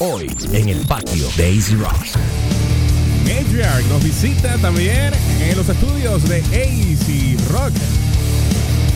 Hoy 0.00 0.30
en 0.52 0.68
el 0.68 0.78
patio 0.86 1.28
de 1.36 1.52
Easy 1.52 1.74
Rock. 1.74 1.92
Matriarch 3.24 3.84
nos 3.86 4.04
visita 4.04 4.56
también 4.58 5.12
en 5.40 5.56
los 5.56 5.68
estudios 5.68 6.22
de 6.28 6.38
AC 6.38 7.50
Rock. 7.50 7.72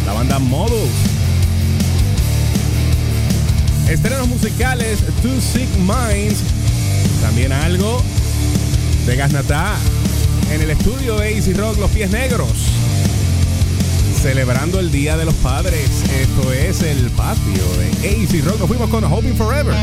La 0.06 0.12
banda 0.12 0.38
Modus. 0.38 0.90
Estrenos 3.88 4.28
musicales 4.28 5.00
Two 5.22 5.40
Sick 5.40 5.68
Minds. 5.78 6.38
También 7.20 7.50
algo 7.50 8.00
de 9.04 9.16
Gasnatá. 9.16 9.74
En 10.52 10.60
el 10.60 10.70
estudio 10.70 11.16
de 11.16 11.36
AC 11.36 11.56
Rock 11.56 11.78
Los 11.78 11.90
Pies 11.90 12.12
Negros. 12.12 12.52
Celebrando 14.22 14.78
el 14.78 14.92
Día 14.92 15.16
de 15.16 15.24
los 15.24 15.34
Padres. 15.34 15.90
Esto 16.12 16.52
es 16.52 16.80
el 16.82 17.10
patio 17.10 17.64
de 17.76 18.08
AC 18.08 18.44
Rock. 18.44 18.60
Nos 18.60 18.68
fuimos 18.68 18.88
con 18.88 19.02
Hoping 19.02 19.34
Forever. 19.34 19.74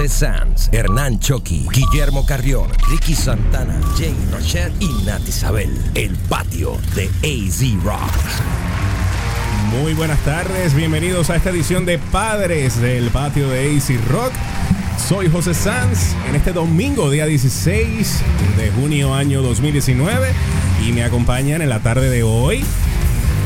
José 0.00 0.08
Sanz, 0.08 0.70
Hernán 0.72 1.20
Choqui, 1.20 1.66
Guillermo 1.74 2.24
Carrión, 2.24 2.70
Ricky 2.88 3.14
Santana, 3.14 3.78
Jay 3.98 4.16
Rochette 4.32 4.72
y 4.80 4.88
Nat 5.04 5.20
Isabel. 5.28 5.68
El 5.94 6.16
patio 6.16 6.78
de 6.94 7.04
AZ 7.22 7.60
Rock. 7.84 8.10
Muy 9.70 9.92
buenas 9.92 10.18
tardes, 10.20 10.74
bienvenidos 10.74 11.28
a 11.28 11.36
esta 11.36 11.50
edición 11.50 11.84
de 11.84 11.98
Padres 11.98 12.80
del 12.80 13.10
Patio 13.10 13.50
de 13.50 13.76
AC 13.76 14.00
Rock. 14.08 14.32
Soy 15.06 15.28
José 15.28 15.52
Sanz 15.52 16.14
en 16.30 16.34
este 16.34 16.54
domingo, 16.54 17.10
día 17.10 17.26
16 17.26 18.22
de 18.56 18.70
junio 18.70 19.12
año 19.14 19.42
2019 19.42 20.28
y 20.82 20.92
me 20.92 21.04
acompañan 21.04 21.60
en 21.60 21.68
la 21.68 21.80
tarde 21.80 22.08
de 22.08 22.22
hoy 22.22 22.64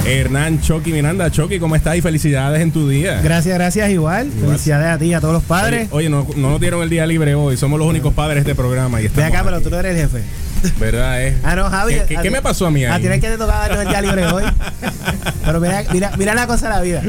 Hernán 0.07 0.61
Choqui 0.61 0.93
Miranda. 0.93 1.31
Choqui, 1.31 1.59
¿cómo 1.59 1.77
estás? 1.77 1.97
Y 1.97 2.03
felicidades 2.03 2.61
en 2.61 2.73
tu 2.73 2.89
día. 2.89 3.21
Gracias, 3.23 3.55
gracias, 3.55 3.91
igual. 3.91 4.31
Felicidades 4.31 4.89
a 4.89 4.99
ti 4.99 5.15
a 5.15 5.21
todos 5.21 5.35
los 5.35 5.43
padres. 5.43 5.89
Oye, 5.93 6.09
no, 6.11 6.27
no 6.37 6.51
nos 6.51 6.61
dieron 6.61 6.83
el 6.83 6.91
día 6.91 7.07
libre 7.07 7.35
hoy, 7.35 7.57
somos 7.57 7.79
los 7.79 7.89
únicos 7.89 8.13
padres 8.13 8.45
de 8.45 8.51
este 8.51 8.55
programa. 8.55 9.01
Y 9.01 9.05
Ve 9.05 9.07
estamos 9.09 9.31
acá, 9.31 9.45
pero 9.45 9.61
tú 9.61 9.71
no 9.71 9.79
eres 9.79 9.97
el 9.97 10.03
jefe. 10.03 10.23
¿Verdad, 10.79 11.23
eh? 11.23 11.37
Ah, 11.43 11.57
no, 11.57 11.69
Javi. 11.69 11.97
¿Qué, 12.23 12.31
me 12.31 12.43
pasó 12.43 12.67
a 12.67 12.71
mí 12.71 12.85
ahí? 12.85 12.93
A 12.93 12.97
ti 12.97 13.21
que 13.21 13.29
te 13.29 13.39
tocaba 13.39 13.69
darnos 13.69 13.81
el 13.81 13.89
día 13.89 14.03
libre 14.03 14.27
hoy. 14.27 14.45
Pero 15.45 15.61
mira, 15.61 15.85
mira, 15.93 16.13
mira 16.17 16.35
la 16.35 16.47
cosa 16.47 16.69
de 16.69 16.75
la 16.75 16.81
vida. 16.81 17.03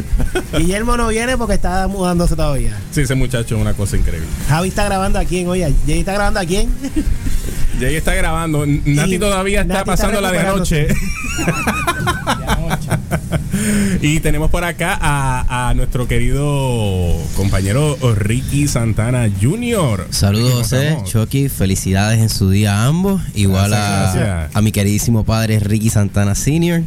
Guillermo 0.58 0.98
no 0.98 1.08
viene 1.08 1.38
porque 1.38 1.54
está 1.54 1.88
mudándose 1.88 2.36
todavía. 2.36 2.78
Sí, 2.92 3.02
ese 3.02 3.16
muchacho 3.16 3.56
es 3.56 3.62
una 3.62 3.74
cosa 3.74 3.96
increíble. 3.96 4.28
Javi 4.50 4.68
está 4.70 4.84
grabando 4.84 5.20
a 5.20 5.24
quién, 5.24 5.48
oye. 5.48 5.74
Jay 5.86 6.00
está 6.00 6.14
grabando 6.14 6.42
a 6.42 6.46
quién. 6.46 6.70
Jay 7.80 7.96
está 7.96 8.14
grabando. 8.14 8.66
Nati 8.66 9.16
Y 9.16 9.20
todavía 9.20 9.62
está 9.62 9.74
Nati 9.74 9.92
está 9.92 9.92
pasando 9.96 10.20
la 10.20 10.32
de 10.32 10.44
noche. 10.44 10.88
Y 14.02 14.20
tenemos 14.20 14.52
por 14.52 14.64
acá 14.64 14.98
a, 15.00 15.70
a 15.70 15.74
nuestro 15.74 16.08
querido 16.08 17.16
compañero 17.36 17.98
Ricky 18.16 18.68
Santana 18.68 19.30
Jr. 19.42 20.08
Saludos, 20.10 20.50
¿Cómo 20.52 20.64
José? 20.64 20.98
Chucky, 21.06 21.50
felicidades 21.50 22.20
en 22.20 22.30
su 22.30 22.50
día 22.50 22.76
a 22.82 22.86
ambos. 22.88 23.22
Igual 23.34 23.72
Gracias, 23.72 24.16
a, 24.16 24.18
gracias. 24.18 24.56
a 24.56 24.62
mi 24.62 24.72
queridísimo 24.72 25.24
padre 25.24 25.60
Ricky 25.60 25.90
Santana 25.90 26.36
Sr. 26.36 26.84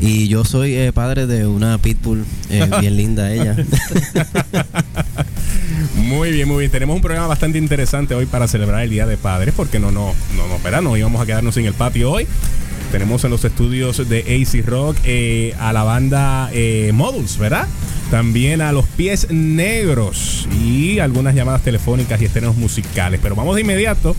Y 0.00 0.28
yo 0.28 0.44
soy 0.44 0.74
eh, 0.74 0.92
padre 0.92 1.26
de 1.26 1.46
una 1.46 1.78
pitbull 1.78 2.24
eh, 2.50 2.68
bien 2.80 2.96
linda 2.96 3.32
ella. 3.32 3.56
Muy 5.94 6.30
bien, 6.32 6.48
muy 6.48 6.60
bien. 6.60 6.70
Tenemos 6.70 6.96
un 6.96 7.02
programa 7.02 7.26
bastante 7.26 7.58
interesante 7.58 8.14
hoy 8.14 8.26
para 8.26 8.48
celebrar 8.48 8.82
el 8.82 8.90
Día 8.90 9.06
de 9.06 9.16
Padres, 9.16 9.52
porque 9.56 9.78
no, 9.78 9.90
no, 9.90 10.14
no, 10.36 10.48
no, 10.48 10.58
¿verdad? 10.62 10.80
No 10.80 10.96
íbamos 10.96 11.20
a 11.20 11.26
quedarnos 11.26 11.54
sin 11.54 11.66
el 11.66 11.74
patio 11.74 12.10
hoy. 12.10 12.26
Tenemos 12.90 13.22
en 13.24 13.30
los 13.30 13.44
estudios 13.44 14.08
de 14.08 14.20
AC 14.20 14.64
Rock 14.66 14.96
eh, 15.04 15.54
a 15.60 15.72
la 15.74 15.82
banda 15.82 16.48
eh, 16.52 16.90
Modus, 16.94 17.36
¿verdad? 17.36 17.68
También 18.10 18.62
a 18.62 18.72
los 18.72 18.86
pies 18.86 19.30
negros 19.30 20.48
y 20.58 20.98
algunas 20.98 21.34
llamadas 21.34 21.62
telefónicas 21.62 22.20
y 22.22 22.24
estrenos 22.24 22.56
musicales. 22.56 23.20
Pero 23.22 23.34
vamos 23.34 23.56
de 23.56 23.60
inmediato 23.60 24.16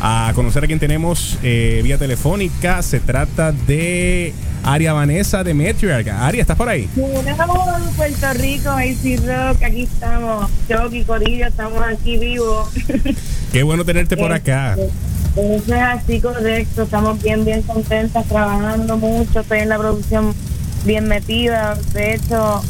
a 0.00 0.32
conocer 0.34 0.64
a 0.64 0.66
quien 0.66 0.80
tenemos 0.80 1.38
eh, 1.44 1.80
vía 1.84 1.96
telefónica. 1.96 2.82
Se 2.82 2.98
trata 2.98 3.52
de 3.52 4.34
Aria 4.64 4.92
Vanessa 4.92 5.44
de 5.44 5.54
Metriarch. 5.54 6.08
Aria, 6.08 6.40
¿estás 6.40 6.56
por 6.56 6.68
ahí? 6.68 6.88
Hola, 6.96 7.80
Puerto 7.96 8.32
Rico, 8.34 8.70
AC 8.70 9.20
Rock, 9.24 9.62
aquí 9.62 9.82
estamos. 9.82 10.50
Chucky, 10.68 11.04
Corillo, 11.04 11.46
estamos 11.46 11.80
aquí 11.82 12.18
vivos. 12.18 12.68
Qué 13.52 13.62
bueno 13.62 13.84
tenerte 13.84 14.16
por 14.16 14.32
acá. 14.32 14.76
Eso 15.36 15.74
es 15.74 15.80
así 15.80 16.20
correcto, 16.20 16.82
estamos 16.82 17.22
bien, 17.22 17.44
bien 17.44 17.62
contentas, 17.62 18.26
trabajando 18.26 18.98
mucho, 18.98 19.40
estoy 19.40 19.60
en 19.60 19.70
la 19.70 19.78
producción 19.78 20.34
bien 20.84 21.08
metida. 21.08 21.74
De 21.94 22.14
hecho, 22.14 22.62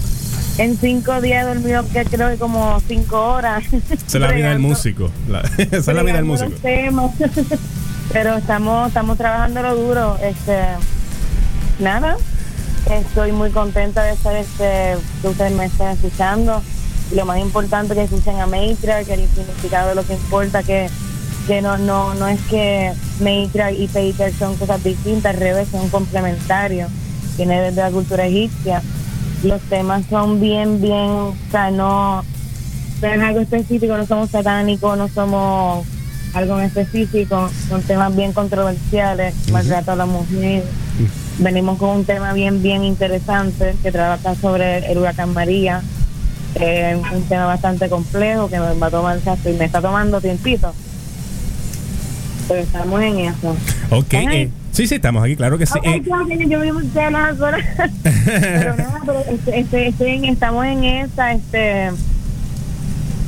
en 0.59 0.77
cinco 0.77 1.21
días 1.21 1.45
he 1.45 1.49
dormido 1.49 1.85
que 1.93 2.05
creo 2.05 2.29
que 2.31 2.37
como 2.37 2.81
cinco 2.87 3.21
horas. 3.21 3.65
Esa 3.73 3.95
es 4.07 4.15
la 4.15 4.31
vida 4.33 4.51
del 4.51 4.61
músico. 4.61 5.11
La- 5.29 5.41
esa 5.59 5.77
es 5.77 5.87
la 5.89 6.03
vida 6.03 6.17
del 6.17 6.25
músico. 6.25 6.53
Pero 8.13 8.37
estamos, 8.37 8.89
estamos 8.89 9.19
trabajando 9.19 9.63
lo 9.63 9.75
duro. 9.75 10.19
Este, 10.23 10.59
nada, 11.81 12.17
estoy 12.91 13.33
muy 13.33 13.51
contenta 13.51 14.03
de 14.05 14.13
estar 14.13 14.37
este, 14.37 14.97
que 15.21 15.29
ustedes 15.29 15.53
me 15.53 15.65
estén 15.65 15.89
escuchando. 15.89 16.63
Y 17.11 17.17
lo 17.17 17.25
más 17.27 17.39
importante 17.39 17.95
que 17.95 18.03
escuchen 18.05 18.39
a 18.41 18.47
Maitra, 18.47 19.03
que 19.05 19.15
el 19.15 19.29
significado 19.29 19.89
de 19.91 19.95
lo 19.97 20.07
que 20.07 20.15
importa, 20.15 20.63
que, 20.63 20.89
que 21.47 21.63
no, 21.63 21.79
no, 21.79 22.15
no 22.15 22.29
es 22.29 22.41
que 22.43 22.93
Maitra 23.21 23.73
y 23.73 23.89
Peter 23.89 24.33
son 24.33 24.57
cosas 24.57 24.83
distintas, 24.83 25.35
al 25.35 25.41
revés, 25.41 25.69
son 25.71 25.89
complementarios. 25.89 26.91
Viene 27.37 27.61
desde 27.61 27.81
la 27.81 27.91
cultura 27.91 28.27
egipcia. 28.27 28.83
Los 29.43 29.61
temas 29.63 30.05
son 30.09 30.41
bien, 30.41 30.81
bien, 30.81 31.11
o 31.11 31.35
sea, 31.51 31.71
no, 31.71 32.23
no 33.03 33.09
es 33.09 33.21
algo 33.21 33.41
específico, 33.41 33.97
no 33.97 34.07
somos 34.07 34.31
satánicos, 34.31 34.97
no 34.97 35.09
somos 35.09 35.85
algo 36.35 36.59
en 36.59 36.67
específico, 36.67 37.51
son 37.69 37.83
temas 37.83 38.15
bien 38.15 38.33
controversiales, 38.33 39.35
maltrato 39.51 39.93
a 39.93 39.97
la 39.97 40.07
mujer. 40.07 40.65
Venimos 41.39 41.79
con 41.79 41.89
un 41.91 42.05
tema 42.05 42.33
bien, 42.33 42.63
bien 42.63 42.85
interesante 42.85 43.75
que 43.83 43.91
trata 43.91 44.35
sobre 44.37 44.91
el 44.91 44.99
huracán 44.99 45.33
María, 45.33 45.83
eh, 46.55 47.01
un 47.13 47.23
tema 47.25 47.47
bastante 47.47 47.89
complejo 47.89 48.49
que 48.49 48.61
me 48.61 48.75
va 48.75 48.87
a 48.87 48.91
tomar 48.91 49.19
y 49.45 49.53
me 49.55 49.65
está 49.65 49.81
tomando 49.81 50.21
tiempito. 50.21 50.73
Pero 52.49 52.61
estamos 52.61 53.01
en 53.03 53.19
eso. 53.21 53.57
Ok. 53.91 54.15
Eh, 54.15 54.51
sí, 54.73 54.87
sí, 54.87 54.95
estamos 54.97 55.23
aquí, 55.25 55.37
claro 55.37 55.59
que 55.59 55.67
sí. 55.67 55.79
Ok, 55.79 55.87
Eh, 55.87 56.03
claro 56.03 56.27
yo 56.29 56.61
vivo 56.61 56.81
las 56.95 57.41
horas. 57.41 57.61
pero 58.05 58.77
nada, 58.77 59.01
pero 59.07 59.21
este, 59.31 59.61
este, 59.61 59.89
este, 59.89 60.29
estamos 60.29 60.65
en 60.67 60.85
esa, 60.85 61.33
este, 61.33 61.91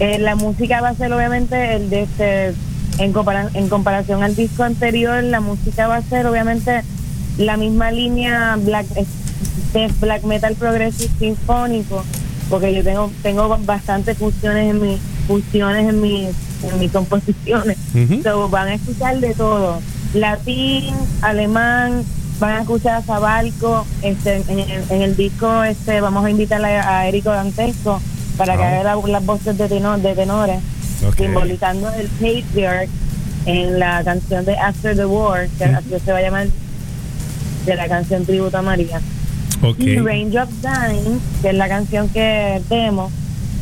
eh, 0.01 0.19
la 0.19 0.35
música 0.37 0.81
va 0.81 0.89
a 0.91 0.95
ser 0.95 1.13
obviamente 1.13 1.77
el 1.77 1.91
de 1.91 2.03
este, 2.03 2.55
en, 2.99 3.13
compara- 3.13 3.51
en 3.55 3.69
comparación 3.69 4.23
al 4.23 4.35
disco 4.35 4.65
anterior, 4.65 5.23
la 5.23 5.41
música 5.41 5.87
va 5.87 5.97
a 5.97 6.03
ser 6.03 6.27
obviamente 6.27 6.83
la 7.39 7.57
misma 7.57 7.91
línea 7.91 8.57
black, 8.57 8.87
de 9.73 9.89
black 10.01 10.23
metal 10.25 10.55
progressive 10.55 11.11
sinfónico, 11.19 12.05
porque 12.51 12.75
yo 12.75 12.83
tengo 12.85 13.11
tengo 13.23 13.57
bastantes 13.65 14.19
fusiones 14.19 14.71
en 14.71 14.81
mis 14.81 15.01
fusiones 15.27 15.89
en 15.89 16.01
mis 16.01 16.29
en 16.73 16.79
mis 16.81 16.91
composiciones. 16.93 17.77
So, 18.23 18.49
van 18.49 18.69
a 18.69 18.75
escuchar 18.75 19.19
de 19.21 19.35
todo, 19.35 19.81
latín, 20.15 20.95
alemán, 21.23 22.03
van 22.41 22.53
a 22.57 22.61
escuchar 22.63 22.97
a 22.97 23.03
Zabalco, 23.03 23.87
este, 24.03 24.37
en, 24.49 24.59
en- 24.61 24.85
en 24.91 25.03
el 25.03 25.17
disco 25.17 25.63
este 25.65 26.01
vamos 26.01 26.25
a 26.25 26.31
invitar 26.31 26.65
a, 26.65 26.99
a 26.99 27.07
Érico 27.09 27.31
Dantesco 27.31 28.01
para 28.37 28.57
que 28.57 28.63
Ah. 28.63 28.81
haga 28.81 28.97
la- 28.97 29.09
las 29.09 29.25
voces 29.25 29.57
de, 29.57 29.69
tenor, 29.69 30.01
de 30.01 30.15
tenores, 30.15 30.59
simbolizando 31.17 31.91
el 31.91 32.09
patriarch 32.09 32.89
en 33.47 33.79
la 33.79 34.03
canción 34.05 34.45
de 34.45 34.57
After 34.57 34.97
the 34.97 35.05
War, 35.07 35.49
que 35.59 35.65
así 35.65 35.89
se 36.05 36.13
va 36.13 36.19
a 36.19 36.23
llamar 36.23 36.47
de 37.67 37.75
la 37.77 37.89
canción 37.89 38.25
Tributo 38.25 38.59
a 38.59 38.63
María. 38.63 39.01
ok. 39.63 39.79
Y 39.79 39.97
Raindrop 39.99 40.49
Dime, 40.51 41.19
que 41.43 41.49
es 41.51 41.55
la 41.55 41.69
canción 41.69 42.09
que 42.09 42.61
demo, 42.69 43.11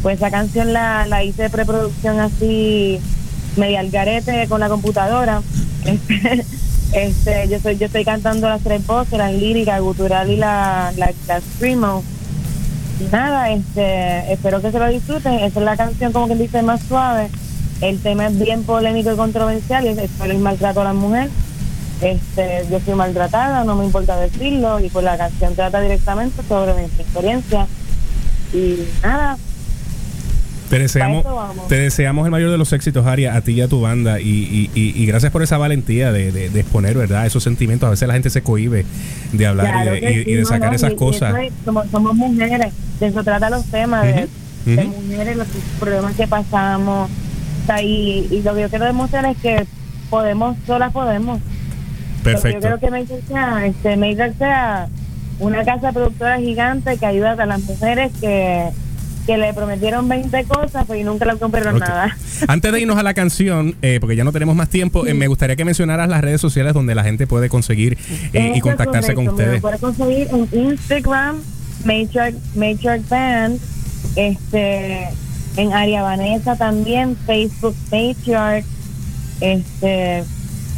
pues 0.02 0.16
esa 0.16 0.30
canción 0.30 0.72
la, 0.72 1.06
la 1.06 1.22
hice 1.22 1.44
de 1.44 1.50
preproducción 1.50 2.18
así, 2.18 3.00
media 3.56 3.80
al 3.80 3.90
garete 3.90 4.46
con 4.48 4.60
la 4.60 4.68
computadora. 4.68 5.42
Este, 5.84 6.44
este, 6.92 7.48
yo 7.48 7.56
estoy, 7.56 7.78
yo 7.78 7.86
estoy 7.86 8.04
cantando 8.04 8.48
las 8.48 8.62
tres 8.62 8.84
voces, 8.86 9.18
la 9.18 9.30
lírica, 9.30 9.78
gutural 9.78 10.30
y 10.30 10.36
la, 10.36 10.92
la, 10.96 11.12
la 11.28 11.40
screamo. 11.40 12.02
Nada, 13.10 13.50
este, 13.50 14.32
espero 14.32 14.60
que 14.60 14.70
se 14.70 14.78
lo 14.78 14.88
disfruten. 14.88 15.34
Esa 15.34 15.58
es 15.60 15.64
la 15.64 15.76
canción 15.76 16.12
como 16.12 16.28
que 16.28 16.34
dice 16.34 16.62
más 16.62 16.82
suave. 16.82 17.28
El 17.80 17.98
tema 18.00 18.26
es 18.26 18.38
bien 18.38 18.62
polémico 18.62 19.12
y 19.12 19.16
controversial, 19.16 19.84
y 19.84 19.88
es 19.88 20.10
el 20.24 20.38
maltrato 20.38 20.82
a 20.82 20.84
la 20.84 20.92
mujer. 20.92 21.30
Este, 22.00 22.66
yo 22.70 22.80
soy 22.80 22.94
maltratada, 22.94 23.64
no 23.64 23.76
me 23.76 23.84
importa 23.84 24.16
decirlo, 24.16 24.80
y 24.80 24.88
pues 24.88 25.04
la 25.04 25.16
canción 25.16 25.54
trata 25.54 25.80
directamente 25.80 26.42
sobre 26.48 26.74
mi 26.74 26.82
experiencia. 26.82 27.66
Y 28.52 28.84
nada, 29.02 29.36
Te 30.76 30.78
deseamos, 30.78 31.24
te 31.68 31.74
deseamos 31.78 32.24
el 32.24 32.30
mayor 32.30 32.50
de 32.50 32.56
los 32.56 32.72
éxitos, 32.72 33.06
Aria, 33.06 33.36
a 33.36 33.42
ti 33.42 33.52
y 33.52 33.60
a 33.60 33.68
tu 33.68 33.82
banda. 33.82 34.20
Y, 34.20 34.24
y- 34.24 34.70
y- 34.74 35.02
y 35.02 35.04
gracias 35.06 35.30
por 35.30 35.42
esa 35.42 35.58
valentía 35.58 36.12
de, 36.12 36.32
de- 36.32 36.48
de 36.48 36.60
exponer, 36.60 36.96
¿verdad? 36.96 37.26
Esos 37.26 37.42
sentimientos. 37.42 37.86
A 37.86 37.90
veces 37.90 38.08
la 38.08 38.14
gente 38.14 38.30
se 38.30 38.40
cohíbe 38.42 38.86
de 39.32 39.46
hablar 39.46 39.66
Claro 39.70 39.96
y, 39.96 40.00
de, 40.00 40.10
y- 40.12 40.24
sí, 40.24 40.30
y 40.30 40.34
de 40.34 40.44
sacar 40.46 40.70
no, 40.70 40.76
esas 40.76 40.94
cosas. 40.94 41.34
es- 41.42 41.52
somos, 41.64 41.86
somos 41.90 42.14
mujeres, 42.16 42.72
de 43.00 43.06
eso 43.06 43.22
trata 43.22 43.50
los 43.50 43.66
temas, 43.66 44.02
de, 44.06 44.28
mujeres, 44.64 45.36
los 45.36 45.46
problemas 45.78 46.14
que 46.16 46.26
pasamos. 46.26 47.10
O 47.10 47.66
sea, 47.66 47.82
y, 47.82 48.28
y 48.30 48.40
lo 48.42 48.54
que 48.54 48.62
yo 48.62 48.68
quiero 48.70 48.86
demostrar 48.86 49.26
es 49.26 49.36
que 49.36 49.66
podemos, 50.08 50.56
solas 50.66 50.90
podemos. 50.92 51.38
Perfecto. 52.24 52.60
Yo 52.70 52.78
creo 52.78 52.80
que 52.80 52.90
Maker 52.90 53.20
sea, 53.28 53.66
este, 53.66 53.96
Maker 53.98 54.34
sea 54.38 54.88
una 55.38 55.64
casa 55.64 55.92
productora 55.92 56.38
gigante 56.38 56.96
que 56.96 57.04
ayuda 57.06 57.32
a 57.32 57.46
las 57.46 57.60
mujeres 57.62 58.10
que, 58.20 58.68
que 59.26 59.36
le 59.38 59.54
prometieron 59.54 60.08
20 60.08 60.44
cosas 60.44 60.84
pues, 60.86 61.00
y 61.00 61.04
nunca 61.04 61.24
le 61.24 61.36
cumplieron 61.36 61.76
Ok. 61.76 61.80
nada. 61.80 62.16
Antes 62.48 62.72
de 62.72 62.80
irnos 62.80 62.96
a 62.98 63.02
la 63.02 63.14
canción, 63.14 63.76
eh, 63.82 63.98
porque 64.00 64.16
ya 64.16 64.24
no 64.24 64.32
tenemos 64.32 64.56
más 64.56 64.68
tiempo, 64.68 65.06
eh, 65.06 65.14
me 65.14 65.28
gustaría 65.28 65.54
que 65.56 65.64
mencionaras 65.64 66.08
las 66.08 66.20
redes 66.22 66.40
sociales 66.40 66.74
donde 66.74 66.94
la 66.94 67.04
gente 67.04 67.26
puede 67.26 67.48
conseguir 67.48 67.96
eh, 68.32 68.52
y 68.54 68.60
contactarse 68.60 69.14
con 69.14 69.26
correcto, 69.26 69.36
Me 69.36 69.56
ustedes. 69.58 69.62
lo 69.62 69.68
puede 69.68 69.78
conseguir 69.78 70.28
en 70.32 70.70
Instagram, 70.70 71.36
Matriarch, 71.84 72.34
Matriarch 72.56 73.08
Band, 73.08 73.60
este, 74.16 75.08
en 75.56 75.72
Aria 75.72 76.02
Vanessa 76.02 76.56
también, 76.56 77.16
Facebook 77.26 77.76
Matriarch, 77.90 78.64
este, 79.40 80.24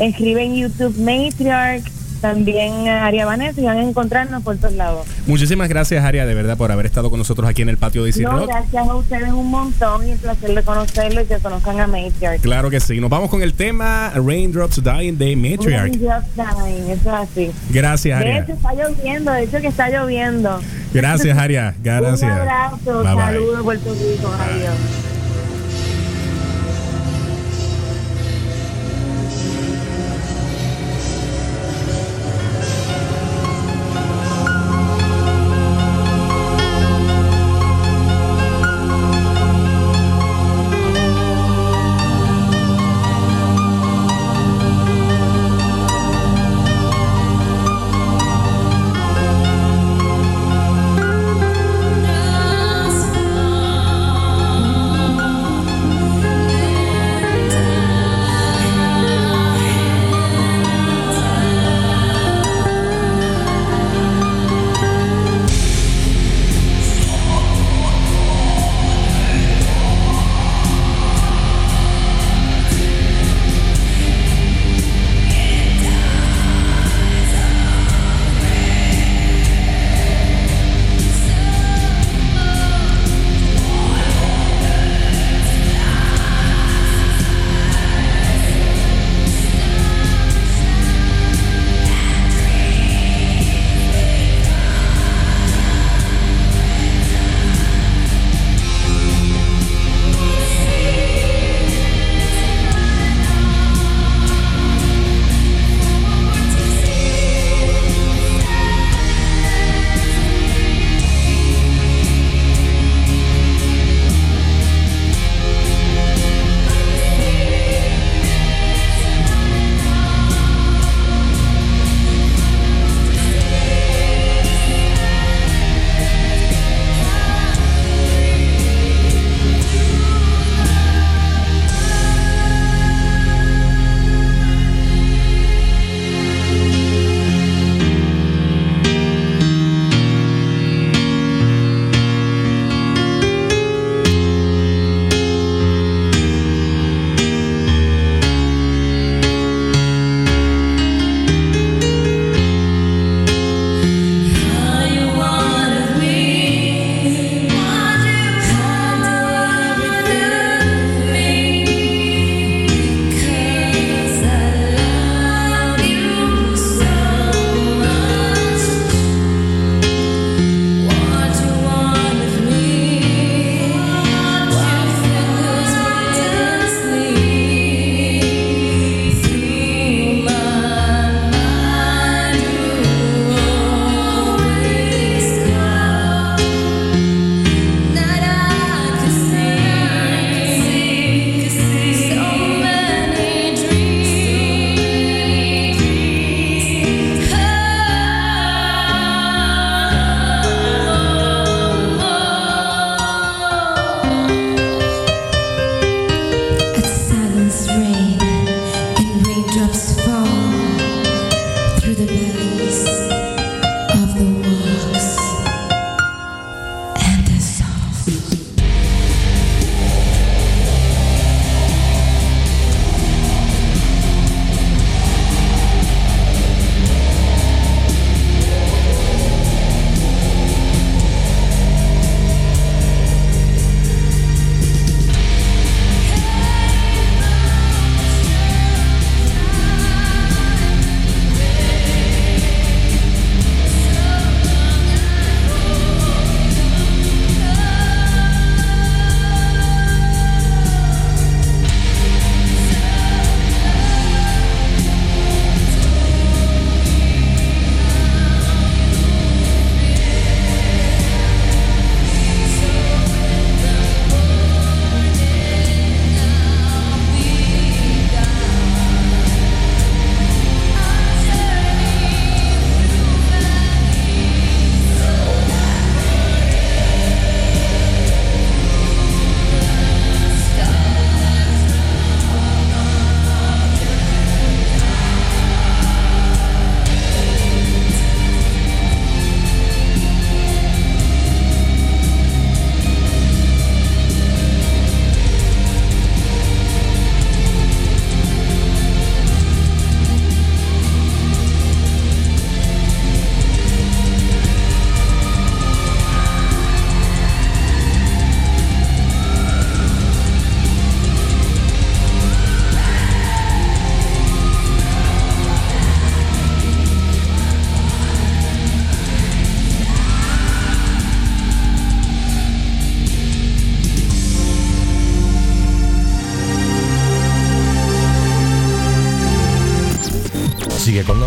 escribe 0.01 0.43
en 0.45 0.55
YouTube 0.57 0.97
Matriarch, 0.99 1.85
también 2.25 2.89
Aria 2.89 3.27
Vanessa 3.27 3.61
y 3.61 3.65
van 3.65 3.77
a 3.77 3.83
encontrarnos 3.83 4.43
por 4.43 4.57
todos 4.57 4.73
lados. 4.73 5.07
Muchísimas 5.27 5.69
gracias, 5.69 6.03
Aria, 6.03 6.25
de 6.25 6.33
verdad, 6.33 6.57
por 6.57 6.73
haber 6.73 6.87
estado 6.87 7.11
con 7.11 7.19
nosotros 7.19 7.47
aquí 7.47 7.61
en 7.61 7.69
el 7.69 7.77
patio 7.77 8.03
de 8.03 8.09
Easy 8.09 8.23
No, 8.23 8.47
gracias 8.47 8.89
a 8.89 8.95
ustedes 8.95 9.31
un 9.31 9.51
montón 9.51 10.09
y 10.09 10.13
el 10.13 10.19
placer 10.19 10.55
de 10.55 10.63
conocerlo 10.63 11.21
y 11.21 11.27
que 11.27 11.37
conozcan 11.37 11.81
a 11.81 11.87
Matriarch. 11.87 12.41
Claro 12.41 12.71
que 12.71 12.81
sí. 12.81 12.99
Nos 12.99 13.11
vamos 13.11 13.29
con 13.29 13.43
el 13.43 13.53
tema 13.53 14.11
Raindrops 14.15 14.83
Dying 14.83 15.19
de 15.19 15.37
Matriarch. 15.37 15.93
Just 15.93 16.35
dying, 16.35 16.91
eso 16.91 17.11
es 17.11 17.31
así. 17.31 17.51
Gracias, 17.69 18.19
De 18.19 18.25
Aria. 18.25 18.39
hecho 18.39 18.53
está 18.55 18.73
lloviendo, 18.73 19.31
de 19.31 19.43
hecho 19.43 19.61
que 19.61 19.67
está 19.67 19.91
lloviendo. 19.91 20.61
Gracias, 20.95 21.37
Aria. 21.37 21.75
Gracias. 21.83 22.23
Un 22.23 22.31
abrazo, 22.31 23.05
saludos 23.05 23.63
Puerto 23.65 23.93
Rico, 23.93 24.33
adiós. 24.41 25.14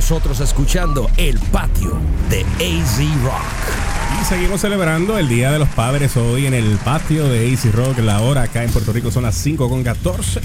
Nosotros 0.10 0.40
escuchando 0.40 1.12
El 1.18 1.38
Patio 1.52 2.00
de 2.30 2.40
AZ 2.40 2.98
Rock. 3.22 4.22
Y 4.22 4.24
seguimos 4.24 4.62
celebrando 4.62 5.18
el 5.18 5.28
Día 5.28 5.52
de 5.52 5.60
los 5.60 5.68
Padres 5.68 6.16
hoy 6.16 6.46
en 6.46 6.54
el 6.54 6.78
patio 6.78 7.28
de 7.28 7.52
AC 7.52 7.74
Rock. 7.74 8.00
La 8.00 8.22
hora 8.22 8.44
acá 8.44 8.64
en 8.64 8.70
Puerto 8.70 8.94
Rico 8.94 9.12
son 9.12 9.24
las 9.24 9.36
5 9.36 9.68
con 9.68 9.84
14. 9.84 10.40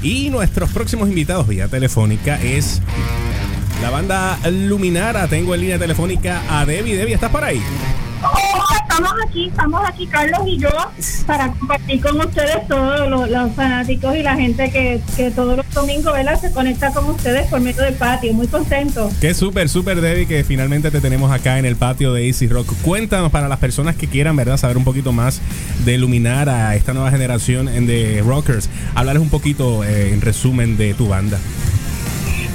Y 0.00 0.30
nuestros 0.30 0.70
próximos 0.70 1.08
invitados 1.08 1.48
vía 1.48 1.66
telefónica 1.66 2.40
es 2.40 2.82
la 3.82 3.90
banda 3.90 4.38
Luminara. 4.48 5.26
Tengo 5.26 5.56
en 5.56 5.62
línea 5.62 5.78
telefónica 5.80 6.42
a 6.48 6.64
Debbie. 6.64 6.94
Debbie, 6.94 7.14
¿estás 7.14 7.32
por 7.32 7.42
ahí? 7.42 7.60
Estamos 8.82 9.12
aquí, 9.26 9.48
estamos 9.48 9.80
aquí 9.84 10.06
Carlos 10.06 10.40
y 10.46 10.58
yo 10.58 10.68
para 11.26 11.48
compartir 11.52 12.00
con 12.00 12.20
ustedes 12.20 12.68
todos 12.68 13.10
los, 13.10 13.28
los 13.28 13.52
fanáticos 13.52 14.14
y 14.16 14.22
la 14.22 14.36
gente 14.36 14.70
que, 14.70 15.00
que 15.16 15.30
todos 15.32 15.56
los 15.56 15.70
domingos 15.74 16.12
¿verdad? 16.12 16.40
se 16.40 16.52
conecta 16.52 16.92
con 16.92 17.06
ustedes 17.06 17.48
por 17.48 17.60
medio 17.60 17.82
del 17.82 17.94
patio. 17.94 18.32
Muy 18.32 18.46
contento. 18.46 19.10
Qué 19.20 19.34
súper, 19.34 19.68
súper 19.68 20.00
Debbie 20.00 20.26
que 20.26 20.44
finalmente 20.44 20.90
te 20.90 21.00
tenemos 21.00 21.32
acá 21.32 21.58
en 21.58 21.64
el 21.64 21.76
patio 21.76 22.12
de 22.12 22.30
AC 22.30 22.48
Rock. 22.50 22.72
Cuéntanos 22.82 23.32
para 23.32 23.48
las 23.48 23.58
personas 23.58 23.96
que 23.96 24.06
quieran, 24.06 24.36
¿verdad? 24.36 24.56
Saber 24.56 24.76
un 24.76 24.84
poquito 24.84 25.12
más 25.12 25.40
de 25.84 25.98
Luminara, 25.98 26.68
a 26.68 26.76
esta 26.76 26.92
nueva 26.92 27.10
generación 27.10 27.66
de 27.86 28.22
rockers. 28.24 28.68
Hablarles 28.94 29.22
un 29.22 29.30
poquito 29.30 29.82
eh, 29.82 30.12
en 30.12 30.20
resumen 30.20 30.76
de 30.76 30.94
tu 30.94 31.08
banda. 31.08 31.38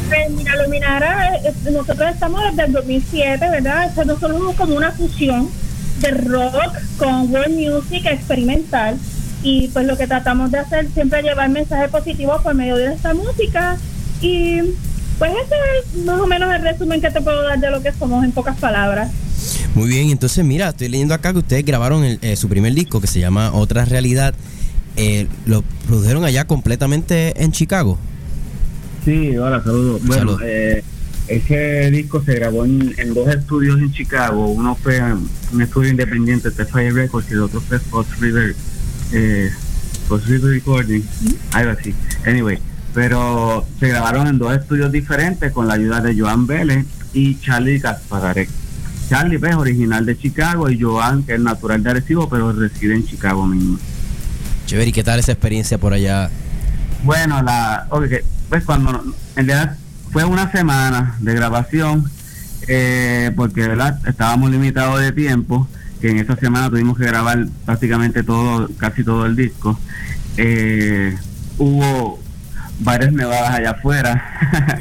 Pues, 0.07 0.31
mira, 0.31 0.55
Luminara, 0.63 1.35
eh, 1.35 1.53
nosotros 1.71 2.09
estamos 2.11 2.41
desde 2.49 2.63
el 2.63 2.71
2007, 2.71 3.49
¿verdad? 3.49 3.85
Este, 3.87 4.05
Nosotros 4.05 4.37
somos 4.39 4.55
como 4.55 4.75
una 4.75 4.91
fusión 4.91 5.49
de 6.01 6.11
rock 6.11 6.73
con 6.97 7.31
world 7.31 7.55
music 7.57 8.05
experimental 8.05 8.97
y 9.43 9.67
pues 9.69 9.85
lo 9.85 9.97
que 9.97 10.07
tratamos 10.07 10.51
de 10.51 10.59
hacer 10.59 10.87
siempre 10.93 11.19
es 11.19 11.25
llevar 11.25 11.49
mensajes 11.49 11.89
positivos 11.89 12.41
por 12.41 12.53
medio 12.55 12.75
de 12.75 12.93
esta 12.93 13.13
música 13.13 13.77
y 14.21 14.59
pues 15.17 15.31
ese 15.31 15.55
es 15.99 16.05
más 16.05 16.19
o 16.19 16.27
menos 16.27 16.53
el 16.53 16.61
resumen 16.61 17.01
que 17.01 17.09
te 17.11 17.21
puedo 17.21 17.41
dar 17.43 17.59
de 17.59 17.69
lo 17.71 17.81
que 17.81 17.91
somos 17.93 18.23
en 18.23 18.31
pocas 18.31 18.57
palabras. 18.57 19.11
Muy 19.75 19.87
bien, 19.89 20.09
entonces 20.09 20.43
mira, 20.43 20.69
estoy 20.69 20.89
leyendo 20.89 21.13
acá 21.13 21.31
que 21.31 21.39
ustedes 21.39 21.63
grabaron 21.65 22.03
el- 22.03 22.19
eh, 22.21 22.35
su 22.35 22.49
primer 22.49 22.73
disco 22.73 22.99
que 23.01 23.07
se 23.07 23.19
llama 23.19 23.53
Otra 23.53 23.85
Realidad. 23.85 24.33
Eh, 24.97 25.27
lo 25.45 25.63
produjeron 25.87 26.25
allá 26.25 26.45
completamente 26.45 27.41
en 27.41 27.51
Chicago. 27.51 27.97
Sí, 29.05 29.37
hola, 29.37 29.61
saludos. 29.63 30.01
Bueno, 30.03 30.33
Salud. 30.37 30.41
eh, 30.43 30.83
ese 31.29 31.91
disco 31.91 32.23
se 32.23 32.33
grabó 32.33 32.65
en, 32.65 32.93
en 32.97 33.13
dos 33.13 33.27
estudios 33.27 33.79
en 33.79 33.91
Chicago. 33.91 34.47
Uno 34.47 34.75
fue 34.75 34.99
un 35.53 35.61
estudio 35.61 35.91
independiente, 35.91 36.49
The 36.49 36.65
Fire 36.65 36.93
Records, 36.93 37.29
y 37.29 37.33
el 37.33 37.43
otro 37.43 37.61
fue 37.61 37.79
Fox 37.79 38.19
River, 38.19 38.55
eh, 39.13 39.51
Fox 40.07 40.25
River 40.27 40.51
Recording, 40.51 41.01
algo 41.51 41.71
así. 41.71 41.93
Anyway, 42.25 42.57
pero 42.93 43.65
se 43.79 43.89
grabaron 43.89 44.27
en 44.27 44.39
dos 44.39 44.55
estudios 44.57 44.91
diferentes 44.91 45.51
con 45.51 45.67
la 45.67 45.75
ayuda 45.75 46.01
de 46.01 46.19
Joan 46.19 46.47
Vélez 46.47 46.85
y 47.13 47.39
Charlie 47.39 47.77
Gaspararek. 47.77 48.49
Charlie 49.07 49.37
pues, 49.37 49.51
es 49.51 49.57
original 49.57 50.05
de 50.05 50.17
Chicago 50.17 50.69
y 50.69 50.79
Joan, 50.79 51.23
que 51.23 51.35
es 51.35 51.39
natural 51.39 51.81
de 51.83 51.91
Arecibo, 51.91 52.27
pero 52.27 52.51
reside 52.51 52.95
en 52.95 53.05
Chicago 53.05 53.45
mismo. 53.45 53.77
Chévere, 54.65 54.89
¿y 54.89 54.93
qué 54.93 55.03
tal 55.03 55.19
esa 55.19 55.31
experiencia 55.31 55.77
por 55.77 55.93
allá? 55.93 56.29
Bueno, 57.03 57.41
la, 57.41 57.87
ok, 57.89 58.05
pues 58.49 58.63
cuando 58.63 59.03
en 59.35 59.47
realidad 59.47 59.77
fue 60.11 60.25
una 60.25 60.51
semana 60.51 61.15
de 61.19 61.33
grabación, 61.33 62.09
eh, 62.67 63.31
porque 63.35 63.67
verdad 63.67 63.99
estábamos 64.07 64.51
limitados 64.51 64.99
de 65.01 65.11
tiempo, 65.11 65.67
que 66.01 66.09
en 66.11 66.17
esa 66.19 66.35
semana 66.35 66.69
tuvimos 66.69 66.97
que 66.97 67.05
grabar 67.05 67.45
prácticamente 67.65 68.23
todo, 68.23 68.69
casi 68.77 69.03
todo 69.03 69.25
el 69.25 69.35
disco. 69.35 69.79
Eh, 70.37 71.15
hubo 71.57 72.19
varias 72.79 73.11
nevadas 73.11 73.51
allá 73.55 73.71
afuera. 73.71 74.23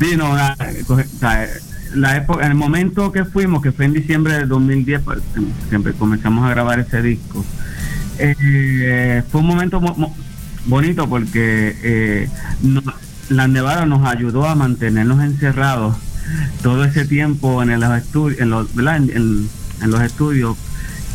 Sí, 0.00 0.16
no, 0.16 0.34
la, 1.94 2.16
época, 2.16 2.44
en 2.44 2.52
el 2.52 2.56
momento 2.56 3.10
que 3.10 3.24
fuimos, 3.24 3.62
que 3.62 3.72
fue 3.72 3.84
en 3.86 3.94
diciembre 3.94 4.34
del 4.34 4.48
2010, 4.48 5.02
pues, 5.02 5.18
siempre 5.68 5.92
comenzamos 5.92 6.44
a 6.46 6.50
grabar 6.50 6.78
ese 6.78 7.02
disco. 7.02 7.44
Eh, 8.18 9.22
fue 9.30 9.40
un 9.40 9.46
momento 9.48 9.80
mo- 9.80 9.94
mo- 9.96 10.16
bonito 10.66 11.08
porque 11.08 11.76
eh, 11.82 12.28
no- 12.62 12.82
la 13.28 13.48
nevada 13.48 13.86
nos 13.86 14.06
ayudó 14.06 14.46
a 14.46 14.54
mantenernos 14.54 15.22
encerrados 15.22 15.96
todo 16.62 16.84
ese 16.84 17.04
tiempo 17.06 17.62
en, 17.62 17.70
el 17.70 17.82
estu- 17.82 18.34
en, 18.38 18.50
los, 18.50 18.68
en, 18.76 19.10
en- 19.16 19.48
en 19.82 19.90
los 19.90 20.00
estudios 20.02 20.56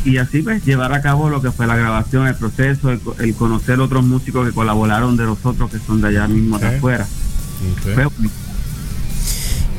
y 0.06 0.18
así 0.18 0.42
pues 0.42 0.66
llevar 0.66 0.94
a 0.94 1.02
cabo 1.02 1.30
lo 1.30 1.42
que 1.42 1.52
fue 1.52 1.66
la 1.68 1.76
grabación, 1.76 2.28
el 2.28 2.36
proceso, 2.36 2.92
el, 2.92 3.00
co- 3.00 3.16
el 3.20 3.34
conocer 3.36 3.80
otros 3.80 4.04
músicos 4.06 4.48
que 4.48 4.54
colaboraron 4.54 5.16
de 5.18 5.24
nosotros 5.26 5.72
que 5.72 5.80
son 5.80 6.02
de 6.02 6.10
allá 6.10 6.28
mismo 6.28 6.60
de 6.60 6.68
afuera. 6.78 7.06
Fue 7.94 8.06
bonito. 8.06 8.34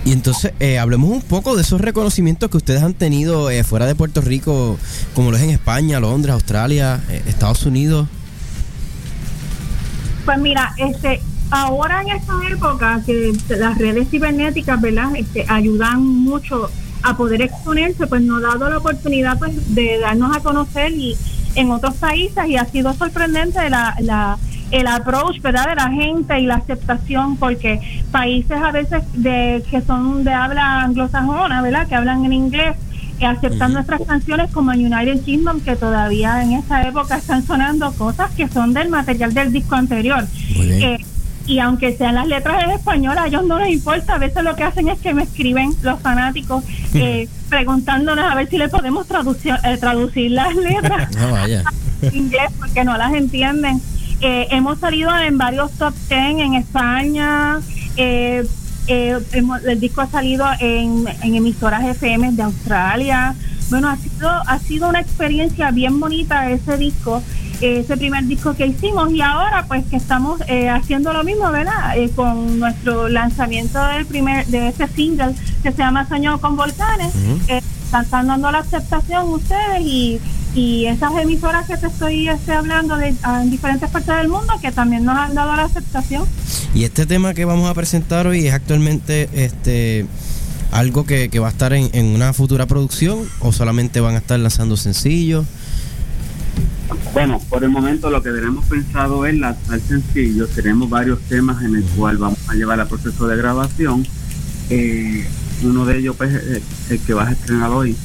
Y 0.06 0.12
entonces, 0.12 0.52
eh, 0.60 0.78
hablemos 0.78 1.10
un 1.10 1.22
poco 1.22 1.56
de 1.56 1.62
esos 1.62 1.80
reconocimientos 1.80 2.50
que 2.50 2.58
ustedes 2.58 2.82
han 2.82 2.92
tenido 2.94 3.50
eh, 3.50 3.64
fuera 3.64 3.86
de 3.86 3.94
Puerto 3.94 4.20
Rico, 4.20 4.78
como 5.14 5.30
lo 5.30 5.36
es 5.38 5.42
en 5.42 5.50
España, 5.50 5.98
Londres, 5.98 6.32
Australia, 6.34 7.00
eh, 7.08 7.22
Estados 7.26 7.64
Unidos. 7.64 8.06
Pues 10.24 10.38
mira, 10.38 10.72
este, 10.78 11.20
ahora 11.50 12.02
en 12.02 12.08
esta 12.10 12.34
época 12.50 13.00
que 13.04 13.32
las 13.48 13.78
redes 13.78 14.08
cibernéticas, 14.10 14.80
¿verdad? 14.80 15.14
Este, 15.16 15.44
ayudan 15.48 16.04
mucho 16.04 16.70
a 17.02 17.16
poder 17.16 17.42
exponerse, 17.42 18.06
pues 18.06 18.22
nos 18.22 18.42
ha 18.44 18.58
dado 18.58 18.70
la 18.70 18.78
oportunidad 18.78 19.38
pues 19.38 19.74
de 19.74 19.98
darnos 19.98 20.36
a 20.36 20.40
conocer 20.40 20.92
y 20.92 21.16
en 21.54 21.70
otros 21.70 21.94
países 21.94 22.46
y 22.46 22.56
ha 22.56 22.64
sido 22.64 22.92
sorprendente 22.94 23.68
la, 23.70 23.94
la 24.00 24.38
el 24.70 24.86
approach, 24.88 25.40
¿verdad? 25.40 25.68
De 25.68 25.76
la 25.76 25.90
gente 25.90 26.40
y 26.40 26.46
la 26.46 26.56
aceptación, 26.56 27.36
porque 27.36 27.80
países 28.10 28.56
a 28.60 28.72
veces 28.72 29.02
de 29.12 29.62
que 29.70 29.80
son 29.82 30.24
de 30.24 30.32
habla 30.32 30.82
anglosajona, 30.82 31.62
¿verdad? 31.62 31.86
Que 31.86 31.94
hablan 31.94 32.24
en 32.24 32.32
inglés, 32.32 32.76
eh, 33.20 33.26
aceptan 33.26 33.72
nuestras 33.72 34.02
canciones 34.02 34.50
como 34.50 34.72
en 34.72 34.92
United 34.92 35.22
Kingdom, 35.22 35.60
que 35.60 35.76
todavía 35.76 36.42
en 36.42 36.52
esa 36.52 36.86
época 36.88 37.18
están 37.18 37.46
sonando 37.46 37.92
cosas 37.92 38.32
que 38.32 38.48
son 38.48 38.72
del 38.72 38.88
material 38.88 39.32
del 39.32 39.52
disco 39.52 39.76
anterior. 39.76 40.24
Eh, 40.56 40.98
y 41.46 41.58
aunque 41.58 41.96
sean 41.96 42.14
las 42.14 42.26
letras 42.26 42.64
en 42.64 42.70
español, 42.70 43.16
a 43.18 43.26
ellos 43.26 43.44
no 43.44 43.58
les 43.58 43.70
importa. 43.72 44.14
A 44.14 44.18
veces 44.18 44.42
lo 44.42 44.54
que 44.56 44.62
hacen 44.64 44.88
es 44.88 44.98
que 44.98 45.12
me 45.14 45.24
escriben 45.24 45.72
los 45.82 46.00
fanáticos 46.00 46.64
eh, 46.94 47.28
preguntándonos 47.48 48.24
a 48.30 48.34
ver 48.34 48.48
si 48.48 48.58
le 48.58 48.68
podemos 48.68 49.06
traducir, 49.06 49.54
eh, 49.64 49.76
traducir 49.78 50.30
las 50.30 50.54
letras 50.54 51.10
No, 51.16 51.30
vaya. 51.32 51.62
en 52.02 52.14
inglés 52.16 52.50
porque 52.58 52.84
no 52.84 52.96
las 52.96 53.12
entienden. 53.14 53.80
Eh, 54.20 54.46
hemos 54.50 54.78
salido 54.78 55.10
en 55.18 55.36
varios 55.38 55.70
top 55.72 55.94
10 56.08 56.20
en 56.40 56.54
España. 56.54 57.58
eh, 57.96 58.44
eh, 58.86 59.18
el 59.66 59.80
disco 59.80 60.02
ha 60.02 60.06
salido 60.08 60.44
en, 60.60 61.06
en 61.22 61.34
emisoras 61.34 61.84
FM 61.84 62.32
de 62.32 62.42
Australia. 62.42 63.34
Bueno, 63.70 63.88
ha 63.88 63.96
sido, 63.96 64.28
ha 64.30 64.58
sido 64.58 64.88
una 64.90 65.00
experiencia 65.00 65.70
bien 65.70 65.98
bonita 65.98 66.50
ese 66.50 66.76
disco, 66.76 67.22
ese 67.60 67.96
primer 67.96 68.24
disco 68.24 68.54
que 68.54 68.66
hicimos 68.66 69.12
y 69.12 69.20
ahora 69.20 69.64
pues 69.66 69.84
que 69.86 69.96
estamos 69.96 70.40
eh, 70.48 70.68
haciendo 70.68 71.12
lo 71.12 71.24
mismo, 71.24 71.50
¿verdad? 71.50 71.96
Eh, 71.96 72.10
con 72.14 72.58
nuestro 72.58 73.08
lanzamiento 73.08 73.84
del 73.86 74.06
primer 74.06 74.46
de 74.46 74.68
ese 74.68 74.86
single 74.88 75.34
que 75.62 75.72
se 75.72 75.78
llama 75.78 76.08
Soñado 76.08 76.40
con 76.40 76.56
Volcanes. 76.56 77.12
eh, 77.48 77.60
están 78.02 78.26
dando 78.26 78.50
la 78.50 78.58
aceptación 78.58 79.28
ustedes 79.28 79.80
y, 79.80 80.20
y 80.54 80.86
esas 80.86 81.12
emisoras 81.16 81.66
que 81.66 81.76
te 81.76 81.86
estoy 81.86 82.28
este, 82.28 82.52
hablando 82.52 82.96
de, 82.96 83.14
ah, 83.22 83.42
en 83.42 83.50
diferentes 83.50 83.88
partes 83.90 84.16
del 84.16 84.28
mundo 84.28 84.52
que 84.60 84.72
también 84.72 85.04
nos 85.04 85.16
han 85.16 85.34
dado 85.34 85.54
la 85.54 85.64
aceptación. 85.64 86.24
Y 86.74 86.84
este 86.84 87.06
tema 87.06 87.34
que 87.34 87.44
vamos 87.44 87.70
a 87.70 87.74
presentar 87.74 88.26
hoy 88.26 88.46
es 88.46 88.54
actualmente 88.54 89.28
este 89.32 90.06
algo 90.72 91.06
que, 91.06 91.28
que 91.28 91.38
va 91.38 91.46
a 91.46 91.50
estar 91.50 91.72
en, 91.72 91.88
en 91.92 92.06
una 92.06 92.32
futura 92.32 92.66
producción 92.66 93.28
o 93.38 93.52
solamente 93.52 94.00
van 94.00 94.16
a 94.16 94.18
estar 94.18 94.40
lanzando 94.40 94.76
sencillos. 94.76 95.46
Bueno, 97.12 97.40
por 97.48 97.64
el 97.64 97.70
momento 97.70 98.10
lo 98.10 98.22
que 98.22 98.30
tenemos 98.30 98.64
pensado 98.66 99.24
es 99.26 99.36
lanzar 99.38 99.80
sencillo. 99.80 100.46
Tenemos 100.48 100.90
varios 100.90 101.20
temas 101.20 101.62
en 101.62 101.76
el 101.76 101.84
cual 101.84 102.18
vamos 102.18 102.38
a 102.48 102.54
llevar 102.54 102.80
el 102.80 102.86
proceso 102.86 103.26
de 103.26 103.36
grabación. 103.36 104.06
Eh, 104.70 105.26
uno 105.62 105.86
de 105.86 105.98
ellos, 105.98 106.16
pues, 106.16 106.32
el 106.90 107.00
que 107.00 107.14
vas 107.14 107.28
a 107.28 107.32
estrenar 107.32 107.70
hoy, 107.70 107.96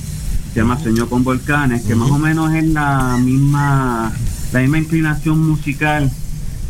se 0.53 0.59
llama 0.59 0.79
Sueño 0.79 1.07
con 1.07 1.23
Volcanes, 1.23 1.83
que 1.83 1.95
más 1.95 2.09
o 2.09 2.17
menos 2.17 2.53
es 2.53 2.65
la 2.67 3.17
misma, 3.17 4.11
la 4.53 4.59
misma 4.61 4.77
inclinación 4.77 5.47
musical 5.47 6.09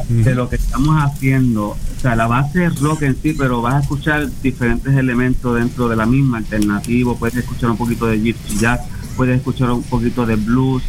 de 0.07 0.35
lo 0.35 0.49
que 0.49 0.55
estamos 0.55 0.95
haciendo. 1.01 1.69
O 1.69 2.01
sea, 2.01 2.15
la 2.15 2.27
base 2.27 2.65
es 2.65 2.79
rock 2.79 3.03
en 3.03 3.17
sí, 3.21 3.35
pero 3.37 3.61
vas 3.61 3.75
a 3.75 3.79
escuchar 3.79 4.29
diferentes 4.41 4.93
elementos 4.95 5.55
dentro 5.55 5.89
de 5.89 5.95
la 5.95 6.05
misma, 6.05 6.37
alternativo, 6.37 7.17
puedes 7.17 7.37
escuchar 7.37 7.71
un 7.71 7.77
poquito 7.77 8.07
de 8.07 8.19
gypsy 8.19 8.57
jazz, 8.57 8.81
puedes 9.19 9.35
escuchar 9.39 9.69
un 9.71 9.83
poquito 9.83 10.25
de 10.25 10.37
blues, 10.37 10.81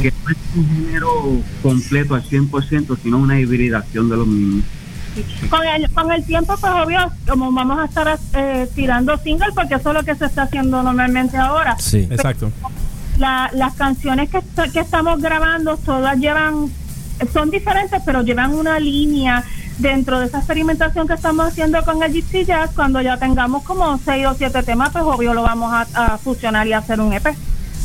que 0.00 0.12
no 0.22 0.30
es 0.30 0.36
un 0.54 0.68
género 0.86 1.10
completo 1.64 2.14
al 2.14 2.22
100%, 2.22 2.96
sino 3.02 3.18
una 3.18 3.40
hibridación 3.40 4.08
de 4.08 4.16
lo 4.18 4.24
mismo. 4.24 4.62
Con 5.50 5.66
el, 5.66 5.90
con 5.90 6.12
el 6.12 6.24
tiempo, 6.24 6.54
pues 6.60 6.72
obvio, 6.72 7.10
como 7.28 7.50
vamos 7.50 7.80
a 7.80 7.86
estar 7.86 8.16
eh, 8.34 8.68
tirando 8.76 9.16
singles, 9.18 9.50
porque 9.52 9.74
eso 9.74 9.88
es 9.90 9.94
lo 9.96 10.04
que 10.04 10.14
se 10.14 10.26
está 10.26 10.44
haciendo 10.44 10.80
normalmente 10.80 11.36
ahora. 11.36 11.76
Sí. 11.80 12.06
Exacto. 12.08 12.52
La- 13.18 13.50
las 13.52 13.74
canciones 13.74 14.30
que, 14.30 14.40
que 14.72 14.78
estamos 14.78 15.20
grabando 15.20 15.76
todas 15.76 16.16
llevan 16.18 16.70
son 17.32 17.50
diferentes 17.50 18.00
pero 18.06 18.22
llevan 18.22 18.54
una 18.54 18.78
línea 18.78 19.44
dentro 19.78 20.20
de 20.20 20.26
esa 20.26 20.38
experimentación 20.38 21.08
que 21.08 21.14
estamos 21.14 21.46
haciendo 21.48 21.82
con 21.84 22.00
el 22.02 22.12
Gypsy 22.12 22.44
Jazz, 22.44 22.70
cuando 22.76 23.00
ya 23.00 23.16
tengamos 23.16 23.64
como 23.64 23.98
seis 24.04 24.24
o 24.26 24.34
siete 24.34 24.62
temas, 24.62 24.90
pues 24.90 25.02
obvio 25.04 25.34
lo 25.34 25.42
vamos 25.42 25.72
a, 25.72 25.86
a 26.14 26.18
fusionar 26.18 26.66
y 26.68 26.72
hacer 26.74 27.00
un 27.00 27.12
EP, 27.12 27.26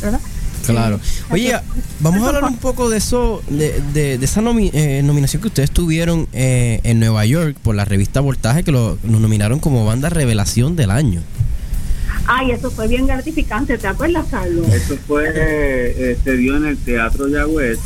¿verdad? 0.01 0.19
Claro. 0.65 0.99
Oye, 1.29 1.53
vamos 2.01 2.23
a 2.23 2.27
hablar 2.27 2.43
un 2.43 2.57
poco 2.57 2.89
de 2.89 2.97
eso, 2.97 3.41
de, 3.49 3.81
de- 3.93 4.17
de 4.17 4.25
esa 4.25 4.41
nomi- 4.41 4.71
eh, 4.73 5.01
nominación 5.03 5.41
que 5.41 5.47
ustedes 5.47 5.71
tuvieron 5.71 6.27
eh, 6.33 6.81
en 6.83 6.99
Nueva 6.99 7.25
York 7.25 7.55
por 7.63 7.73
la 7.75 7.85
revista 7.85 8.19
Voltaje, 8.19 8.63
que 8.63 8.71
lo, 8.73 8.97
nos 9.03 9.21
nominaron 9.21 9.59
como 9.59 9.85
banda 9.85 10.09
revelación 10.09 10.75
del 10.75 10.91
año. 10.91 11.21
Ay, 12.25 12.51
eso 12.51 12.69
fue 12.69 12.87
bien 12.89 13.07
gratificante, 13.07 13.77
¿te 13.77 13.87
acuerdas, 13.87 14.25
Carlos? 14.29 14.67
Eso 14.73 14.97
fue, 15.07 15.31
eh, 15.35 16.17
se 16.21 16.35
dio 16.35 16.57
en 16.57 16.65
el 16.65 16.77
Teatro 16.77 17.29
Yagüez, 17.29 17.79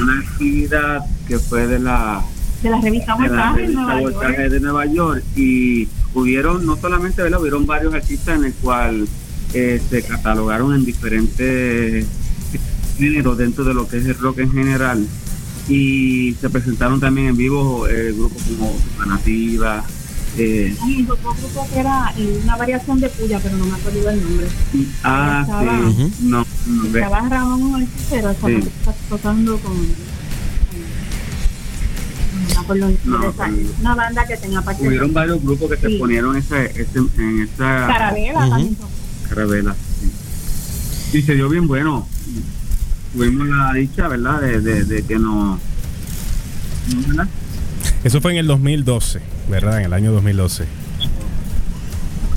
una 0.00 0.20
actividad 0.20 1.00
que 1.26 1.38
fue 1.40 1.66
de 1.66 1.80
la, 1.80 2.22
De 2.62 2.70
la 2.70 2.80
revista 2.80 3.16
de 3.16 3.22
la 3.22 3.26
Voltaje 3.28 3.56
revista 3.56 3.80
Nueva 3.82 4.00
Voltaje 4.00 4.36
York. 4.36 4.50
de 4.52 4.60
Nueva 4.60 4.86
York 4.86 5.24
y 5.34 5.88
hubieron, 6.14 6.64
no 6.64 6.76
solamente, 6.76 7.22
¿verdad? 7.22 7.40
hubieron 7.40 7.66
varios 7.66 7.92
artistas 7.94 8.38
en 8.38 8.44
el 8.44 8.52
cual 8.54 9.08
eh, 9.54 9.80
se 9.88 10.02
catalogaron 10.02 10.74
en 10.74 10.84
diferentes 10.84 12.06
géneros 12.98 13.38
dentro 13.38 13.64
de 13.64 13.74
lo 13.74 13.86
que 13.88 13.98
es 13.98 14.06
el 14.06 14.18
rock 14.18 14.38
en 14.40 14.52
general 14.52 15.06
y 15.68 16.34
se 16.40 16.50
presentaron 16.50 17.00
también 17.00 17.28
en 17.28 17.36
vivo 17.36 17.88
eh, 17.88 18.12
grupos 18.16 18.42
como 18.42 18.74
Nativa, 19.06 19.82
eh, 20.36 20.76
Ay, 20.82 21.06
otro 21.08 21.32
grupo 21.34 21.66
que 21.72 21.78
era 21.80 22.12
una 22.42 22.56
variación 22.56 23.00
de 23.00 23.08
Puya, 23.08 23.38
pero 23.40 23.56
no 23.56 23.66
me 23.66 23.74
acuerdo 23.76 24.00
del 24.10 24.22
nombre. 24.22 24.46
ah, 25.04 25.40
Estaba- 25.42 25.90
sí, 25.90 26.12
no, 26.22 26.46
no, 26.66 26.82
ve- 26.90 27.00
Estaba 27.00 27.28
Ramón 27.28 27.82
esa 27.82 28.32
Sí. 28.34 28.52
está 28.52 28.92
tocando 29.08 29.56
con. 29.58 29.72
con- 32.66 32.82
el 32.82 32.98
No, 33.04 33.30
esa- 33.30 33.50
una 33.80 33.94
banda 33.94 34.26
que 34.26 34.36
tenía 34.38 34.62
parte 34.62 34.86
hubieron 34.88 35.12
varios 35.12 35.42
grupos 35.42 35.70
que 35.70 35.76
se 35.76 35.88
Sí. 35.88 35.98
ponieron 35.98 36.36
ese, 36.36 36.64
ese- 36.80 36.98
en 37.18 37.40
esa 37.42 37.86
Carabela 37.86 38.40
también 38.48 38.74
tocó. 38.74 38.88
Sí. 39.34 41.18
Y 41.18 41.22
se 41.22 41.34
dio 41.34 41.48
bien 41.48 41.66
bueno. 41.66 42.06
Tuvimos 43.12 43.46
la 43.48 43.72
dicha, 43.74 44.08
¿verdad?, 44.08 44.40
de, 44.40 44.60
de, 44.60 44.84
de 44.84 45.02
que 45.02 45.18
nos... 45.18 45.60
¿verdad? 47.06 47.28
Eso 48.02 48.20
fue 48.20 48.32
en 48.32 48.38
el 48.38 48.46
2012, 48.46 49.20
¿verdad? 49.48 49.78
En 49.78 49.86
el 49.86 49.92
año 49.92 50.12
2012. 50.12 50.66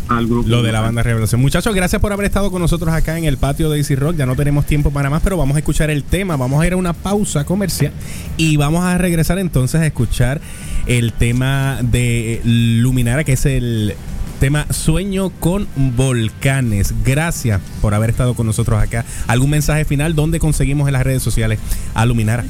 Al 0.07 0.25
grupo. 0.25 0.47
Lo 0.47 0.63
de 0.63 0.71
la 0.71 0.79
banda 0.79 1.03
Revelación. 1.03 1.41
Muchachos, 1.41 1.75
gracias 1.75 2.01
por 2.01 2.13
haber 2.13 2.25
estado 2.25 2.49
con 2.49 2.62
nosotros 2.62 2.93
acá 2.93 3.17
en 3.17 3.25
el 3.25 3.38
patio 3.38 3.69
de 3.69 3.77
Easy 3.77 3.95
Rock. 3.95 4.15
Ya 4.15 4.25
no 4.25 4.36
tenemos 4.36 4.65
tiempo 4.65 4.91
para 4.91 5.10
más, 5.10 5.21
pero 5.21 5.36
vamos 5.36 5.55
a 5.55 5.60
escuchar 5.60 5.89
el 5.89 6.03
tema. 6.03 6.38
Vamos 6.38 6.62
a 6.62 6.67
ir 6.67 6.73
a 6.73 6.77
una 6.77 6.93
pausa 6.93 7.43
comercial 7.43 7.91
y 8.38 8.55
vamos 8.55 8.86
a 8.86 8.97
regresar 8.97 9.39
entonces 9.39 9.81
a 9.81 9.86
escuchar 9.86 10.39
el 10.86 11.12
tema 11.12 11.79
de 11.81 12.39
Luminara, 12.45 13.25
que 13.25 13.33
es 13.33 13.45
el 13.45 13.95
tema 14.38 14.65
Sueño 14.71 15.30
con 15.30 15.67
Volcanes. 15.76 16.93
Gracias 17.04 17.60
por 17.82 17.93
haber 17.93 18.10
estado 18.12 18.34
con 18.34 18.45
nosotros 18.45 18.82
acá. 18.82 19.06
¿Algún 19.28 19.50
mensaje 19.50 19.86
final? 19.86 20.15
¿Dónde 20.15 20.39
conseguimos 20.39 20.88
en 20.88 20.93
las 20.93 21.04
redes 21.04 21.23
sociales 21.23 21.60
a 21.93 22.06
Luminara? 22.06 22.45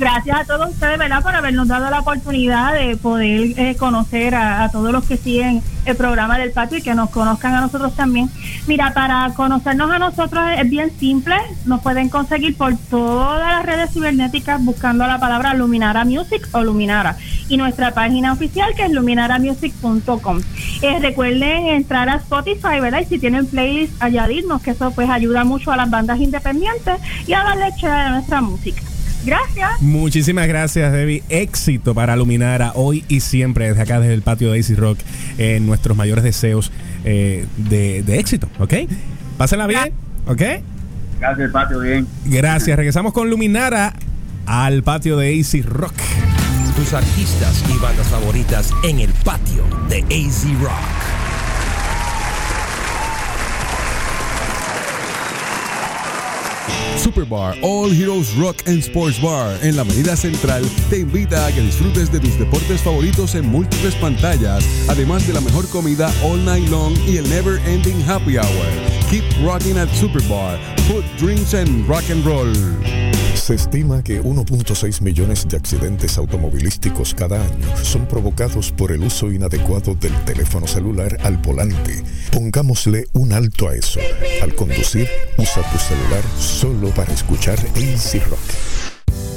Gracias 0.00 0.40
a 0.40 0.44
todos 0.46 0.70
ustedes, 0.70 0.98
¿verdad?, 0.98 1.22
por 1.22 1.34
habernos 1.34 1.68
dado 1.68 1.90
la 1.90 2.00
oportunidad 2.00 2.72
de 2.72 2.96
poder 2.96 3.52
eh, 3.58 3.76
conocer 3.76 4.34
a, 4.34 4.66
todos 4.72 4.92
los 4.92 5.04
que 5.04 5.18
siguen 5.18 5.62
el 5.84 5.94
programa 5.94 6.38
del 6.38 6.52
patio 6.52 6.78
y 6.78 6.82
que 6.82 6.94
nos 6.94 7.10
conozcan 7.10 7.54
a 7.54 7.60
nosotros 7.60 7.94
también. 7.94 8.30
Mira, 8.66 8.94
para 8.94 9.30
conocernos 9.34 9.90
a 9.90 9.98
nosotros 9.98 10.42
es 10.56 10.70
bien 10.70 10.90
simple. 10.98 11.34
Nos 11.66 11.82
pueden 11.82 12.08
conseguir 12.08 12.56
por 12.56 12.78
todas 12.88 13.40
las 13.40 13.66
redes 13.66 13.92
cibernéticas 13.92 14.64
buscando 14.64 15.06
la 15.06 15.20
palabra 15.20 15.52
Luminara 15.52 16.06
Music 16.06 16.48
o 16.52 16.64
Luminara. 16.64 17.18
Y 17.50 17.58
nuestra 17.58 17.92
página 17.92 18.32
oficial 18.32 18.72
que 18.74 18.86
es 18.86 18.92
luminaramusic.com. 18.92 20.40
Eh, 20.80 20.98
recuerden 20.98 21.66
entrar 21.66 22.08
a 22.08 22.14
Spotify, 22.14 22.80
¿verdad? 22.80 23.02
Y 23.02 23.04
si 23.04 23.18
tienen 23.18 23.44
playlist, 23.44 24.02
añadirnos, 24.02 24.62
que 24.62 24.70
eso 24.70 24.92
pues 24.92 25.10
ayuda 25.10 25.44
mucho 25.44 25.70
a 25.70 25.76
las 25.76 25.90
bandas 25.90 26.18
independientes 26.20 26.98
y 27.26 27.34
a 27.34 27.42
darle 27.42 27.70
chévere 27.76 28.00
a 28.00 28.10
nuestra 28.12 28.40
música. 28.40 28.89
Gracias. 29.24 29.80
Muchísimas 29.80 30.48
gracias, 30.48 30.92
Debbie. 30.92 31.22
Éxito 31.28 31.94
para 31.94 32.16
Luminara 32.16 32.72
hoy 32.74 33.04
y 33.08 33.20
siempre 33.20 33.68
desde 33.68 33.82
acá, 33.82 34.00
desde 34.00 34.14
el 34.14 34.22
patio 34.22 34.50
de 34.50 34.58
Easy 34.58 34.74
Rock, 34.74 34.98
en 35.38 35.66
nuestros 35.66 35.96
mayores 35.96 36.24
deseos 36.24 36.72
eh, 37.04 37.46
de, 37.56 38.02
de 38.02 38.18
éxito, 38.18 38.48
¿ok? 38.58 38.74
Pásenla 39.36 39.66
bien, 39.66 39.92
¿ok? 40.26 40.42
Gracias, 41.20 41.50
Patio, 41.50 41.80
bien. 41.80 42.06
Gracias. 42.24 42.76
Regresamos 42.76 43.12
con 43.12 43.28
Luminara 43.28 43.94
al 44.46 44.82
patio 44.82 45.18
de 45.18 45.36
Easy 45.36 45.60
Rock. 45.60 45.94
Tus 46.76 46.94
artistas 46.94 47.62
y 47.68 47.78
bandas 47.78 48.06
favoritas 48.08 48.70
en 48.84 49.00
el 49.00 49.10
patio 49.22 49.64
de 49.90 49.98
AZ 49.98 50.44
Rock. 50.62 51.19
Superbar 56.96 57.56
All 57.62 57.90
Heroes 57.90 58.34
Rock 58.36 58.62
and 58.66 58.78
Sports 58.82 59.20
Bar 59.20 59.56
en 59.62 59.76
la 59.76 59.82
Avenida 59.82 60.16
Central 60.16 60.62
te 60.88 60.98
invita 60.98 61.46
a 61.46 61.52
que 61.52 61.62
disfrutes 61.62 62.10
de 62.10 62.20
tus 62.20 62.38
deportes 62.38 62.80
favoritos 62.82 63.34
en 63.34 63.46
múltiples 63.46 63.94
pantallas, 63.96 64.64
además 64.88 65.26
de 65.26 65.34
la 65.34 65.40
mejor 65.40 65.68
comida 65.68 66.12
all 66.22 66.44
night 66.44 66.68
long 66.68 66.94
y 67.06 67.16
el 67.16 67.28
never 67.28 67.58
ending 67.66 68.00
happy 68.02 68.36
hour. 68.36 68.66
Keep 69.10 69.24
rocking 69.44 69.76
at 69.78 69.88
Superbar. 69.88 70.58
Food, 70.88 71.04
drinks 71.18 71.54
and 71.54 71.88
rock 71.88 72.08
and 72.10 72.24
roll. 72.24 72.52
Se 73.34 73.54
estima 73.54 74.02
que 74.02 74.22
1.6 74.22 75.00
millones 75.00 75.48
de 75.48 75.56
accidentes 75.56 76.18
automovilísticos 76.18 77.14
cada 77.14 77.42
año 77.42 77.76
son 77.82 78.06
provocados 78.06 78.70
por 78.72 78.92
el 78.92 79.02
uso 79.02 79.32
inadecuado 79.32 79.94
del 79.94 80.12
teléfono 80.24 80.66
celular 80.66 81.16
al 81.22 81.36
volante. 81.38 82.02
Pongámosle 82.30 83.06
un 83.12 83.32
alto 83.32 83.68
a 83.68 83.74
eso. 83.74 84.00
Al 84.42 84.54
conducir, 84.54 85.08
usa 85.36 85.62
tu 85.70 85.78
celular 85.78 86.22
solo 86.38 86.90
para 86.90 87.12
escuchar 87.12 87.58
Easy 87.76 88.18
Rock. 88.20 88.38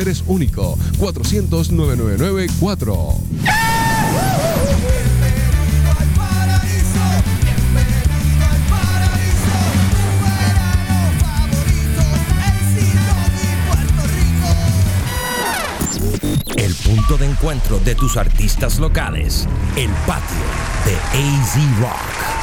es 0.00 0.24
único. 0.26 0.76
400-999-4. 0.98 3.16
El 16.56 16.74
punto 16.74 17.18
de 17.18 17.26
encuentro 17.26 17.78
de 17.80 17.94
tus 17.94 18.16
artistas 18.16 18.78
locales. 18.78 19.46
El 19.76 19.90
patio 20.06 20.38
de 20.86 20.94
AZ 21.18 21.58
Rock. 21.80 22.41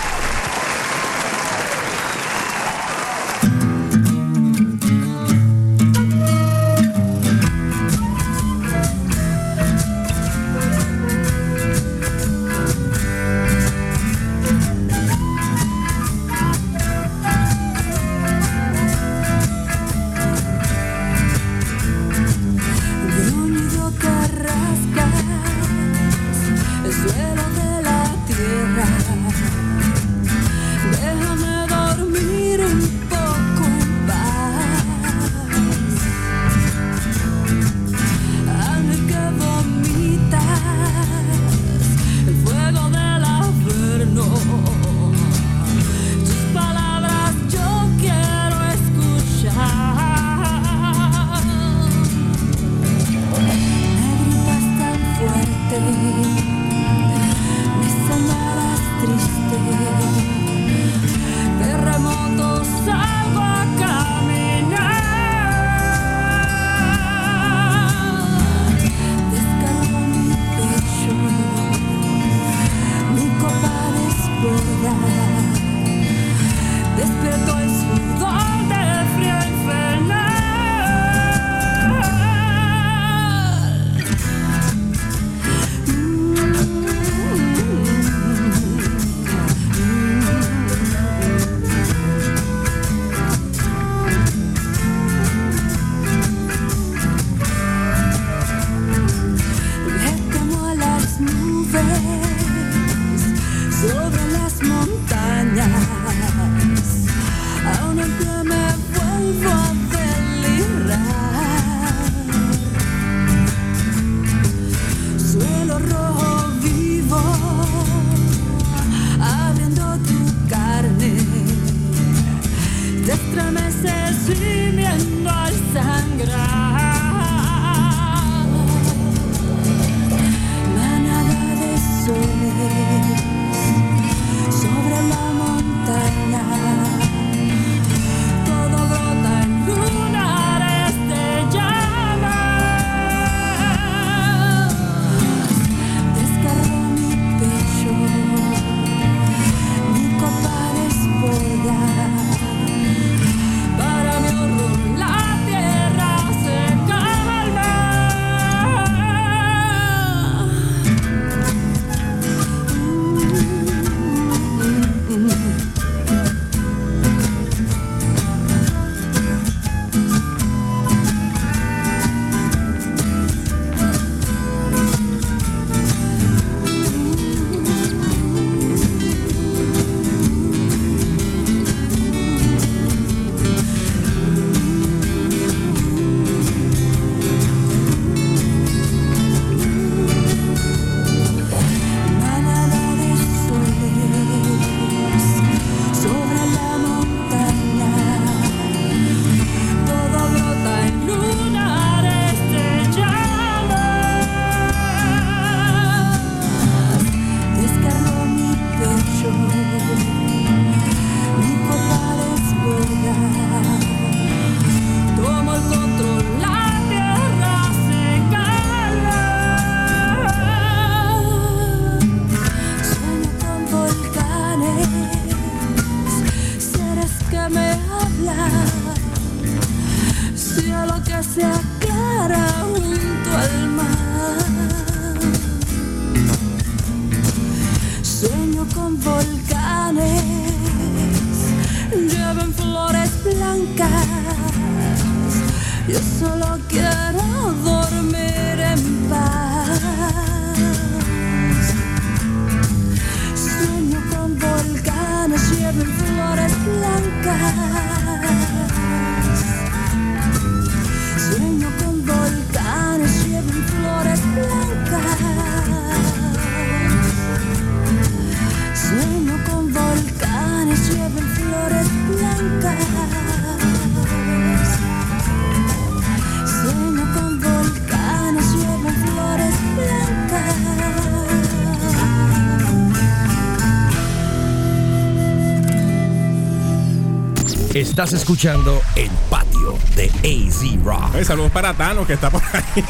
Estás 287.99 288.13
escuchando 288.13 288.81
El 288.95 289.09
Patio 289.29 289.77
de 289.97 290.05
AZ 290.23 290.85
Rock. 290.85 291.21
Saludos 291.21 291.51
para 291.51 291.73
Thanos 291.73 292.07
que 292.07 292.13
está 292.13 292.29
por 292.29 292.41
ahí. 292.53 292.85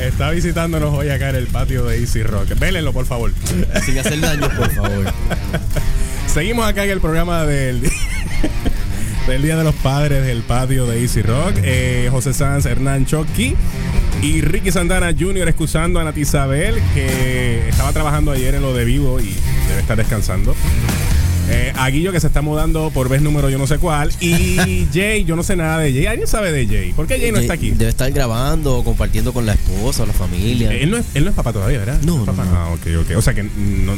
Está 0.06 0.30
visitándonos 0.30 0.94
hoy 0.94 1.08
acá 1.08 1.30
en 1.30 1.34
el 1.34 1.48
patio 1.48 1.86
de 1.86 1.98
Easy 1.98 2.22
Rock. 2.22 2.56
Vélenlo, 2.60 2.92
por 2.92 3.06
favor. 3.06 3.32
Sin 3.84 3.98
hacer 3.98 4.20
daño, 4.20 4.48
por 4.56 4.70
favor. 4.70 5.12
Seguimos 6.32 6.64
acá 6.64 6.84
en 6.84 6.90
el 6.90 7.00
programa 7.00 7.44
del, 7.44 7.82
del 9.26 9.42
Día 9.42 9.56
de 9.56 9.64
los 9.64 9.74
Padres 9.74 10.24
del 10.24 10.42
patio 10.42 10.86
de 10.86 11.02
Easy 11.02 11.22
Rock. 11.22 11.56
Eh, 11.64 12.06
José 12.12 12.32
Sanz, 12.34 12.66
Hernán 12.66 13.04
Choqui 13.04 13.56
y 14.22 14.42
Ricky 14.42 14.70
Santana 14.70 15.12
Jr. 15.18 15.48
excusando 15.48 15.98
a 15.98 16.04
Nati 16.04 16.20
Isabel, 16.20 16.80
que 16.94 17.68
estaba 17.68 17.92
trabajando 17.92 18.30
ayer 18.30 18.54
en 18.54 18.62
lo 18.62 18.72
de 18.72 18.84
vivo 18.84 19.18
y 19.18 19.34
debe 19.66 19.80
estar 19.80 19.96
descansando. 19.96 20.54
Eh, 21.48 21.72
a 21.76 21.88
Guillo 21.90 22.10
que 22.12 22.20
se 22.20 22.26
está 22.26 22.40
mudando 22.42 22.90
por 22.90 23.08
vez 23.08 23.20
número 23.20 23.50
yo 23.50 23.58
no 23.58 23.66
sé 23.66 23.78
cuál. 23.78 24.10
Y 24.20 24.86
Jay, 24.94 25.24
yo 25.24 25.36
no 25.36 25.42
sé 25.42 25.56
nada 25.56 25.78
de 25.78 25.92
Jay. 25.92 26.06
¿Alguien 26.06 26.26
sabe 26.28 26.52
de 26.52 26.66
Jay? 26.66 26.92
¿Por 26.92 27.06
qué 27.06 27.18
Jay 27.18 27.32
no 27.32 27.38
está 27.38 27.54
aquí? 27.54 27.70
Debe 27.70 27.90
estar 27.90 28.10
grabando 28.12 28.78
o 28.78 28.84
compartiendo 28.84 29.32
con 29.32 29.44
la 29.46 29.52
esposa 29.52 30.04
o 30.04 30.06
la 30.06 30.12
familia. 30.12 30.72
Él 30.72 30.90
no, 30.90 30.96
es, 30.96 31.04
él 31.14 31.24
no 31.24 31.30
es 31.30 31.36
papá 31.36 31.52
todavía, 31.52 31.78
¿verdad? 31.78 31.98
No, 32.02 32.20
¿Es 32.20 32.26
papá? 32.26 32.44
no, 32.44 32.52
no. 32.52 32.58
Ah, 32.58 32.68
ok, 32.70 32.86
ok. 33.10 33.16
O 33.18 33.22
sea 33.22 33.34
que 33.34 33.42
no- 33.42 33.94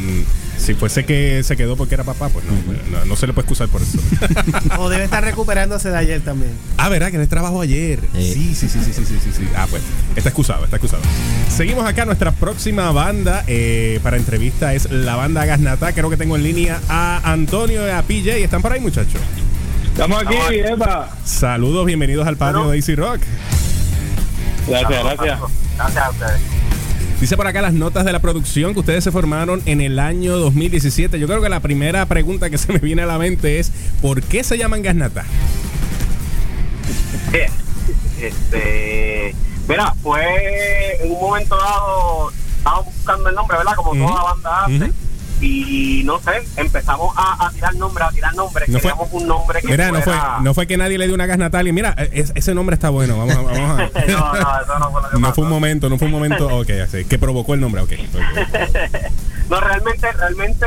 si 0.59 0.73
fuese 0.75 1.05
que 1.05 1.43
se 1.45 1.55
quedó 1.57 1.77
porque 1.77 1.95
era 1.95 2.03
papá, 2.03 2.29
pues 2.31 2.45
no, 2.47 2.53
no, 2.99 3.05
no 3.05 3.15
se 3.17 3.27
le 3.27 3.33
puede 3.35 3.45
excusar 3.45 3.69
por 3.69 3.83
eso. 3.83 3.99
O 4.79 4.89
debe 4.89 5.05
estar 5.05 5.23
recuperándose 5.23 5.91
de 5.91 5.97
ayer 5.97 6.21
también. 6.23 6.53
ah, 6.79 6.89
¿verdad? 6.89 7.11
Que 7.11 7.19
él 7.19 7.29
trabajó 7.29 7.61
ayer. 7.61 8.01
Eh. 8.15 8.31
Sí, 8.35 8.55
sí, 8.55 8.69
sí, 8.69 8.79
sí, 8.85 8.93
sí, 8.93 9.05
sí, 9.07 9.15
sí, 9.23 9.31
sí. 9.37 9.43
Ah, 9.57 9.67
pues 9.71 9.83
está 10.17 10.31
excusado, 10.31 10.65
está 10.65 10.77
excusado. 10.77 11.03
Seguimos 11.55 11.85
acá. 11.87 12.05
Nuestra 12.07 12.33
próxima 12.33 12.91
banda 12.91 13.45
eh, 13.47 14.01
para 14.03 14.17
entrevista 14.17 14.75
es 14.75 14.91
la 14.91 15.15
banda 15.17 15.45
Gasnata. 15.45 15.93
Creo 15.93 16.11
que 16.11 16.17
tengo 16.17 16.37
en 16.37 16.43
línea 16.43 16.81
a 16.89 17.21
Antonio 17.41 17.87
y 17.87 17.91
a 17.91 18.03
PJ. 18.03 18.39
¿Están 18.39 18.63
por 18.63 18.73
ahí, 18.73 18.81
muchachos? 18.81 19.21
Estamos 19.85 20.23
aquí, 20.23 20.35
Eva. 20.55 21.11
Saludos, 21.23 21.85
bienvenidos 21.85 22.27
al 22.27 22.39
patio 22.39 22.71
de 22.71 22.77
Easy 22.77 22.95
Rock. 22.95 23.21
Gracias, 24.67 25.05
gracias. 25.05 25.41
Gracias 25.77 26.05
a 26.07 26.11
ustedes. 26.11 26.41
Dice 27.21 27.37
por 27.37 27.47
acá 27.47 27.61
las 27.61 27.75
notas 27.75 28.07
de 28.07 28.13
la 28.13 28.21
producción 28.21 28.73
que 28.73 28.81
ustedes 28.81 29.05
se 29.05 29.11
formaron 29.13 29.61
en 29.67 29.83
el 29.83 29.99
año 29.99 30.39
2017. 30.39 31.19
Yo 31.19 31.27
creo 31.27 31.43
que 31.43 31.51
la 31.51 31.61
primera 31.61 32.07
pregunta 32.07 32.49
que 32.49 32.57
se 32.57 32.73
me 32.73 32.79
viene 32.79 33.03
a 33.03 33.07
la 33.07 33.19
mente 33.19 33.59
es 33.59 33.71
¿por 34.01 34.23
qué 34.23 34.43
se 34.43 34.57
llaman 34.57 34.81
Gasnata? 34.83 35.25
Este, 38.19 39.35
mira, 39.69 39.95
fue 40.03 40.25
en 41.05 41.13
un 41.13 41.21
momento 41.21 41.55
dado, 41.55 42.31
estábamos 42.57 42.87
buscando 42.87 43.29
el 43.29 43.35
nombre, 43.35 43.59
¿verdad? 43.59 43.75
Como 43.77 43.91
Ujú. 43.91 44.07
toda 44.11 44.23
banda 44.33 44.65
hace. 44.65 45.06
Y 45.41 46.03
no 46.05 46.19
sé, 46.21 46.31
empezamos 46.57 47.15
a, 47.17 47.47
a 47.47 47.51
tirar 47.51 47.75
nombres, 47.77 48.09
a 48.09 48.11
tirar 48.13 48.35
nombres. 48.35 48.69
No 48.69 48.79
fue- 48.79 48.93
un 49.13 49.27
nombre 49.27 49.61
que 49.61 49.69
Mira, 49.69 49.91
no 49.93 50.01
fue, 50.01 50.15
no 50.41 50.55
fue 50.55 50.67
que 50.67 50.77
nadie 50.79 50.97
le 50.97 51.07
dio 51.07 51.15
una 51.15 51.27
Gasnatalia. 51.27 51.73
Mira, 51.73 51.91
es- 52.13 52.33
ese 52.35 52.55
nombre 52.55 52.75
está 52.75 52.89
bueno. 52.91 53.19
Vamos 53.19 53.37
a. 53.37 53.43
Vamos 53.43 53.81
a- 53.81 54.01
no, 54.07 54.33
no, 54.33 54.61
eso 54.63 54.79
no 54.79 54.91
fue 54.91 55.03
lo 55.03 55.11
que 55.11 55.19
no 55.19 55.33
fue 55.35 55.45
un 55.45 55.51
momento, 55.51 55.89
no 55.91 55.99
fue 55.99 56.07
un 56.07 56.13
momento. 56.13 56.47
Ok, 56.57 56.71
así, 56.85 57.05
que 57.05 57.19
provocó 57.19 57.53
el 57.55 57.61
nombre. 57.61 57.83
Ok. 57.83 57.93
ok. 58.15 58.21
No, 59.51 59.61
realmente, 59.61 60.11
realmente, 60.11 60.67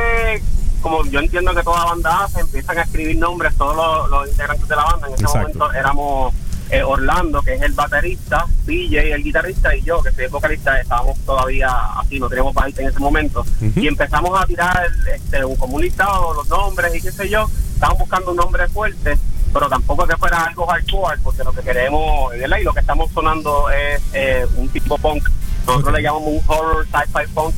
como 0.80 1.04
yo 1.04 1.20
entiendo 1.20 1.54
que 1.54 1.62
toda 1.62 1.84
banda 1.84 2.24
hace, 2.24 2.40
empiezan 2.40 2.78
a 2.78 2.82
escribir 2.82 3.18
nombres, 3.18 3.54
todos 3.56 3.76
los, 3.76 4.08
los 4.10 4.28
integrantes 4.30 4.66
de 4.68 4.76
la 4.76 4.84
banda. 4.84 5.06
En 5.08 5.14
ese 5.14 5.22
Exacto. 5.24 5.58
momento 5.58 5.72
éramos 5.74 6.34
eh, 6.70 6.82
Orlando, 6.82 7.42
que 7.42 7.54
es 7.54 7.62
el 7.62 7.72
baterista, 7.72 8.46
DJ, 8.64 9.12
el 9.12 9.22
guitarrista, 9.24 9.74
y 9.74 9.82
yo, 9.82 10.02
que 10.02 10.10
soy 10.12 10.24
el 10.24 10.30
vocalista, 10.30 10.80
estábamos 10.80 11.18
todavía 11.20 11.68
así, 11.98 12.18
no 12.20 12.28
teníamos 12.28 12.54
bajista 12.54 12.82
en 12.82 12.88
ese 12.88 12.98
momento. 13.00 13.44
Y 13.76 13.86
empezamos 13.88 14.40
a 14.40 14.46
tirar 14.46 14.88
este, 15.14 15.44
un, 15.44 15.56
como 15.56 15.76
un 15.76 15.82
listado, 15.82 16.32
los 16.34 16.48
nombres 16.48 16.94
y 16.94 17.00
qué 17.00 17.10
sé 17.12 17.28
yo. 17.28 17.46
Estábamos 17.74 18.00
buscando 18.00 18.30
un 18.30 18.36
nombre 18.36 18.68
fuerte, 18.68 19.18
pero 19.52 19.68
tampoco 19.68 20.06
que 20.06 20.16
fuera 20.16 20.44
algo 20.44 20.66
hardcore, 20.66 21.18
porque 21.22 21.42
lo 21.44 21.52
que 21.52 21.62
queremos, 21.62 22.30
¿verdad? 22.30 22.58
Y 22.58 22.64
lo 22.64 22.72
que 22.72 22.80
estamos 22.80 23.10
sonando 23.12 23.68
es 23.70 24.00
eh, 24.12 24.46
un 24.56 24.68
tipo 24.68 24.96
punk. 24.98 25.28
Nosotros 25.66 25.88
Ok. 25.92 25.96
le 25.96 26.02
llamamos 26.02 26.28
un 26.28 26.42
horror 26.46 26.86
sci-fi 26.86 27.26
punk. 27.34 27.54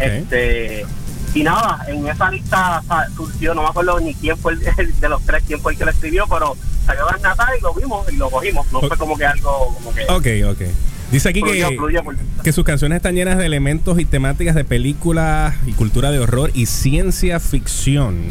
Este, 0.00 0.86
y 1.34 1.42
nada, 1.42 1.84
en 1.88 2.06
esa 2.06 2.30
lista 2.30 2.82
surgió, 3.16 3.54
no 3.54 3.62
me 3.62 3.68
acuerdo 3.68 3.98
ni 4.00 4.14
quién 4.14 4.36
fue 4.36 4.52
el, 4.52 4.62
el 4.78 5.00
de 5.00 5.08
los 5.08 5.22
tres, 5.22 5.42
quién 5.46 5.60
fue 5.60 5.72
el 5.72 5.78
que 5.78 5.84
lo 5.84 5.90
escribió, 5.90 6.26
pero 6.28 6.56
salió 6.86 7.04
Natal 7.22 7.48
y 7.58 7.62
lo 7.62 7.74
vimos 7.74 8.12
y 8.12 8.16
lo 8.16 8.30
cogimos. 8.30 8.70
No 8.72 8.80
fue 8.80 8.96
como 8.96 9.16
que 9.16 9.24
algo 9.26 9.74
como 9.74 9.94
que. 9.94 10.02
Ok, 10.44 10.52
ok. 10.52 10.62
Dice 11.10 11.28
aquí 11.28 11.42
que, 11.42 11.76
por- 12.02 12.16
que 12.42 12.52
sus 12.52 12.64
canciones 12.64 12.96
están 12.96 13.14
llenas 13.14 13.36
de 13.36 13.44
elementos 13.44 14.00
y 14.00 14.06
temáticas 14.06 14.54
de 14.54 14.64
películas 14.64 15.54
y 15.66 15.72
cultura 15.72 16.10
de 16.10 16.18
horror 16.18 16.50
y 16.54 16.64
ciencia 16.66 17.38
ficción. 17.38 18.30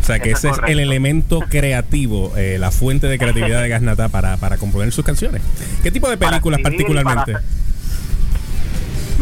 O 0.00 0.04
sea 0.04 0.18
que 0.18 0.30
Eso 0.30 0.48
ese 0.48 0.56
es 0.56 0.64
es 0.64 0.70
el 0.70 0.80
elemento 0.80 1.40
creativo, 1.48 2.32
eh, 2.36 2.56
la 2.58 2.70
fuente 2.70 3.06
de 3.06 3.18
creatividad 3.18 3.60
de 3.62 3.68
Gasnata 3.70 4.08
para, 4.08 4.36
para 4.38 4.56
componer 4.56 4.90
sus 4.92 5.04
canciones. 5.04 5.42
¿Qué 5.82 5.90
tipo 5.92 6.08
de 6.08 6.16
Para 6.16 6.30
películas 6.32 6.58
escribir 6.60 6.86
particularmente? 6.86 7.32
para 7.34 7.44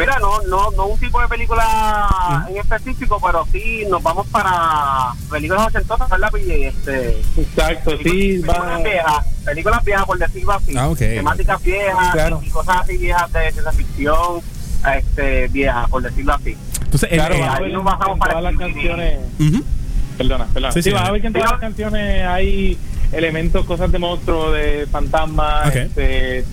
Mira, 0.00 0.18
no, 0.20 0.40
no, 0.48 0.70
no 0.76 0.86
un 0.86 0.98
tipo 0.98 1.20
de 1.20 1.28
película 1.28 2.46
en 2.48 2.56
específico, 2.56 3.20
pero 3.24 3.46
sí 3.52 3.84
nos 3.90 4.02
vamos 4.02 4.26
para 4.28 5.12
películas 5.30 5.66
ochentosas, 5.68 6.08
¿verdad, 6.08 6.30
PJ? 6.30 6.54
Este, 6.68 7.20
Exacto, 7.36 7.90
sí, 7.98 8.40
películas 8.42 8.82
viejas, 8.82 9.26
películas 9.44 9.84
viejas, 9.84 10.04
por 10.06 10.18
decirlo 10.18 10.52
así. 10.52 10.74
Ah. 10.76 10.90
Temáticas 10.98 11.62
viejas 11.62 12.12
Claro. 12.12 12.40
y 12.44 12.50
cosas 12.50 12.76
así 12.82 12.96
viejas 12.96 13.32
de 13.32 13.52
ciencia 13.52 13.72
ficción, 13.72 14.40
este, 14.96 15.48
viejas, 15.48 15.88
por 15.90 16.02
decirlo 16.02 16.34
así. 16.34 16.56
Entonces, 16.84 17.08
Claro, 17.10 17.34
a 17.44 17.54
ahí 17.56 17.62
ver 17.64 17.72
nos 17.72 17.84
bajamos 17.84 18.18
para 18.18 18.32
todas 18.34 18.44
las 18.52 18.56
canciones. 18.60 19.20
Perdona, 20.18 20.46
perdona. 20.52 20.72
Sí, 20.72 20.82
Sí, 20.82 20.90
sí, 20.90 20.94
vas 20.94 21.08
a 21.08 21.12
ver 21.12 21.20
que 21.20 21.26
en 21.28 21.32
todas 21.32 21.50
las 21.50 21.60
canciones 21.60 22.26
hay 22.26 22.78
elementos, 23.12 23.64
cosas 23.66 23.90
de 23.92 23.98
monstruos, 23.98 24.54
de 24.54 24.86
fantasmas, 24.90 25.68
Ok. 25.68 25.76
este, 25.76 26.44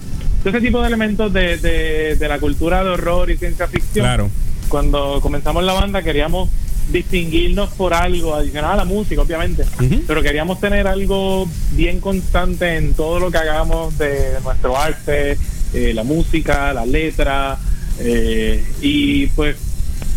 todo 0.52 0.58
ese 0.58 0.66
tipo 0.66 0.82
de 0.82 0.88
elementos 0.88 1.34
de, 1.34 1.58
de, 1.58 2.16
de 2.16 2.28
la 2.28 2.40
cultura 2.40 2.84
de 2.84 2.92
horror 2.92 3.30
y 3.30 3.38
ciencia 3.38 3.68
ficción. 3.68 4.06
Claro. 4.06 4.30
Cuando 4.70 5.20
comenzamos 5.22 5.64
la 5.64 5.74
banda 5.74 6.02
queríamos 6.02 6.50
distinguirnos 6.90 7.70
por 7.72 7.94
algo 7.94 8.34
adicional 8.34 8.72
a 8.72 8.76
la 8.78 8.86
música, 8.86 9.22
obviamente, 9.22 9.66
pero 10.08 10.22
queríamos 10.22 10.60
tener 10.62 10.88
algo 10.88 11.48
bien 11.72 12.00
constante 12.00 12.78
en 12.78 12.94
todo 12.94 13.20
lo 13.20 13.30
que 13.30 13.38
hagamos 13.40 13.98
de 13.98 14.38
nuestro 14.44 14.78
arte, 14.78 15.38
eh, 15.74 15.92
la 15.94 16.04
música, 16.06 16.72
la 16.74 16.86
letra, 16.86 17.58
eh, 18.00 18.64
y 18.82 19.28
pues 19.28 19.58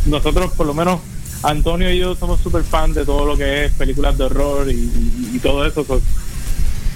nosotros 0.07 0.53
por 0.53 0.67
lo 0.67 0.75
menos 0.75 1.01
Antonio 1.43 1.91
y 1.93 1.99
yo 1.99 2.15
somos 2.15 2.39
súper 2.41 2.63
fan 2.63 2.93
de 2.93 3.05
todo 3.05 3.25
lo 3.25 3.37
que 3.37 3.65
es 3.65 3.73
películas 3.73 4.17
de 4.17 4.25
horror 4.25 4.71
y, 4.71 4.75
y- 4.75 5.31
y 5.35 5.39
todo 5.41 5.65
eso. 5.67 5.85
so, 5.85 6.01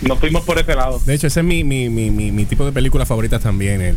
nos 0.02 0.18
fuimos 0.18 0.42
por 0.44 0.58
ese 0.58 0.74
lado. 0.74 1.00
De 1.04 1.14
hecho, 1.14 1.26
ese 1.26 1.40
es 1.40 1.46
mi, 1.46 1.64
mi, 1.64 1.88
mi, 1.88 2.10
mi, 2.10 2.30
mi 2.32 2.44
tipo 2.44 2.64
de 2.64 2.72
película 2.72 3.06
favorita 3.06 3.38
también, 3.38 3.80
el, 3.80 3.96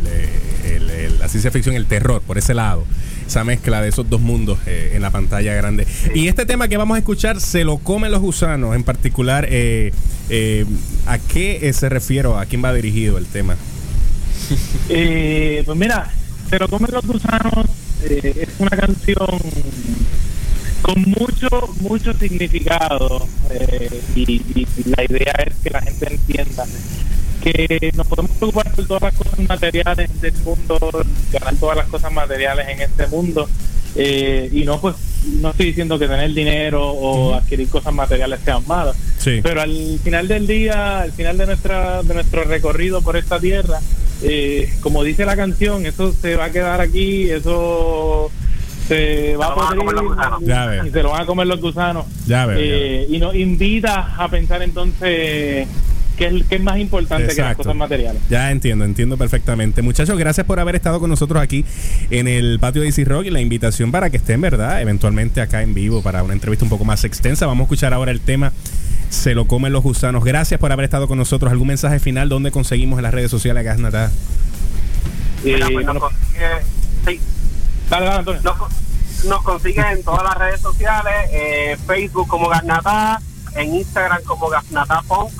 el- 0.64 0.90
el- 0.90 1.18
la 1.18 1.28
ciencia 1.28 1.50
ficción, 1.50 1.74
el 1.74 1.86
terror, 1.86 2.22
por 2.22 2.38
ese 2.38 2.54
lado. 2.54 2.84
Esa 3.26 3.44
mezcla 3.44 3.82
de 3.82 3.88
esos 3.90 4.08
dos 4.08 4.20
mundos 4.22 4.58
eh, 4.66 4.92
en 4.94 5.02
la 5.02 5.10
pantalla 5.10 5.52
grande. 5.54 5.86
Y 6.14 6.28
este 6.28 6.46
tema 6.46 6.68
que 6.68 6.76
vamos 6.78 6.94
a 6.94 6.98
escuchar, 6.98 7.40
Se 7.40 7.62
lo 7.64 7.76
comen 7.78 8.10
los 8.10 8.20
gusanos, 8.20 8.74
en 8.74 8.84
particular, 8.84 9.46
eh, 9.50 9.92
eh, 10.30 10.64
¿a 11.06 11.18
qué 11.18 11.68
eh, 11.68 11.72
se 11.74 11.88
refiere 11.90 12.28
o 12.28 12.38
a 12.38 12.46
quién 12.46 12.64
va 12.64 12.72
dirigido 12.72 13.18
el 13.18 13.26
tema? 13.26 13.56
Eh, 14.88 15.62
pues 15.66 15.76
mira, 15.76 16.10
Pero 16.48 16.68
comen 16.68 16.90
los 16.92 17.04
gusanos 17.06 17.66
es 18.08 18.48
una 18.58 18.70
canción 18.70 19.26
con 20.88 21.02
mucho, 21.02 21.48
mucho 21.80 22.12
significado 22.14 23.26
eh, 23.50 24.00
y, 24.16 24.22
y 24.32 24.66
la 24.96 25.04
idea 25.04 25.32
es 25.46 25.54
que 25.62 25.70
la 25.70 25.82
gente 25.82 26.14
entienda 26.14 26.64
que 27.42 27.92
nos 27.94 28.06
podemos 28.06 28.32
preocupar 28.36 28.72
por 28.74 28.86
todas 28.86 29.02
las 29.02 29.14
cosas 29.14 29.38
materiales 29.48 30.20
del 30.20 30.34
mundo, 30.44 30.78
ganar 31.32 31.54
todas 31.56 31.76
las 31.76 31.86
cosas 31.88 32.10
materiales 32.12 32.68
en 32.68 32.80
este 32.80 33.06
mundo 33.06 33.48
eh, 33.96 34.48
y 34.52 34.64
no 34.64 34.80
pues 34.80 34.96
no 35.40 35.50
estoy 35.50 35.66
diciendo 35.66 35.98
que 35.98 36.08
tener 36.08 36.32
dinero 36.32 36.88
o 36.90 37.34
adquirir 37.34 37.68
cosas 37.68 37.92
materiales 37.92 38.40
sean 38.44 38.62
malas, 38.66 38.96
Sí. 39.18 39.40
pero 39.42 39.60
al 39.60 39.98
final 40.02 40.26
del 40.28 40.46
día, 40.46 41.00
al 41.00 41.12
final 41.12 41.36
de 41.36 41.46
nuestra 41.46 42.02
de 42.02 42.14
nuestro 42.14 42.44
recorrido 42.44 43.02
por 43.02 43.16
esta 43.16 43.38
tierra, 43.40 43.80
eh, 44.22 44.72
como 44.80 45.02
dice 45.04 45.24
la 45.26 45.36
canción, 45.36 45.84
eso 45.86 46.12
se 46.20 46.34
va 46.36 46.46
a 46.46 46.50
quedar 46.50 46.80
aquí, 46.80 47.30
eso 47.30 48.27
se 48.88 49.36
va 49.36 49.46
a 49.48 49.54
podrir 49.54 49.82
y 50.86 50.90
se 50.90 51.02
lo 51.02 51.10
van 51.10 51.22
a 51.22 51.26
comer 51.26 51.46
los 51.46 51.60
gusanos. 51.60 52.06
Ya 52.26 52.46
veo, 52.46 52.58
ya 52.58 52.64
Eh, 52.64 53.06
Y 53.10 53.18
nos 53.18 53.34
invita 53.34 54.14
a 54.16 54.28
pensar 54.28 54.62
entonces 54.62 55.68
qué 56.16 56.26
es, 56.26 56.44
qué 56.48 56.56
es 56.56 56.62
más 56.62 56.78
importante 56.78 57.34
que 57.34 57.40
las 57.42 57.56
cosas 57.56 57.76
materiales. 57.76 58.20
Ya 58.30 58.50
entiendo, 58.50 58.84
entiendo 58.84 59.16
perfectamente. 59.16 59.82
Muchachos, 59.82 60.18
gracias 60.18 60.46
por 60.46 60.58
haber 60.58 60.74
estado 60.74 61.00
con 61.00 61.10
nosotros 61.10 61.40
aquí 61.42 61.64
en 62.10 62.26
el 62.26 62.58
patio 62.58 62.80
de 62.80 62.88
Easy 62.88 63.04
Rock 63.04 63.26
y 63.26 63.30
la 63.30 63.40
invitación 63.40 63.92
para 63.92 64.10
que 64.10 64.16
estén, 64.16 64.40
¿verdad? 64.40 64.80
Eventualmente 64.80 65.40
acá 65.40 65.62
en 65.62 65.74
vivo 65.74 66.02
para 66.02 66.22
una 66.22 66.32
entrevista 66.32 66.64
un 66.64 66.70
poco 66.70 66.84
más 66.84 67.04
extensa. 67.04 67.46
Vamos 67.46 67.64
a 67.64 67.66
escuchar 67.66 67.92
ahora 67.92 68.10
el 68.10 68.20
tema 68.20 68.52
Se 69.10 69.34
lo 69.34 69.46
comen 69.46 69.72
los 69.72 69.82
gusanos. 69.82 70.24
Gracias 70.24 70.58
por 70.58 70.72
haber 70.72 70.84
estado 70.84 71.08
con 71.08 71.18
nosotros. 71.18 71.52
¿Algún 71.52 71.68
mensaje 71.68 71.98
final 71.98 72.28
donde 72.28 72.50
conseguimos 72.50 72.98
en 72.98 73.02
las 73.04 73.14
redes 73.14 73.30
sociales 73.30 73.64
Gas 73.64 73.78
Natá? 73.78 74.10
Mira, 75.44 75.66
pues 77.04 77.18
nos 77.90 78.24
consigue, 78.24 78.38
sí. 78.38 78.44
Nos, 78.44 79.24
nos 79.24 79.42
consigue 79.42 79.82
en 79.92 80.02
todas 80.02 80.22
las 80.22 80.36
redes 80.36 80.60
sociales, 80.60 81.14
eh, 81.32 81.76
Facebook 81.86 82.28
como 82.28 82.48
Gasnatá, 82.48 83.20
en 83.54 83.74
Instagram 83.74 84.22
como 84.24 84.48
Gasnatá 84.48 85.02
Punk. 85.06 85.30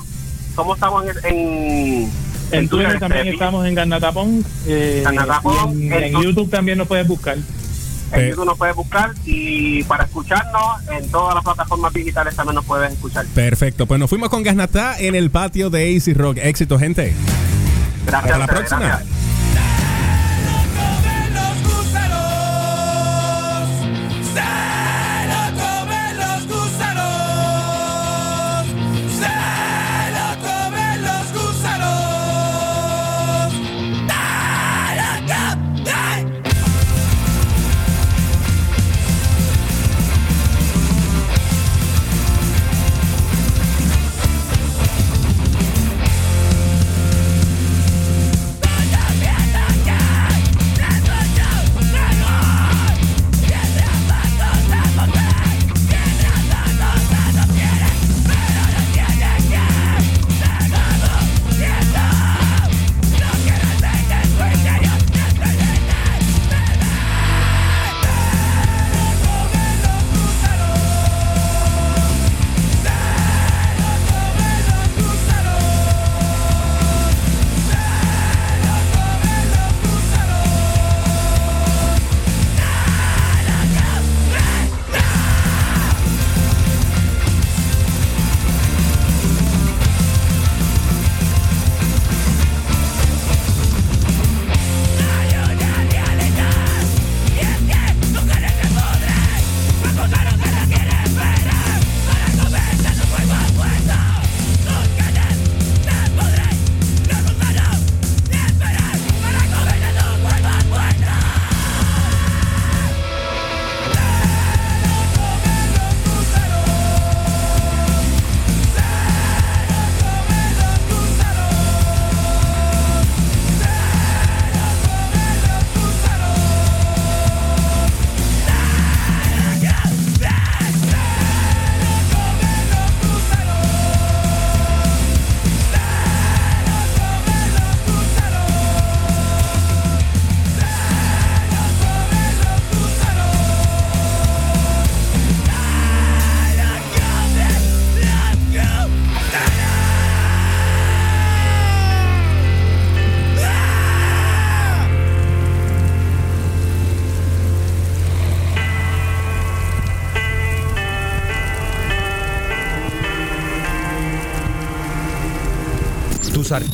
¿Cómo 0.55 0.73
estamos 0.73 1.05
en, 1.05 1.35
en, 1.37 2.11
En 2.51 2.69
Twitter 2.69 2.99
también 2.99 3.27
estamos 3.27 3.65
en 3.65 3.75
Garnatapón. 3.75 4.45
Eh, 4.67 5.03
y 5.75 5.93
en, 5.93 6.21
YouTube 6.21 6.49
también 6.49 6.77
nos 6.77 6.87
puedes 6.87 7.07
buscar. 7.07 7.37
En 8.11 8.29
YouTube 8.29 8.45
nos 8.45 8.57
puedes 8.57 8.75
buscar 8.75 9.11
y 9.23 9.83
para 9.83 10.05
escucharnos 10.05 10.89
en 10.91 11.09
todas 11.11 11.35
las 11.35 11.43
plataformas 11.43 11.93
digitales 11.93 12.35
también 12.35 12.55
nos 12.55 12.65
puedes 12.65 12.91
escuchar. 12.91 13.25
Perfecto, 13.27 13.85
pues 13.85 13.99
nos 13.99 14.09
fuimos 14.09 14.29
con 14.29 14.43
Gas 14.43 14.55
Natá 14.55 14.99
en 14.99 15.15
el 15.15 15.29
patio 15.29 15.69
de 15.69 15.93
Easy 15.93 16.13
Rock. 16.13 16.39
Éxito, 16.41 16.79
gente. 16.79 17.13
Gracias. 18.05 18.33
Hasta 18.33 18.37
la 18.37 18.47
próxima. 18.47 18.79
gracias. 18.79 19.18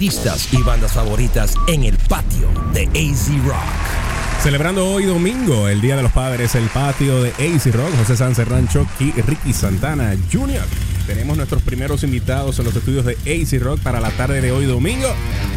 Artistas 0.05 0.53
y 0.53 0.61
bandas 0.61 0.91
favoritas 0.91 1.55
en 1.67 1.83
el 1.83 1.97
patio 1.97 2.47
de 2.73 2.83
AZ 2.83 3.27
Rock. 3.43 4.43
Celebrando 4.43 4.87
hoy 4.87 5.05
domingo, 5.05 5.67
el 5.67 5.81
Día 5.81 5.95
de 5.95 6.03
los 6.03 6.11
Padres, 6.11 6.53
el 6.53 6.67
patio 6.67 7.23
de 7.23 7.31
AC 7.31 7.73
Rock, 7.73 7.89
José 7.97 8.15
San 8.15 8.35
Serrancho 8.35 8.85
y 8.99 9.11
Ricky 9.13 9.51
Santana 9.51 10.15
Jr. 10.31 10.61
Tenemos 11.07 11.37
nuestros 11.37 11.63
primeros 11.63 12.03
invitados 12.03 12.59
en 12.59 12.65
los 12.65 12.75
estudios 12.75 13.03
de 13.03 13.13
AC 13.13 13.59
Rock 13.59 13.79
para 13.79 13.99
la 13.99 14.11
tarde 14.11 14.41
de 14.41 14.51
hoy 14.51 14.65
domingo, 14.65 15.07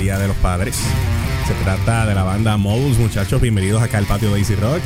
Día 0.01 0.19
de 0.19 0.29
los 0.29 0.37
Padres. 0.37 0.77
Se 1.47 1.53
trata 1.63 2.07
de 2.07 2.15
la 2.15 2.23
banda 2.23 2.57
Modus, 2.57 2.97
muchachos, 2.97 3.43
bienvenidos 3.43 3.83
acá 3.83 3.99
al 3.99 4.07
patio 4.07 4.33
de 4.33 4.41
AC 4.41 4.59
Rock. 4.59 4.81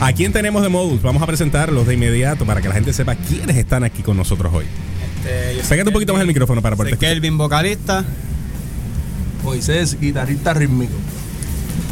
¿A 0.00 0.14
quién 0.14 0.32
tenemos 0.32 0.62
de 0.62 0.70
Modus? 0.70 1.02
Vamos 1.02 1.22
a 1.22 1.26
presentarlos 1.26 1.86
de 1.86 1.92
inmediato 1.92 2.46
para 2.46 2.62
que 2.62 2.68
la 2.68 2.74
gente 2.74 2.94
sepa 2.94 3.16
quiénes 3.16 3.58
están 3.58 3.84
aquí 3.84 4.02
con 4.02 4.16
nosotros 4.16 4.50
hoy. 4.54 4.64
Este, 5.26 5.68
Pégate 5.68 5.90
un 5.90 5.92
poquito 5.92 6.14
más 6.14 6.22
el 6.22 6.28
micrófono 6.28 6.62
para 6.62 6.74
Soy 6.74 6.86
poder 6.86 6.98
Kelvin, 6.98 7.36
vocalista. 7.36 8.02
Moisés, 9.46 9.96
guitarrista 10.00 10.54
rítmico. 10.54 10.94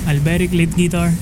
Alberic, 0.08 0.52
lead 0.52 0.70
guitar. 0.74 1.12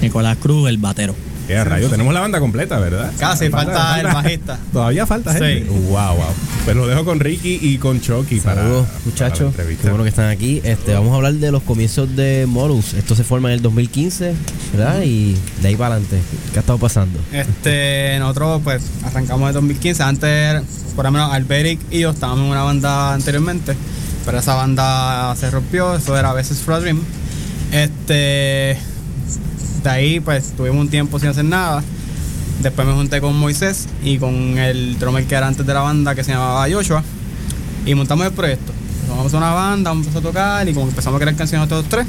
Nicolás 0.00 0.36
Cruz, 0.38 0.68
el 0.68 0.76
batero. 0.76 1.14
¿Qué 1.46 1.62
rayo? 1.62 1.88
Tenemos 1.88 2.12
la 2.12 2.18
banda 2.18 2.40
completa, 2.40 2.80
¿verdad? 2.80 3.12
Casi, 3.16 3.48
falta 3.48 4.00
el 4.00 4.06
bajista. 4.08 4.58
Todavía 4.72 5.06
falta 5.06 5.32
gente. 5.32 5.60
Sí. 5.60 5.68
Wow, 5.68 6.16
wow. 6.16 6.26
Pues 6.64 6.76
lo 6.76 6.88
dejo 6.88 7.04
con 7.04 7.20
Ricky 7.20 7.60
y 7.62 7.78
con 7.78 8.00
Chucky 8.00 8.40
para, 8.40 8.62
Saludos, 8.62 8.86
para 8.88 9.00
muchachos. 9.04 9.54
Qué 9.54 9.88
bueno 9.88 10.02
que 10.02 10.08
están 10.08 10.30
aquí. 10.30 10.60
Este, 10.64 10.94
vamos 10.94 11.12
a 11.12 11.16
hablar 11.16 11.34
de 11.34 11.52
los 11.52 11.62
comienzos 11.62 12.14
de 12.16 12.44
Modus. 12.48 12.94
Esto 12.94 13.14
se 13.14 13.22
forma 13.22 13.48
en 13.50 13.54
el 13.54 13.62
2015, 13.62 14.34
¿verdad? 14.72 15.02
Y 15.04 15.36
de 15.60 15.68
ahí 15.68 15.76
para 15.76 15.94
adelante. 15.94 16.18
¿Qué 16.52 16.58
ha 16.58 16.60
estado 16.60 16.78
pasando? 16.78 17.20
Este, 17.30 18.16
nosotros 18.18 18.62
pues 18.64 18.82
arrancamos 19.04 19.46
en 19.48 19.54
2015. 19.54 20.02
Antes, 20.02 20.62
por 20.96 21.04
lo 21.04 21.12
menos 21.12 21.32
Alberic 21.32 21.78
y 21.92 22.00
yo 22.00 22.10
estábamos 22.10 22.46
en 22.46 22.50
una 22.50 22.64
banda 22.64 23.14
anteriormente. 23.14 23.76
Pero 24.24 24.38
esa 24.38 24.54
banda 24.54 25.34
se 25.36 25.50
rompió. 25.50 25.94
Eso 25.94 26.16
era 26.16 26.30
a 26.30 26.34
veces 26.34 26.58
for 26.58 26.74
a 26.74 26.80
Dream. 26.80 27.00
Este, 27.72 28.78
de 29.82 29.90
ahí 29.90 30.20
pues 30.20 30.52
tuvimos 30.56 30.80
un 30.80 30.88
tiempo 30.88 31.18
sin 31.18 31.28
hacer 31.28 31.44
nada. 31.44 31.82
Después 32.60 32.86
me 32.86 32.94
junté 32.94 33.20
con 33.20 33.36
Moisés 33.36 33.88
y 34.04 34.18
con 34.18 34.58
el 34.58 34.98
drummer 34.98 35.24
que 35.24 35.34
era 35.34 35.48
antes 35.48 35.66
de 35.66 35.74
la 35.74 35.80
banda 35.80 36.14
que 36.14 36.22
se 36.22 36.32
llamaba 36.32 36.66
Joshua. 36.70 37.02
Y 37.84 37.94
montamos 37.94 38.26
el 38.26 38.32
proyecto. 38.32 38.72
Vamos 39.08 39.34
a 39.34 39.36
una 39.36 39.52
banda, 39.52 39.90
vamos 39.90 40.14
a 40.14 40.20
tocar 40.20 40.68
y 40.68 40.72
como 40.72 40.88
empezamos 40.88 41.16
a 41.18 41.20
crear 41.20 41.36
canciones 41.36 41.68
todos 41.68 41.86
tres. 41.88 42.06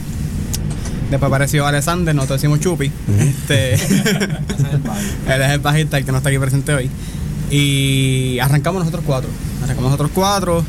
Después 1.09 1.27
apareció 1.27 1.65
Alexander, 1.65 2.13
nosotros 2.15 2.41
decimos 2.41 2.59
Chupi. 2.59 2.91
Este, 3.19 3.73
él 3.75 5.41
es 5.41 5.49
el 5.51 5.59
bajista, 5.59 5.97
el 5.97 6.05
que 6.05 6.11
no 6.11 6.17
está 6.17 6.29
aquí 6.29 6.39
presente 6.39 6.73
hoy. 6.73 6.89
Y 7.51 8.39
arrancamos 8.39 8.79
nosotros 8.79 9.03
cuatro. 9.05 9.29
Arrancamos 9.63 9.91
nosotros 9.91 10.11
cuatro. 10.13 10.63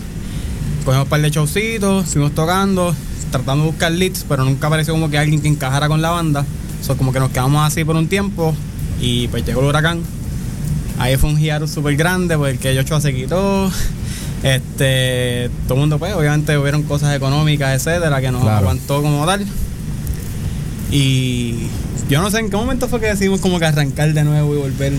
Cogimos 0.84 1.04
un 1.04 1.10
par 1.10 1.20
de 1.22 1.30
showcitos, 1.30 2.06
fuimos 2.06 2.32
tocando, 2.34 2.94
tratando 3.30 3.64
de 3.64 3.70
buscar 3.70 3.90
leads, 3.92 4.24
pero 4.28 4.44
nunca 4.44 4.66
apareció 4.66 4.92
como 4.94 5.08
que 5.10 5.18
alguien 5.18 5.40
que 5.40 5.48
encajara 5.48 5.88
con 5.88 6.02
la 6.02 6.10
banda. 6.10 6.44
So, 6.82 6.96
como 6.96 7.12
que 7.12 7.20
nos 7.20 7.30
quedamos 7.30 7.66
así 7.66 7.84
por 7.84 7.96
un 7.96 8.06
tiempo 8.08 8.54
y 9.00 9.28
pues 9.28 9.44
llegó 9.46 9.60
el 9.62 9.66
huracán. 9.68 10.00
Ahí 10.98 11.16
fue 11.16 11.30
un 11.30 11.38
hiatus 11.40 11.70
súper 11.70 11.96
grande 11.96 12.36
porque 12.36 12.76
Joshua 12.76 13.00
se 13.00 13.14
quitó. 13.14 13.70
Este, 14.42 15.50
todo 15.66 15.74
el 15.74 15.80
mundo, 15.80 15.98
pues, 15.98 16.12
obviamente 16.14 16.56
hubieron 16.58 16.82
cosas 16.82 17.16
económicas, 17.16 17.74
etcétera, 17.74 18.20
que 18.20 18.30
nos 18.30 18.42
Claro. 18.42 18.58
aguantó 18.58 19.00
como 19.00 19.24
tal. 19.24 19.44
Y 20.90 21.54
yo 22.10 22.20
no 22.20 22.30
sé 22.30 22.40
en 22.40 22.50
qué 22.50 22.56
momento 22.56 22.86
fue 22.88 23.00
que 23.00 23.06
decidimos 23.06 23.40
como 23.40 23.58
que 23.58 23.64
arrancar 23.64 24.12
de 24.12 24.22
nuevo 24.22 24.54
y 24.54 24.58
volver. 24.58 24.92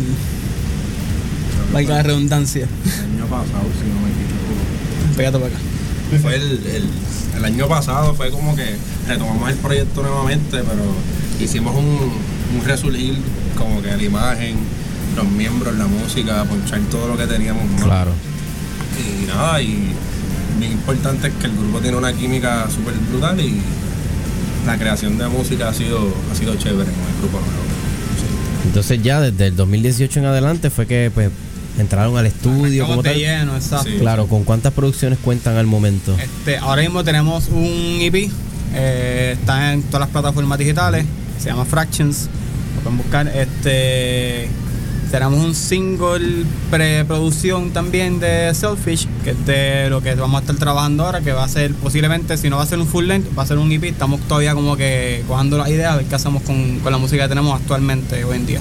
Valga 1.71 1.95
la 1.95 2.03
redundancia. 2.03 2.63
El 2.85 3.21
año 3.21 3.25
pasado, 3.27 3.67
si 3.79 3.87
no 3.87 4.01
me 4.01 4.09
equivoco. 4.09 5.15
Pégate 5.15 5.37
para 5.37 5.47
acá. 5.53 5.57
Fue 6.21 6.35
el, 6.35 6.43
el, 6.43 6.83
el 7.37 7.45
año 7.45 7.67
pasado, 7.67 8.13
fue 8.13 8.29
como 8.31 8.55
que 8.55 8.75
retomamos 9.07 9.49
el 9.49 9.55
proyecto 9.57 10.01
nuevamente, 10.01 10.57
pero 10.57 10.83
hicimos 11.39 11.75
un, 11.75 11.85
un 11.85 12.65
resurgir 12.65 13.15
como 13.57 13.81
que 13.81 13.95
la 13.95 14.03
imagen, 14.03 14.55
los 15.15 15.27
miembros, 15.27 15.75
la 15.75 15.87
música, 15.87 16.43
ponchar 16.45 16.79
todo 16.91 17.07
lo 17.07 17.17
que 17.17 17.25
teníamos. 17.27 17.63
¿no? 17.79 17.85
Claro. 17.85 18.11
Y 18.97 19.25
nada, 19.25 19.61
y 19.61 19.91
bien 20.59 20.71
importante 20.73 21.27
es 21.27 21.33
que 21.33 21.47
el 21.47 21.53
grupo 21.53 21.79
tiene 21.79 21.97
una 21.97 22.13
química 22.13 22.67
súper 22.69 22.93
brutal 23.11 23.39
y 23.39 23.61
la 24.65 24.77
creación 24.77 25.17
de 25.17 25.27
música 25.27 25.69
ha 25.69 25.73
sido, 25.73 26.13
ha 26.31 26.35
sido 26.35 26.55
chévere 26.55 26.89
con 26.91 27.03
el 27.03 27.19
grupo 27.19 27.39
nuevo. 27.39 27.65
Entonces 28.65 29.01
ya 29.01 29.21
desde 29.21 29.47
el 29.47 29.55
2018 29.55 30.19
en 30.19 30.25
adelante 30.25 30.69
fue 30.69 30.85
que 30.87 31.11
pues 31.13 31.29
entraron 31.77 32.17
al 32.17 32.25
estudio 32.25 32.85
como 32.87 33.01
de 33.01 33.09
tal. 33.09 33.19
lleno, 33.19 33.55
exacto. 33.55 33.89
Sí. 33.89 33.97
Claro, 33.99 34.27
¿con 34.27 34.43
cuántas 34.43 34.73
producciones 34.73 35.19
cuentan 35.19 35.57
al 35.57 35.65
momento? 35.65 36.15
Este, 36.19 36.57
ahora 36.57 36.81
mismo 36.81 37.03
tenemos 37.03 37.49
un 37.49 37.97
EP, 38.01 38.29
eh, 38.73 39.35
está 39.39 39.73
en 39.73 39.83
todas 39.83 40.01
las 40.01 40.09
plataformas 40.09 40.57
digitales, 40.57 41.05
se 41.39 41.49
llama 41.49 41.65
Fractions, 41.65 42.29
lo 42.75 42.81
pueden 42.81 42.97
buscar. 42.97 43.27
Este, 43.27 44.49
tenemos 45.11 45.45
un 45.45 45.55
single 45.55 46.45
preproducción 46.69 47.71
también 47.71 48.19
de 48.19 48.53
Selfish, 48.53 49.07
que 49.23 49.31
es 49.31 49.45
de 49.45 49.89
lo 49.89 50.01
que 50.01 50.15
vamos 50.15 50.39
a 50.39 50.41
estar 50.41 50.55
trabajando 50.57 51.05
ahora, 51.05 51.21
que 51.21 51.31
va 51.31 51.43
a 51.43 51.47
ser 51.47 51.73
posiblemente, 51.75 52.37
si 52.37 52.49
no 52.49 52.57
va 52.57 52.63
a 52.63 52.65
ser 52.65 52.79
un 52.79 52.87
full 52.87 53.05
length, 53.05 53.37
va 53.37 53.43
a 53.43 53.45
ser 53.45 53.57
un 53.57 53.71
EP. 53.71 53.83
Estamos 53.83 54.19
todavía 54.21 54.53
como 54.55 54.75
que 54.75 55.23
cojando 55.27 55.57
las 55.57 55.69
ideas, 55.69 55.93
a 55.93 55.97
ver 55.97 56.05
qué 56.05 56.15
hacemos 56.15 56.43
con, 56.43 56.79
con 56.79 56.91
la 56.91 56.97
música 56.97 57.23
que 57.23 57.29
tenemos 57.29 57.59
actualmente 57.59 58.23
hoy 58.23 58.35
en 58.37 58.45
día. 58.45 58.59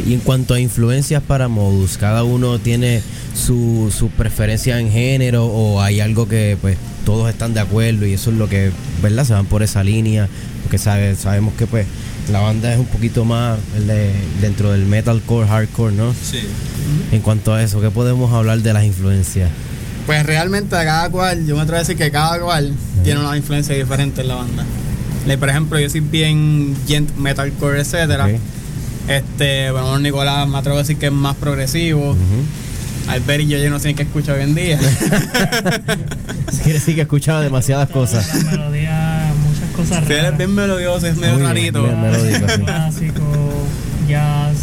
Ok, 0.00 0.06
Y 0.08 0.14
en 0.14 0.20
cuanto 0.20 0.54
a 0.54 0.60
influencias 0.60 1.22
para 1.22 1.48
Modus, 1.48 1.96
¿cada 1.98 2.24
uno 2.24 2.58
tiene 2.58 3.02
su, 3.34 3.92
su 3.96 4.08
preferencia 4.08 4.78
en 4.80 4.90
género 4.90 5.46
o 5.46 5.80
hay 5.80 6.00
algo 6.00 6.28
que 6.28 6.56
pues 6.60 6.76
todos 7.04 7.28
están 7.30 7.54
de 7.54 7.60
acuerdo 7.60 8.06
y 8.06 8.12
eso 8.14 8.30
es 8.30 8.36
lo 8.36 8.48
que, 8.48 8.70
¿verdad? 9.02 9.24
Se 9.24 9.32
van 9.32 9.46
por 9.46 9.62
esa 9.62 9.82
línea, 9.82 10.28
porque 10.62 10.78
sabe- 10.78 11.16
sabemos 11.16 11.54
que 11.54 11.66
pues 11.66 11.86
la 12.30 12.40
banda 12.40 12.72
es 12.72 12.78
un 12.78 12.86
poquito 12.86 13.24
más 13.24 13.58
de- 13.86 14.12
dentro 14.40 14.70
del 14.72 14.86
metalcore, 14.86 15.48
hardcore, 15.48 15.94
¿no? 15.94 16.12
Sí. 16.14 16.40
En 17.10 17.20
cuanto 17.20 17.52
a 17.54 17.62
eso, 17.62 17.80
¿qué 17.80 17.90
podemos 17.90 18.32
hablar 18.32 18.60
de 18.60 18.72
las 18.72 18.84
influencias? 18.84 19.50
Pues 20.06 20.24
realmente 20.26 20.74
a 20.76 20.84
cada 20.84 21.10
cual, 21.10 21.46
yo 21.46 21.54
me 21.56 21.62
atrevo 21.62 21.76
a 21.76 21.80
decir 21.80 21.96
que 21.96 22.10
cada 22.10 22.40
cual 22.40 22.72
tiene 23.04 23.20
una 23.20 23.36
influencia 23.36 23.74
diferente 23.74 24.20
en 24.22 24.28
la 24.28 24.34
banda. 24.36 24.64
Por 25.38 25.48
ejemplo, 25.48 25.78
yo 25.78 25.88
soy 25.88 26.00
bien 26.00 26.76
gent 26.86 27.16
metalcore, 27.16 27.80
etcétera. 27.80 28.26
Este, 29.08 29.70
bueno, 29.70 29.98
Nicolás 29.98 30.48
me 30.48 30.58
atrevo 30.58 30.76
a 30.78 30.80
decir 30.82 30.96
que 30.96 31.06
es 31.06 31.12
más 31.12 31.36
progresivo. 31.36 32.16
Albert 33.08 33.42
y 33.42 33.48
yo, 33.48 33.58
yo 33.58 33.68
no 33.68 33.78
sé 33.80 33.94
qué 33.94 34.02
escucho 34.04 34.32
hoy 34.32 34.42
en 34.42 34.54
día. 34.54 34.78
Quiere 36.62 36.74
decir 36.78 36.94
que 36.94 37.00
escuchaba 37.02 37.40
demasiadas 37.40 37.88
cosas. 37.90 38.28
La 38.44 38.50
melodía, 38.52 39.32
muchas 39.44 39.70
cosas 39.74 40.04
Sí, 40.06 40.12
él 40.12 40.18
es 40.18 40.22
raras. 40.24 40.38
bien 40.38 40.54
melodioso, 40.54 41.06
es 41.08 41.16
medio 41.16 41.34
Muy 41.34 41.42
rarito. 41.42 41.82
bien 41.82 42.00
melódico, 42.00 42.46
sí. 42.48 42.60
Clásico, 42.62 43.66
jazz. 44.08 44.56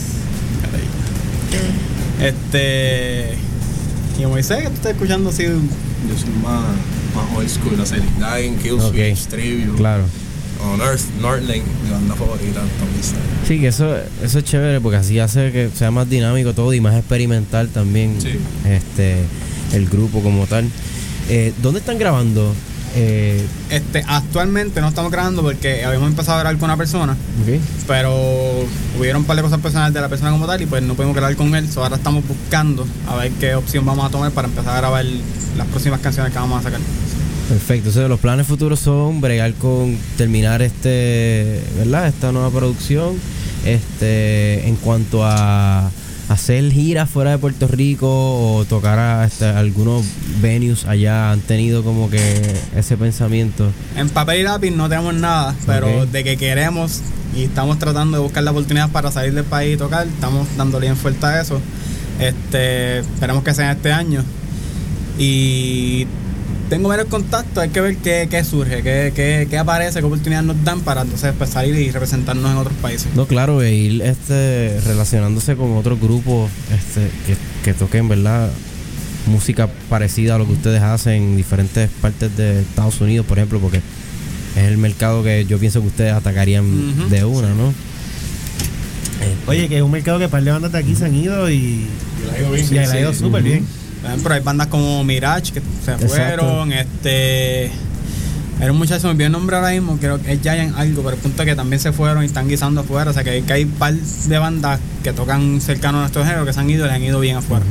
Este. 2.22 3.36
Y 4.20 4.26
Moisés, 4.26 4.58
que 4.64 4.68
tú 4.70 4.74
estás 4.76 4.92
escuchando 4.94 5.30
así. 5.30 5.44
Yo 5.44 6.18
soy 6.18 6.30
más, 6.42 6.64
más 7.16 7.38
old 7.38 7.50
school, 7.50 7.80
o 7.80 7.86
sea, 7.86 7.98
Dying, 7.98 8.58
Killswitch, 8.58 9.28
Trivium. 9.28 9.76
Claro. 9.78 10.04
O 10.62 10.76
North, 10.78 11.02
Northlane, 11.22 11.64
mi 11.84 11.90
banda 11.90 12.16
favorita, 12.16 12.62
Style. 13.02 13.22
Sí, 13.48 13.60
que 13.62 13.68
eso, 13.68 13.96
eso 14.22 14.40
es 14.40 14.44
chévere 14.46 14.82
porque 14.82 14.98
así 14.98 15.18
hace 15.20 15.52
que 15.52 15.70
sea 15.74 15.90
más 15.92 16.10
dinámico 16.10 16.54
todo 16.54 16.74
y 16.74 16.82
más 16.82 16.96
experimental 16.96 17.70
también 17.70 18.20
Sí. 18.22 18.38
este 18.66 19.16
el 19.74 19.88
grupo 19.88 20.22
como 20.22 20.46
tal. 20.48 20.68
Eh, 21.30 21.54
¿Dónde 21.62 21.80
están 21.80 21.98
grabando? 21.98 22.54
Eh, 22.96 23.46
Este, 23.70 24.04
actualmente 24.08 24.82
no 24.82 24.90
estamos 24.90 25.12
grabando 25.12 25.44
porque 25.44 25.86
habíamos 25.86 26.10
empezado 26.10 26.38
a 26.38 26.42
grabar 26.42 26.58
con 26.58 26.66
una 26.70 26.78
persona. 26.78 27.14
ok. 27.14 27.60
pero 27.88 28.66
hubieron 29.00 29.22
un 29.22 29.28
par 29.28 29.36
de 29.38 29.44
cosas 29.44 29.60
personales 29.60 29.94
de 29.94 30.02
la 30.02 30.10
persona 30.10 30.32
como 30.32 30.46
tal 30.46 30.62
y 30.62 30.66
pues 30.66 30.82
no 30.84 30.94
pudimos 30.96 31.16
grabar 31.16 31.36
con 31.36 31.54
él. 31.56 31.70
So 31.72 31.84
ahora 31.84 31.96
estamos 31.98 32.28
buscando 32.28 32.86
a 33.08 33.16
ver 33.16 33.32
qué 33.40 33.56
opción 33.56 33.86
vamos 33.86 34.06
a 34.06 34.10
tomar 34.10 34.32
para 34.32 34.48
empezar 34.48 34.74
a 34.76 34.78
grabar 34.80 35.06
las 35.06 35.68
próximas 35.68 36.00
canciones 36.02 36.34
que 36.34 36.40
vamos 36.40 36.60
a 36.60 36.64
sacar. 36.64 36.80
Perfecto. 37.50 37.90
Entonces, 37.90 38.08
los 38.08 38.20
planes 38.20 38.46
futuros 38.46 38.80
son 38.80 39.22
bregar 39.22 39.54
con 39.56 39.98
terminar 40.18 40.62
este, 40.62 41.62
¿verdad? 41.80 42.08
Esta 42.08 42.32
nueva 42.32 42.52
producción. 42.52 43.16
Este, 43.66 44.68
en 44.68 44.76
cuanto 44.76 45.26
a 45.26 45.92
hacer 46.30 46.72
giras 46.72 47.10
fuera 47.10 47.32
de 47.32 47.40
Puerto 47.40 47.68
Rico 47.68 48.08
o 48.08 48.66
tocar 48.66 49.00
a 49.00 49.26
este, 49.26 49.46
algunos 49.46 50.06
venues 50.42 50.86
allá, 50.86 51.32
han 51.32 51.42
tenido 51.42 51.84
como 51.84 52.10
que 52.10 52.22
ese 52.76 52.96
pensamiento. 52.98 53.72
En 53.98 54.10
papel 54.10 54.42
y 54.42 54.44
lápiz 54.44 54.72
no 54.72 54.88
tenemos 54.88 55.16
nada, 55.16 55.56
pero 55.66 56.06
de 56.06 56.24
que 56.24 56.38
queremos 56.38 57.02
y 57.36 57.44
estamos 57.44 57.80
tratando 57.80 58.18
de 58.18 58.24
buscar 58.24 58.44
la 58.44 58.52
oportunidad 58.52 58.90
para 58.92 59.12
salir 59.12 59.34
del 59.34 59.44
país 59.44 59.74
y 59.74 59.78
tocar, 59.78 60.08
estamos 60.08 60.48
dándole 60.56 60.86
bien 60.86 60.98
fuerte 60.98 61.26
a 61.26 61.42
eso. 61.42 61.60
Este, 62.20 63.00
esperemos 63.00 63.44
que 63.44 63.54
sea 63.56 63.72
este 63.72 63.92
año. 63.92 64.24
Y 65.18 66.06
tengo 66.70 66.88
varios 66.90 67.08
contactos, 67.08 67.58
hay 67.58 67.70
que 67.70 67.82
ver 67.82 67.98
qué, 67.98 68.28
qué 68.30 68.44
surge, 68.44 68.84
qué, 68.84 69.12
qué, 69.16 69.48
qué 69.50 69.58
aparece, 69.58 70.00
qué 70.00 70.06
oportunidades 70.06 70.46
nos 70.46 70.64
dan 70.64 70.82
para 70.82 71.02
entonces 71.02 71.34
pues, 71.38 71.50
salir 71.50 71.76
y 71.76 71.92
representarnos 71.92 72.52
en 72.52 72.58
otros 72.58 72.76
países. 72.76 73.08
No, 73.16 73.26
claro, 73.26 73.62
e 73.62 73.74
ir 73.74 74.02
este, 74.02 74.80
relacionándose 74.86 75.56
con 75.56 75.76
otros 75.76 76.00
grupos 76.00 76.50
este, 76.72 77.10
que, 77.26 77.36
que 77.64 77.74
toquen, 77.74 78.08
¿verdad? 78.08 78.50
Música 79.26 79.68
parecida 79.90 80.36
a 80.36 80.38
lo 80.38 80.46
que 80.46 80.54
ustedes 80.54 80.82
hacen 80.82 81.14
en 81.14 81.38
diferentes 81.38 81.90
partes 82.02 82.36
de 82.38 82.62
Estados 82.62 83.02
Unidos, 83.02 83.26
por 83.26 83.40
ejemplo, 83.40 83.60
porque 83.60 83.82
es 84.56 84.64
el 84.64 84.78
mercado 84.78 85.24
que 85.24 85.46
yo 85.46 85.58
pienso 85.58 85.82
que 85.82 85.88
ustedes 85.88 86.14
atacarían 86.14 87.10
de 87.10 87.26
una, 87.26 87.50
¿no? 87.50 87.74
Oye, 89.48 89.68
que 89.68 89.78
es 89.78 89.82
un 89.82 89.92
mercado 89.92 90.20
que 90.20 90.30
par 90.30 90.44
de 90.44 90.52
bandas 90.52 90.72
de 90.72 90.78
aquí 90.78 90.96
se 90.96 91.06
han 91.06 91.16
ido 91.16 91.50
y, 91.50 91.86
le 92.26 92.32
ha 92.32 92.40
ido 92.40 92.52
bien, 92.52 92.66
y 92.66 92.68
sí, 92.68 92.74
le 92.76 92.80
ha 92.82 92.88
sí. 92.88 92.98
ido 92.98 93.14
súper 93.14 93.44
bien. 93.44 93.66
Por 94.02 94.12
ejemplo, 94.12 94.34
hay 94.34 94.42
bandas 94.42 94.68
como 94.68 95.04
Mirage 95.04 95.52
que 95.54 95.60
se 95.62 95.92
Exacto. 95.92 96.08
fueron, 96.08 96.72
este 96.74 97.72
era 98.62 98.72
un 98.74 98.78
muchacho, 98.78 99.08
me 99.08 99.12
olvidó 99.12 99.28
el 99.28 99.32
nombre 99.32 99.56
ahora 99.56 99.72
mismo, 99.72 99.98
creo 99.98 100.22
que 100.22 100.34
es 100.34 100.42
Giant 100.42 100.78
algo, 100.78 101.02
pero 101.02 101.16
el 101.16 101.22
punto 101.22 101.44
es 101.44 101.48
que 101.48 101.56
también 101.56 101.80
se 101.80 101.94
fueron 101.94 102.24
y 102.24 102.26
están 102.26 102.48
guisando 102.50 102.82
afuera, 102.82 103.10
o 103.12 103.14
sea 103.14 103.24
que 103.24 103.30
hay, 103.30 103.42
que 103.42 103.54
hay 103.54 103.66
par 103.66 103.94
de 103.94 104.38
bandas 104.38 104.80
que 105.02 105.14
tocan 105.14 105.62
cercano 105.62 105.98
a 106.00 106.02
nuestro 106.02 106.24
género 106.26 106.46
que 106.46 106.52
se 106.52 106.60
han 106.60 106.70
ido 106.70 106.84
y 106.86 106.88
les 106.88 106.96
han 106.96 107.04
ido 107.04 107.20
bien 107.22 107.38
afuera. 107.38 107.64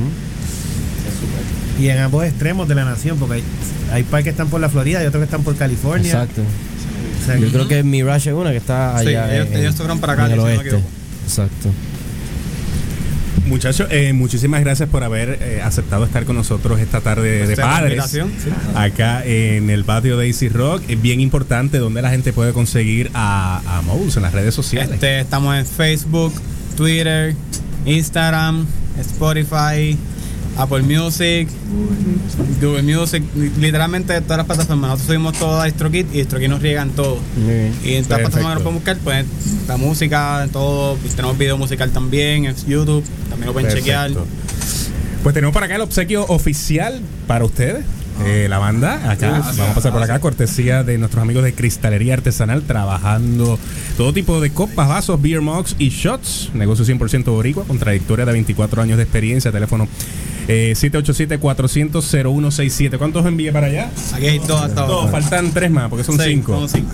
Y 1.79 1.89
en 1.91 1.99
ambos 1.99 2.25
extremos 2.25 2.67
de 2.69 2.75
la 2.75 2.85
nación, 2.85 3.19
porque 3.19 3.35
hay, 3.37 3.45
hay 3.93 4.03
par 4.03 4.23
que 4.25 4.31
están 4.31 4.49
por 4.49 4.61
la 4.61 4.69
Florida 4.69 5.03
y 5.03 5.07
otros 5.07 5.21
que 5.21 5.25
están 5.27 5.43
por 5.45 5.57
California. 5.57 6.11
Exacto. 6.11 6.43
O 6.43 7.27
sea, 7.27 7.37
Yo 7.39 7.49
creo 7.53 7.69
que 7.69 7.83
Mirage 7.83 8.31
es 8.31 8.37
una 8.37 8.51
que 8.51 8.57
está 8.57 8.99
Sí, 9.01 9.09
allá. 9.09 9.35
ellos- 9.35 9.49
en- 9.53 9.59
ellos 9.59 9.73
se 9.73 9.79
fueron 9.79 10.01
para 10.01 10.15
acá, 10.15 10.27
en 10.27 10.33
el 10.33 10.39
si 10.39 10.39
no 10.39 10.45
me 10.45 10.51
oeste. 10.53 10.69
equivoco. 10.69 10.89
Exacto. 11.27 11.69
Muchachos, 13.47 13.89
eh, 13.91 14.13
muchísimas 14.13 14.61
gracias 14.61 14.89
por 14.89 15.05
haber 15.05 15.39
eh, 15.41 15.61
aceptado 15.63 16.05
estar 16.05 16.25
con 16.25 16.37
nosotros 16.37 16.81
esta 16.81 17.01
tarde 17.01 17.47
de 17.47 17.57
padres. 17.57 18.05
Sí. 18.07 18.21
Acá 18.75 19.25
en 19.25 19.71
el 19.71 19.85
patio 19.85 20.17
de 20.17 20.27
Easy 20.27 20.49
Rock. 20.49 20.83
Es 20.89 21.01
bien 21.01 21.21
importante 21.21 21.79
donde 21.79 22.03
la 22.03 22.11
gente 22.11 22.33
puede 22.33 22.53
conseguir 22.53 23.11
a, 23.15 23.63
a 23.67 23.83
Modus 23.83 24.17
en 24.17 24.23
las 24.23 24.33
redes 24.33 24.55
sociales. 24.55 24.95
Este, 24.95 25.21
estamos 25.21 25.57
en 25.57 25.67
Facebook, 25.67 26.33
Twitter, 26.77 27.35
Instagram, 27.87 28.67
Spotify, 29.01 29.97
Apple 30.59 30.83
Music, 30.83 31.49
Google 32.61 32.83
Music, 32.83 33.23
literalmente 33.59 34.21
todas 34.21 34.39
las 34.39 34.47
plataformas. 34.47 34.91
Nosotros 34.91 35.07
subimos 35.07 35.39
todo 35.39 35.61
a 35.61 35.67
DistroKid 35.67 36.07
y 36.13 36.19
DistroKid 36.19 36.49
nos 36.49 36.61
riegan 36.61 36.91
todo. 36.91 37.19
Y 37.85 37.95
en 37.95 38.05
todas 38.05 38.23
las 38.23 38.31
plataformas 38.31 38.51
que 38.51 38.55
nos 38.55 38.63
pueden 38.63 38.75
buscar, 38.75 38.97
pues 38.99 39.27
la 39.69 39.77
música, 39.77 40.43
en 40.43 40.51
todo. 40.51 40.97
Tenemos 41.15 41.39
video 41.39 41.57
musical 41.57 41.91
también 41.91 42.47
en 42.47 42.57
YouTube, 42.67 43.05
también 43.31 43.47
lo 43.47 43.53
pueden 43.53 43.73
chequear. 43.73 44.11
Pues 45.23 45.35
tenemos 45.35 45.55
para 45.55 45.67
acá 45.67 45.77
el 45.77 45.83
obsequio 45.83 46.25
oficial 46.27 47.01
para 47.27 47.45
ustedes. 47.45 47.85
Eh, 48.27 48.49
la 48.49 48.59
banda 48.59 49.13
acá, 49.13 49.31
vamos 49.31 49.61
a 49.61 49.75
pasar 49.75 49.93
por 49.93 50.03
acá, 50.03 50.19
cortesía 50.19 50.83
de 50.83 50.99
nuestros 50.99 51.23
amigos 51.23 51.45
de 51.45 51.53
Cristalería 51.53 52.15
Artesanal, 52.15 52.63
trabajando 52.63 53.61
todo 53.97 54.13
tipo 54.13 54.41
de 54.41 54.51
copas, 54.51 54.89
vasos, 54.89 55.23
beer 55.23 55.41
mugs 55.41 55.77
y 55.79 55.91
shots. 55.91 56.51
Negocio 56.53 56.85
100% 56.85 57.27
boricua, 57.27 57.65
con 57.65 57.79
trayectoria 57.79 58.27
de 58.27 58.33
24 58.33 58.83
años 58.83 58.97
de 58.97 59.05
experiencia. 59.05 59.53
Teléfono 59.53 59.87
eh, 60.49 60.73
787-400-0167. 60.77 62.99
¿Cuántos 62.99 63.25
envié 63.27 63.53
para 63.53 63.67
allá? 63.69 63.91
Aquí 64.15 64.27
hay 64.27 64.39
dos 64.39 64.61
hasta 64.63 64.81
ahora. 64.83 65.11
Faltan 65.13 65.51
tres 65.53 65.71
más, 65.71 65.89
porque 65.89 66.03
son 66.05 66.17
Seis, 66.17 66.29
cinco. 66.35 66.55
son 66.59 66.69
cinco. 66.69 66.89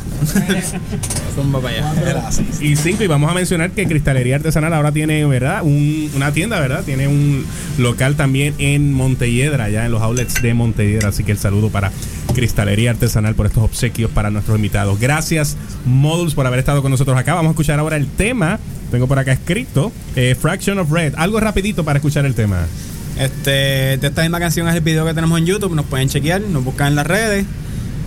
Para 1.61 1.69
allá. 1.69 2.31
Y 2.61 2.77
cinco, 2.77 3.03
y 3.03 3.07
vamos 3.09 3.29
a 3.31 3.35
mencionar 3.35 3.71
que 3.73 3.87
Cristalería 3.87 4.37
Artesanal 4.37 4.73
ahora 4.73 4.93
tiene, 4.93 5.25
¿verdad? 5.27 5.63
Un- 5.65 6.09
una 6.15 6.31
tienda, 6.33 6.61
¿verdad? 6.61 6.85
Tiene 6.85 7.09
un 7.09 7.45
local 7.79 8.15
también 8.15 8.55
en 8.59 8.93
Montelledra, 8.93 9.69
ya 9.69 9.85
en 9.85 9.91
los 9.93 10.01
outlets 10.03 10.41
de 10.43 10.55
Montelledra. 10.55 11.09
Así 11.09 11.25
que 11.25 11.33
el 11.33 11.39
saludo 11.39 11.71
para 11.71 11.91
Cristalería 12.35 12.91
Artesanal 12.93 13.35
por 13.35 13.47
estos 13.47 13.65
obsequios 13.65 14.11
para 14.13 14.31
nuestros 14.31 14.57
invitados. 14.57 15.01
Gracias, 15.01 15.57
Modules, 15.85 16.35
por 16.35 16.47
haber 16.47 16.61
estado 16.61 16.83
con 16.83 16.93
nosotros 16.93 17.17
acá. 17.19 17.35
Vamos 17.35 17.51
a 17.51 17.53
escuchar 17.53 17.81
ahora 17.81 17.97
el 17.97 18.07
tema. 18.07 18.61
Tengo 18.93 19.09
por 19.09 19.19
acá 19.19 19.33
escrito 19.33 19.91
eh, 20.15 20.37
Fraction 20.41 20.79
of 20.79 20.91
Red. 20.93 21.15
Algo 21.17 21.41
rapidito 21.41 21.85
para 21.85 21.99
escuchar 21.99 22.25
el 22.27 22.35
tema. 22.37 22.65
Este, 23.19 23.97
de 23.99 24.07
esta 24.07 24.23
misma 24.23 24.41
canción 24.41 24.69
es 24.69 24.75
el 24.75 24.81
video 24.81 25.07
que 25.07 25.15
tenemos 25.15 25.39
en 25.39 25.47
YouTube, 25.47 25.75
nos 25.75 25.87
pueden 25.87 26.09
chequear, 26.09 26.41
nos 26.41 26.65
buscan 26.65 26.89
en 26.89 26.97
las 26.97 27.07
redes 27.07 27.47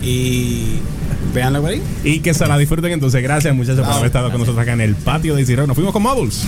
y 0.02 0.76
véanlo 1.34 1.60
por 1.60 1.70
ahí. 1.70 1.82
Y 2.04 2.20
que 2.20 2.34
se 2.34 2.46
la 2.46 2.58
disfruten 2.58 2.92
entonces. 2.92 3.22
Gracias, 3.22 3.54
muchachos, 3.54 3.78
por 3.78 3.86
Bravo, 3.86 3.98
haber 3.98 4.06
estado 4.06 4.30
con 4.30 4.40
nosotros 4.40 4.62
acá 4.62 4.72
en 4.72 4.80
el 4.80 4.94
patio 4.94 5.34
de 5.34 5.56
Rock. 5.56 5.68
Nos 5.68 5.74
fuimos 5.74 5.92
con 5.92 6.02
Modules. 6.02 6.44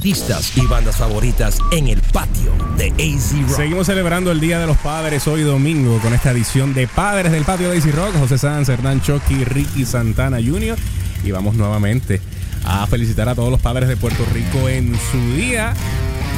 Artistas 0.00 0.56
y 0.56 0.66
bandas 0.66 0.96
favoritas 0.96 1.58
en 1.72 1.86
el 1.86 2.00
patio 2.00 2.54
de 2.78 2.86
AZ 2.86 3.32
Rock. 3.42 3.56
Seguimos 3.56 3.86
celebrando 3.86 4.32
el 4.32 4.40
Día 4.40 4.58
de 4.58 4.66
los 4.66 4.78
Padres 4.78 5.28
hoy 5.28 5.42
domingo 5.42 5.98
con 5.98 6.14
esta 6.14 6.30
edición 6.30 6.72
de 6.72 6.88
Padres 6.88 7.30
del 7.32 7.44
Patio 7.44 7.68
de 7.68 7.76
Easy 7.76 7.90
Rock. 7.90 8.14
José 8.18 8.38
Sanz, 8.38 8.70
Hernán 8.70 9.02
Chucky, 9.02 9.44
Ricky 9.44 9.84
Santana 9.84 10.38
Jr. 10.38 10.78
Y 11.22 11.32
vamos 11.32 11.54
nuevamente 11.54 12.18
a 12.64 12.86
felicitar 12.86 13.28
a 13.28 13.34
todos 13.34 13.50
los 13.50 13.60
padres 13.60 13.90
de 13.90 13.98
Puerto 13.98 14.24
Rico 14.32 14.70
en 14.70 14.94
su 15.12 15.36
día, 15.36 15.74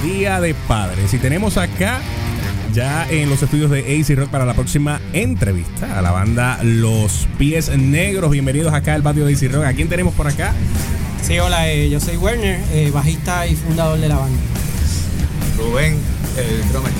Día 0.02 0.40
de 0.40 0.54
Padres. 0.54 1.14
Y 1.14 1.18
tenemos 1.18 1.56
acá 1.56 2.00
ya 2.74 3.08
en 3.08 3.30
los 3.30 3.44
estudios 3.44 3.70
de 3.70 3.80
AC 3.80 4.18
Rock 4.18 4.30
para 4.30 4.44
la 4.44 4.54
próxima 4.54 5.00
entrevista 5.12 5.96
a 5.96 6.02
la 6.02 6.10
banda 6.10 6.58
Los 6.64 7.28
Pies 7.38 7.68
Negros. 7.78 8.32
Bienvenidos 8.32 8.74
acá 8.74 8.94
al 8.94 9.04
patio 9.04 9.24
de 9.24 9.34
AC 9.34 9.52
Rock. 9.52 9.66
¿A 9.66 9.72
quién 9.72 9.88
tenemos 9.88 10.14
por 10.14 10.26
acá? 10.26 10.52
Sí, 11.22 11.38
hola, 11.38 11.70
eh, 11.70 11.88
yo 11.88 12.00
soy 12.00 12.16
Werner, 12.16 12.60
eh, 12.72 12.90
bajista 12.92 13.46
y 13.46 13.54
fundador 13.54 13.98
de 14.00 14.08
la 14.08 14.16
banda. 14.16 14.38
Rubén, 15.56 15.96
el 16.36 16.68
drummer. 16.70 16.92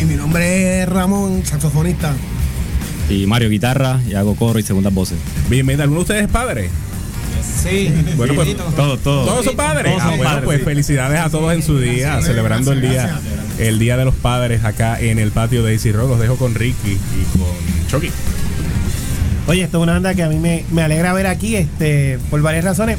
Y 0.00 0.04
mi 0.04 0.14
nombre 0.14 0.82
es 0.82 0.88
Ramón, 0.88 1.42
saxofonista. 1.44 2.14
Y 3.08 3.26
Mario 3.26 3.48
guitarra 3.50 4.00
y 4.08 4.14
hago 4.14 4.34
coro 4.36 4.58
y 4.58 4.62
segundas 4.62 4.92
voces. 4.94 5.18
Bienvenido. 5.48 5.82
¿Alguno 5.82 6.00
de 6.00 6.02
ustedes 6.02 6.22
es 6.24 6.30
padre? 6.30 6.70
Sí, 7.62 7.92
Bueno, 8.16 8.34
pues 8.34 8.56
todos, 8.56 9.00
todos. 9.00 9.26
Todos 9.26 9.44
son 9.44 9.56
padres. 9.56 9.92
Todos 9.92 10.02
Ah, 10.02 10.08
son 10.08 10.16
bueno, 10.18 10.24
padres, 10.30 10.44
pues 10.44 10.58
sí. 10.58 10.64
felicidades 10.64 11.20
a 11.20 11.30
todos 11.30 11.52
en 11.52 11.62
su 11.62 11.78
día, 11.78 12.20
celebrando 12.22 12.72
el 12.72 12.80
día, 12.80 13.20
el 13.58 13.78
día 13.78 13.96
de 13.96 14.04
los 14.04 14.14
padres 14.14 14.64
acá 14.64 15.00
en 15.00 15.18
el 15.18 15.32
patio 15.32 15.62
de 15.64 15.74
AC 15.74 15.92
Rock. 15.92 16.10
Los 16.10 16.20
dejo 16.20 16.36
con 16.36 16.54
Ricky 16.54 16.92
y 16.92 17.38
con 17.38 17.88
Chucky. 17.88 18.10
Oye, 19.48 19.62
esto 19.62 19.78
es 19.78 19.82
una 19.82 19.92
banda 19.92 20.14
que 20.14 20.24
a 20.24 20.28
mí 20.28 20.38
me, 20.38 20.64
me 20.72 20.82
alegra 20.82 21.12
ver 21.12 21.26
aquí 21.26 21.54
este, 21.54 22.18
por 22.30 22.42
varias 22.42 22.64
razones. 22.64 22.98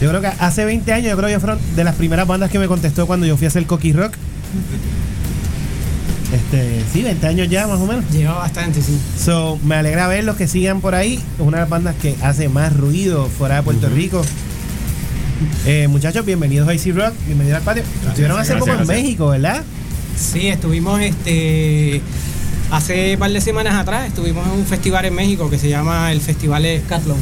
Yo 0.00 0.08
creo 0.08 0.20
que 0.20 0.26
hace 0.26 0.64
20 0.64 0.92
años, 0.92 1.10
yo 1.10 1.16
creo 1.16 1.28
que 1.28 1.38
fueron 1.38 1.58
de 1.76 1.84
las 1.84 1.94
primeras 1.94 2.26
bandas 2.26 2.50
que 2.50 2.58
me 2.58 2.66
contestó 2.66 3.06
cuando 3.06 3.26
yo 3.26 3.36
fui 3.36 3.46
a 3.46 3.48
hacer 3.48 3.64
Cocky 3.64 3.92
Rock. 3.92 4.14
Este, 6.32 6.82
sí, 6.92 7.02
20 7.02 7.26
años 7.28 7.48
ya 7.48 7.66
más 7.68 7.78
o 7.78 7.86
menos. 7.86 8.04
Lleva 8.10 8.34
bastante, 8.34 8.82
sí. 8.82 8.98
So, 9.24 9.58
me 9.62 9.76
alegra 9.76 10.08
ver 10.08 10.24
los 10.24 10.36
que 10.36 10.48
sigan 10.48 10.80
por 10.80 10.96
ahí. 10.96 11.14
Es 11.14 11.40
una 11.40 11.58
de 11.58 11.62
las 11.62 11.70
bandas 11.70 11.94
que 11.94 12.16
hace 12.22 12.48
más 12.48 12.76
ruido 12.76 13.26
fuera 13.26 13.56
de 13.56 13.62
Puerto 13.62 13.88
Rico. 13.88 14.22
Eh, 15.64 15.86
muchachos, 15.88 16.26
bienvenidos 16.26 16.68
a 16.68 16.72
AC 16.72 16.94
Rock, 16.94 17.14
bienvenidos 17.26 17.58
al 17.58 17.64
patio. 17.64 17.84
Estuvieron 18.08 18.38
hace 18.40 18.54
gracias, 18.54 18.58
poco 18.58 18.82
en. 18.82 18.88
México, 18.88 19.28
¿verdad? 19.28 19.62
Sí, 20.18 20.48
estuvimos 20.48 21.00
este 21.00 22.00
hace 22.70 23.14
un 23.14 23.18
par 23.18 23.30
de 23.30 23.40
semanas 23.40 23.74
atrás, 23.74 24.08
estuvimos 24.08 24.46
en 24.46 24.52
un 24.52 24.66
festival 24.66 25.04
en 25.04 25.14
México 25.14 25.50
que 25.50 25.58
se 25.58 25.68
llama 25.68 26.12
el 26.12 26.20
Festival 26.20 26.66
Scatlon. 26.84 27.18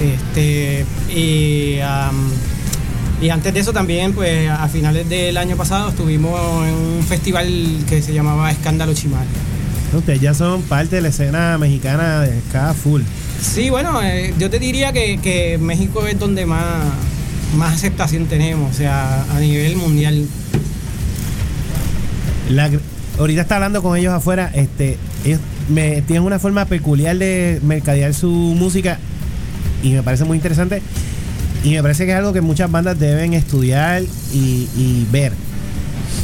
Este, 0.00 0.84
y, 1.14 1.78
antes 3.30 3.52
de 3.52 3.60
eso 3.60 3.72
también, 3.72 4.12
pues 4.12 4.48
a 4.48 4.66
finales 4.68 5.08
del 5.08 5.36
año 5.36 5.56
pasado 5.56 5.90
estuvimos 5.90 6.66
en 6.66 6.74
un 6.74 7.04
festival 7.06 7.46
que 7.88 8.00
se 8.00 8.14
llamaba 8.14 8.50
Escándalo 8.50 8.94
Chimal. 8.94 9.26
Ustedes 9.92 10.20
ya 10.20 10.34
son 10.34 10.62
parte 10.62 10.96
de 10.96 11.02
la 11.02 11.08
escena 11.08 11.58
mexicana 11.58 12.20
de 12.20 12.40
ska 12.48 12.74
full. 12.74 13.02
Sí, 13.42 13.70
bueno, 13.70 14.00
eh, 14.02 14.32
yo 14.38 14.48
te 14.48 14.58
diría 14.58 14.92
que, 14.92 15.18
que 15.18 15.58
México 15.58 16.06
es 16.06 16.18
donde 16.18 16.46
más, 16.46 16.84
más 17.56 17.74
aceptación 17.74 18.26
tenemos, 18.26 18.70
o 18.70 18.74
sea, 18.74 19.24
a 19.24 19.40
nivel 19.40 19.76
mundial. 19.76 20.26
La, 22.48 22.70
ahorita 23.20 23.42
está 23.42 23.56
hablando 23.56 23.82
con 23.82 23.96
ellos 23.98 24.14
afuera, 24.14 24.50
este, 24.54 24.96
ellos 25.26 25.40
me, 25.68 26.00
tienen 26.02 26.22
una 26.22 26.38
forma 26.38 26.64
peculiar 26.64 27.18
de 27.18 27.60
mercadear 27.62 28.14
su 28.14 28.30
música 28.30 28.98
y 29.82 29.90
me 29.90 30.02
parece 30.02 30.24
muy 30.24 30.38
interesante 30.38 30.82
y 31.62 31.72
me 31.72 31.82
parece 31.82 32.06
que 32.06 32.12
es 32.12 32.16
algo 32.16 32.32
que 32.32 32.40
muchas 32.40 32.70
bandas 32.70 32.98
deben 32.98 33.34
estudiar 33.34 34.02
y, 34.32 35.06
ver. 35.12 35.32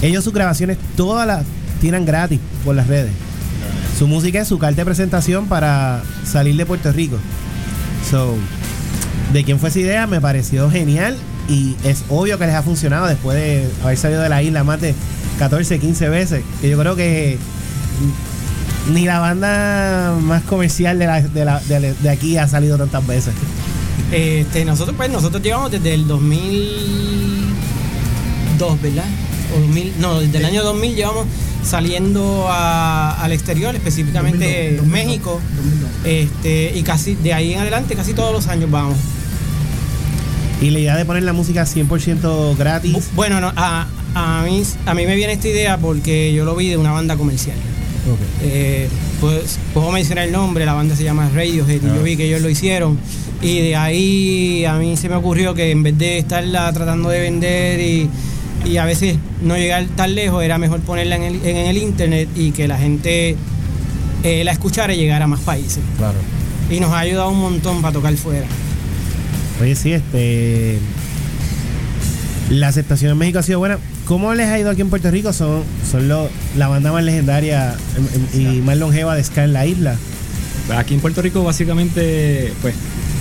Ellos 0.00 0.24
sus 0.24 0.32
grabaciones 0.32 0.78
todas 0.96 1.26
las 1.26 1.44
tiran 1.82 2.06
gratis 2.06 2.40
por 2.64 2.74
las 2.74 2.86
redes. 2.86 3.12
Su 3.98 4.08
música 4.08 4.40
es 4.40 4.48
su 4.48 4.58
carta 4.58 4.80
de 4.80 4.84
presentación 4.86 5.46
para 5.48 6.02
salir 6.24 6.56
de 6.56 6.64
Puerto 6.64 6.90
Rico. 6.92 7.18
So, 8.10 8.36
de 9.34 9.44
quién 9.44 9.58
fue 9.58 9.68
esa 9.68 9.80
idea 9.80 10.06
me 10.06 10.20
pareció 10.20 10.70
genial 10.70 11.16
y 11.48 11.76
es 11.84 12.04
obvio 12.08 12.38
que 12.38 12.46
les 12.46 12.54
ha 12.54 12.62
funcionado 12.62 13.06
después 13.06 13.36
de 13.36 13.68
haber 13.82 13.98
salido 13.98 14.22
de 14.22 14.28
la 14.30 14.42
isla 14.42 14.64
más 14.64 14.80
de 14.80 14.94
14, 15.38 15.78
15 15.78 16.08
veces. 16.08 16.42
Que 16.60 16.68
yo 16.70 16.78
creo 16.78 16.96
que 16.96 17.38
ni 18.92 19.04
la 19.04 19.18
banda 19.18 20.16
más 20.20 20.42
comercial 20.44 20.98
de, 20.98 21.06
la- 21.06 21.20
de, 21.20 21.44
la- 21.44 21.60
de- 21.60 21.94
de 21.94 22.10
aquí 22.10 22.36
ha 22.38 22.48
salido 22.48 22.76
tantas 22.78 23.06
veces. 23.06 23.34
Este, 24.12 24.64
nosotros, 24.64 24.96
pues, 24.96 25.10
nosotros 25.10 25.42
llevamos 25.42 25.70
desde 25.72 25.94
el 25.94 26.06
2002, 26.06 28.82
¿verdad? 28.82 29.04
O 29.56 29.60
2000, 29.60 29.94
no, 30.00 30.20
desde 30.20 30.38
el 30.38 30.44
año 30.44 30.62
2000 30.62 30.94
llevamos 30.94 31.26
saliendo 31.64 32.46
a- 32.48 33.20
al 33.22 33.32
exterior, 33.32 33.74
específicamente 33.74 34.80
México. 34.86 35.40
Este, 36.04 36.72
y 36.76 36.82
casi 36.82 37.14
de 37.16 37.32
ahí 37.34 37.54
en 37.54 37.60
adelante, 37.60 37.94
casi 37.96 38.12
todos 38.14 38.32
los 38.32 38.46
años 38.48 38.70
vamos. 38.70 38.96
Y 40.62 40.70
la 40.70 40.78
idea 40.78 40.96
de 40.96 41.04
poner 41.04 41.24
la 41.24 41.32
música 41.32 41.66
100% 41.66 42.54
gratis. 42.56 43.10
Bueno, 43.14 43.40
no, 43.40 43.52
a, 43.56 43.86
a, 44.16 44.42
mí, 44.44 44.62
a 44.86 44.94
mí 44.94 45.06
me 45.06 45.14
viene 45.14 45.34
esta 45.34 45.48
idea 45.48 45.76
porque 45.76 46.32
yo 46.32 46.46
lo 46.46 46.56
vi 46.56 46.70
de 46.70 46.78
una 46.78 46.90
banda 46.90 47.16
comercial. 47.16 47.56
Eh, 48.42 48.88
pues, 49.20 49.58
puedo 49.74 49.90
mencionar 49.90 50.24
el 50.24 50.32
nombre, 50.32 50.64
la 50.64 50.72
banda 50.72 50.96
se 50.96 51.04
llama 51.04 51.28
Radiohead 51.34 51.82
y 51.82 51.86
yo 51.86 52.02
vi 52.02 52.16
que 52.16 52.24
ellos 52.24 52.40
lo 52.40 52.48
hicieron. 52.48 52.98
Y 53.42 53.60
de 53.60 53.76
ahí 53.76 54.64
a 54.64 54.76
mí 54.76 54.96
se 54.96 55.10
me 55.10 55.16
ocurrió 55.16 55.52
que 55.52 55.70
en 55.70 55.82
vez 55.82 55.98
de 55.98 56.16
estarla 56.18 56.72
tratando 56.72 57.10
de 57.10 57.20
vender 57.20 57.78
y, 57.80 58.08
y 58.64 58.78
a 58.78 58.86
veces 58.86 59.18
no 59.42 59.56
llegar 59.58 59.84
tan 59.96 60.14
lejos, 60.14 60.42
era 60.42 60.56
mejor 60.56 60.80
ponerla 60.80 61.16
en 61.16 61.22
el, 61.22 61.44
en 61.44 61.56
el 61.56 61.76
internet 61.76 62.30
y 62.34 62.52
que 62.52 62.66
la 62.66 62.78
gente 62.78 63.36
eh, 64.22 64.44
la 64.44 64.52
escuchara 64.52 64.94
y 64.94 64.96
llegara 64.96 65.26
a 65.26 65.28
más 65.28 65.40
países. 65.40 65.80
Claro. 65.98 66.18
Y 66.70 66.80
nos 66.80 66.90
ha 66.92 67.00
ayudado 67.00 67.28
un 67.28 67.40
montón 67.40 67.82
para 67.82 67.92
tocar 67.92 68.16
fuera. 68.16 68.46
Oye, 69.60 69.74
sí, 69.74 69.92
este. 69.92 70.78
La 72.48 72.68
aceptación 72.68 73.12
en 73.12 73.18
México 73.18 73.40
ha 73.40 73.42
sido 73.42 73.58
buena. 73.58 73.78
¿Cómo 74.06 74.34
les 74.34 74.46
ha 74.48 74.58
ido 74.58 74.70
aquí 74.70 74.80
en 74.82 74.88
Puerto 74.90 75.10
Rico? 75.10 75.32
Son, 75.32 75.62
son 75.90 76.08
lo- 76.08 76.28
la 76.56 76.68
banda 76.68 76.92
más 76.92 77.02
legendaria 77.02 77.74
em, 77.96 78.40
em, 78.44 78.56
y 78.58 78.60
más 78.62 78.76
longeva 78.78 79.14
de 79.16 79.24
ska 79.24 79.44
en 79.44 79.52
la 79.52 79.66
isla. 79.66 79.96
Aquí 80.76 80.94
en 80.94 81.00
Puerto 81.00 81.22
Rico 81.22 81.42
básicamente, 81.44 82.52
pues 82.62 82.74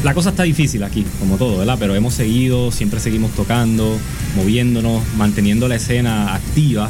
la 0.03 0.13
cosa 0.13 0.29
está 0.29 0.43
difícil 0.43 0.83
aquí, 0.83 1.03
como 1.19 1.37
todo, 1.37 1.57
¿verdad? 1.57 1.77
Pero 1.79 1.95
hemos 1.95 2.13
seguido, 2.13 2.71
siempre 2.71 2.99
seguimos 2.99 3.31
tocando, 3.31 3.97
moviéndonos, 4.35 5.01
manteniendo 5.17 5.67
la 5.67 5.75
escena 5.77 6.35
activa, 6.35 6.89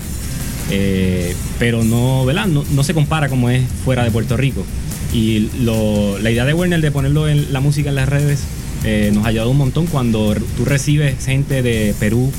eh, 0.72 1.34
pero 1.58 1.84
no, 1.86 2.26
¿verdad? 2.26 2.48
No, 2.48 2.64
no 2.72 2.84
se 2.84 2.93
compara 2.93 3.30
como 3.30 3.50
es 3.50 3.64
fuera 3.86 4.04
de 4.04 4.12
Puerto 4.12 4.36
Rico. 4.36 4.66
Y 5.14 5.50
lo- 5.62 6.20
la 6.20 6.32
idea 6.32 6.43
de 6.43 6.54
Werner 6.54 6.82
de 6.82 6.91
ponerlo 6.91 7.30
en 7.30 7.54
la 7.54 7.62
música 7.62 7.89
en 7.89 7.96
las 7.96 8.10
redes 8.10 8.41
eh, 8.84 9.12
nos 9.14 9.26
ha 9.26 9.30
ayudado 9.30 9.50
un 9.52 9.58
montón 9.58 9.88
cuando 9.88 10.36
tú 10.58 10.66
recibes 10.66 11.24
gente 11.26 11.64
de 11.64 11.96
Perú, 12.00 12.32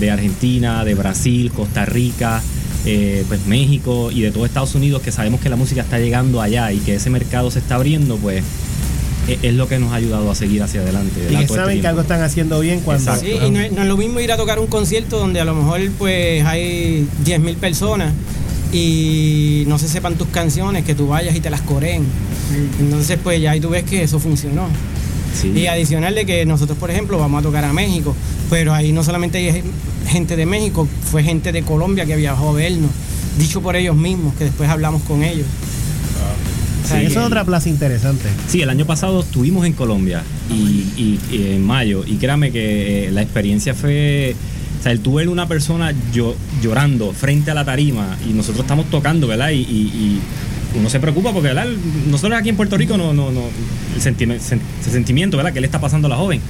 de 0.00 0.10
Argentina, 0.10 0.84
de 0.84 0.94
Brasil, 0.94 1.50
Costa 1.52 1.84
Rica, 1.84 2.42
eh, 2.84 3.24
pues 3.28 3.46
México 3.46 4.10
y 4.12 4.20
de 4.22 4.30
todo 4.30 4.46
Estados 4.46 4.74
Unidos 4.74 5.02
que 5.02 5.10
sabemos 5.12 5.40
que 5.40 5.48
la 5.48 5.56
música 5.56 5.80
está 5.82 5.98
llegando 5.98 6.40
allá 6.40 6.72
y 6.72 6.78
que 6.78 6.94
ese 6.96 7.10
mercado 7.10 7.50
se 7.50 7.58
está 7.58 7.74
abriendo, 7.76 8.16
pues 8.16 8.44
e- 9.28 9.38
es 9.42 9.54
lo 9.54 9.68
que 9.68 9.78
nos 9.80 9.92
ha 9.92 9.96
ayudado 9.96 10.30
a 10.30 10.34
seguir 10.36 10.62
hacia 10.62 10.82
adelante. 10.82 11.20
Y 11.30 11.34
que 11.34 11.42
este 11.42 11.54
saben 11.54 11.80
que 11.80 11.86
algo 11.88 12.02
están 12.02 12.22
haciendo 12.22 12.60
bien 12.60 12.80
cuando. 12.80 13.16
Sí, 13.16 13.32
y 13.44 13.50
no 13.50 13.60
es, 13.60 13.72
no 13.72 13.82
es 13.82 13.88
lo 13.88 13.96
mismo 13.96 14.20
ir 14.20 14.30
a 14.30 14.36
tocar 14.36 14.58
un 14.60 14.68
concierto 14.68 15.18
donde 15.18 15.40
a 15.40 15.44
lo 15.44 15.54
mejor 15.54 15.80
pues 15.98 16.44
hay 16.44 17.08
10.000 17.24 17.56
personas 17.56 18.12
y 18.72 19.64
no 19.66 19.78
se 19.78 19.88
sepan 19.88 20.14
tus 20.16 20.28
canciones, 20.28 20.84
que 20.84 20.94
tú 20.94 21.08
vayas 21.08 21.34
y 21.34 21.40
te 21.40 21.50
las 21.50 21.62
coreen. 21.62 22.04
Entonces 22.80 23.18
pues 23.22 23.40
ya 23.40 23.52
ahí 23.52 23.60
tú 23.60 23.70
ves 23.70 23.84
que 23.84 24.02
eso 24.02 24.20
funcionó. 24.20 24.68
Y 25.44 25.66
adicional 25.66 26.14
de 26.14 26.24
que 26.26 26.44
nosotros, 26.46 26.78
por 26.78 26.90
ejemplo, 26.90 27.18
vamos 27.18 27.40
a 27.40 27.42
tocar 27.42 27.64
a 27.64 27.72
México, 27.72 28.14
pero 28.50 28.72
ahí 28.74 28.92
no 28.92 29.02
solamente 29.04 29.38
hay 29.38 29.62
gente 30.08 30.36
de 30.36 30.46
México, 30.46 30.88
fue 31.10 31.22
gente 31.22 31.52
de 31.52 31.62
Colombia 31.62 32.04
que 32.06 32.16
viajó 32.16 32.50
a 32.50 32.52
vernos, 32.52 32.90
dicho 33.38 33.60
por 33.60 33.76
ellos 33.76 33.96
mismos, 33.96 34.34
que 34.34 34.44
después 34.44 34.68
hablamos 34.68 35.02
con 35.02 35.22
ellos. 35.22 35.46
O 36.84 36.88
sea, 36.88 37.00
Sí, 37.00 37.06
eso 37.06 37.20
es 37.20 37.26
otra 37.26 37.44
plaza 37.44 37.68
interesante. 37.68 38.28
Sí, 38.48 38.62
el 38.62 38.70
año 38.70 38.86
pasado 38.86 39.20
estuvimos 39.20 39.66
en 39.66 39.72
Colombia 39.72 40.22
y, 40.50 40.54
y- 40.54 41.20
y 41.32 41.50
en 41.54 41.64
mayo 41.66 42.04
y 42.06 42.14
créame 42.16 42.52
que 42.52 43.08
eh, 43.08 43.10
la 43.10 43.22
experiencia 43.22 43.74
fue, 43.74 44.36
o 44.78 44.82
sea, 44.84 44.92
el 44.92 45.00
tú 45.00 45.14
ver 45.14 45.28
una 45.28 45.48
persona 45.48 45.92
llo- 46.14 46.36
llorando 46.62 47.12
frente 47.12 47.50
a 47.50 47.54
la 47.54 47.64
tarima 47.64 48.16
y 48.28 48.32
nosotros 48.34 48.60
estamos 48.64 48.86
tocando, 48.88 49.26
¿verdad? 49.26 49.50
Y, 49.50 49.56
y- 49.56 49.60
y 49.62 50.20
uno 50.78 50.88
se 50.90 51.00
preocupa 51.00 51.32
porque, 51.32 51.48
¿verdad? 51.48 51.66
Nosotros 52.08 52.38
aquí 52.38 52.48
en 52.50 52.56
Puerto 52.56 52.76
Rico 52.76 52.96
no, 52.96 53.12
no, 53.12 53.30
no, 53.32 53.42
el 53.94 54.00
sentime- 54.02 54.38
sen- 54.38 54.60
ese 54.80 54.90
sentimiento, 54.90 55.36
¿verdad? 55.36 55.52
Que 55.52 55.60
le 55.60 55.66
está 55.66 55.80
pasando 55.80 56.06
a 56.06 56.10
la 56.10 56.16
joven. 56.16 56.40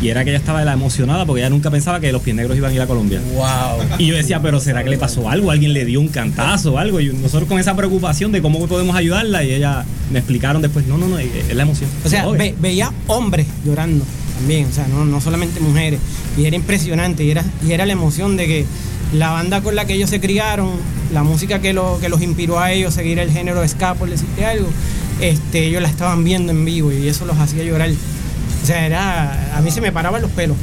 Y 0.00 0.10
era 0.10 0.22
que 0.22 0.30
ella 0.30 0.38
estaba 0.38 0.62
emocionada 0.72 1.26
porque 1.26 1.40
ella 1.40 1.50
nunca 1.50 1.72
pensaba 1.72 1.98
que 1.98 2.12
los 2.12 2.22
pies 2.22 2.36
negros 2.36 2.56
iban 2.56 2.70
a 2.70 2.74
ir 2.74 2.80
a 2.80 2.86
Colombia. 2.86 3.20
Wow. 3.34 3.84
Y 3.98 4.06
yo 4.06 4.14
decía, 4.14 4.40
pero 4.40 4.60
¿será 4.60 4.84
que 4.84 4.90
le 4.90 4.96
pasó 4.98 5.28
algo? 5.28 5.50
¿Alguien 5.50 5.72
le 5.72 5.84
dio 5.84 6.00
un 6.00 6.06
cantazo 6.06 6.74
o 6.74 6.78
algo? 6.78 7.00
Y 7.00 7.08
nosotros 7.12 7.48
con 7.48 7.58
esa 7.58 7.74
preocupación 7.74 8.30
de 8.30 8.40
cómo 8.40 8.64
podemos 8.68 8.94
ayudarla 8.94 9.42
y 9.42 9.50
ella 9.54 9.84
me 10.12 10.20
explicaron 10.20 10.62
después, 10.62 10.86
no, 10.86 10.98
no, 10.98 11.08
no, 11.08 11.18
es 11.18 11.52
la 11.52 11.62
emoción. 11.64 11.90
O 12.04 12.08
sea, 12.08 12.28
ve- 12.28 12.54
veía 12.60 12.92
hombres 13.08 13.46
llorando. 13.66 14.04
también, 14.38 14.66
o 14.66 14.72
sea, 14.72 14.86
no, 14.86 15.04
no 15.04 15.20
solamente 15.20 15.58
mujeres. 15.58 15.98
Y 16.36 16.44
era 16.44 16.54
impresionante, 16.54 17.24
y 17.24 17.32
era, 17.32 17.44
y 17.66 17.72
era 17.72 17.84
la 17.84 17.92
emoción 17.92 18.36
de 18.36 18.46
que 18.46 18.64
la 19.12 19.30
banda 19.30 19.60
con 19.62 19.74
la 19.74 19.84
que 19.86 19.94
ellos 19.94 20.10
se 20.10 20.20
criaron, 20.20 20.70
la 21.12 21.22
música 21.22 21.60
que, 21.60 21.72
lo, 21.72 21.98
que 22.00 22.08
los 22.08 22.20
inspiró 22.22 22.60
a 22.60 22.72
ellos 22.72 22.94
seguir 22.94 23.18
el 23.18 23.30
género 23.30 23.60
de 23.62 23.68
ska, 23.68 23.94
por 23.94 24.10
decirte 24.10 24.44
algo, 24.44 24.68
este, 25.20 25.66
ellos 25.66 25.82
la 25.82 25.88
estaban 25.88 26.22
viendo 26.24 26.52
en 26.52 26.64
vivo 26.64 26.92
y 26.92 27.08
eso 27.08 27.24
los 27.24 27.38
hacía 27.38 27.64
llorar. 27.64 27.88
O 27.90 28.66
sea, 28.66 28.84
era, 28.86 29.56
a 29.56 29.60
mí 29.62 29.70
se 29.70 29.80
me 29.80 29.92
paraban 29.92 30.20
los 30.20 30.30
pelos 30.32 30.56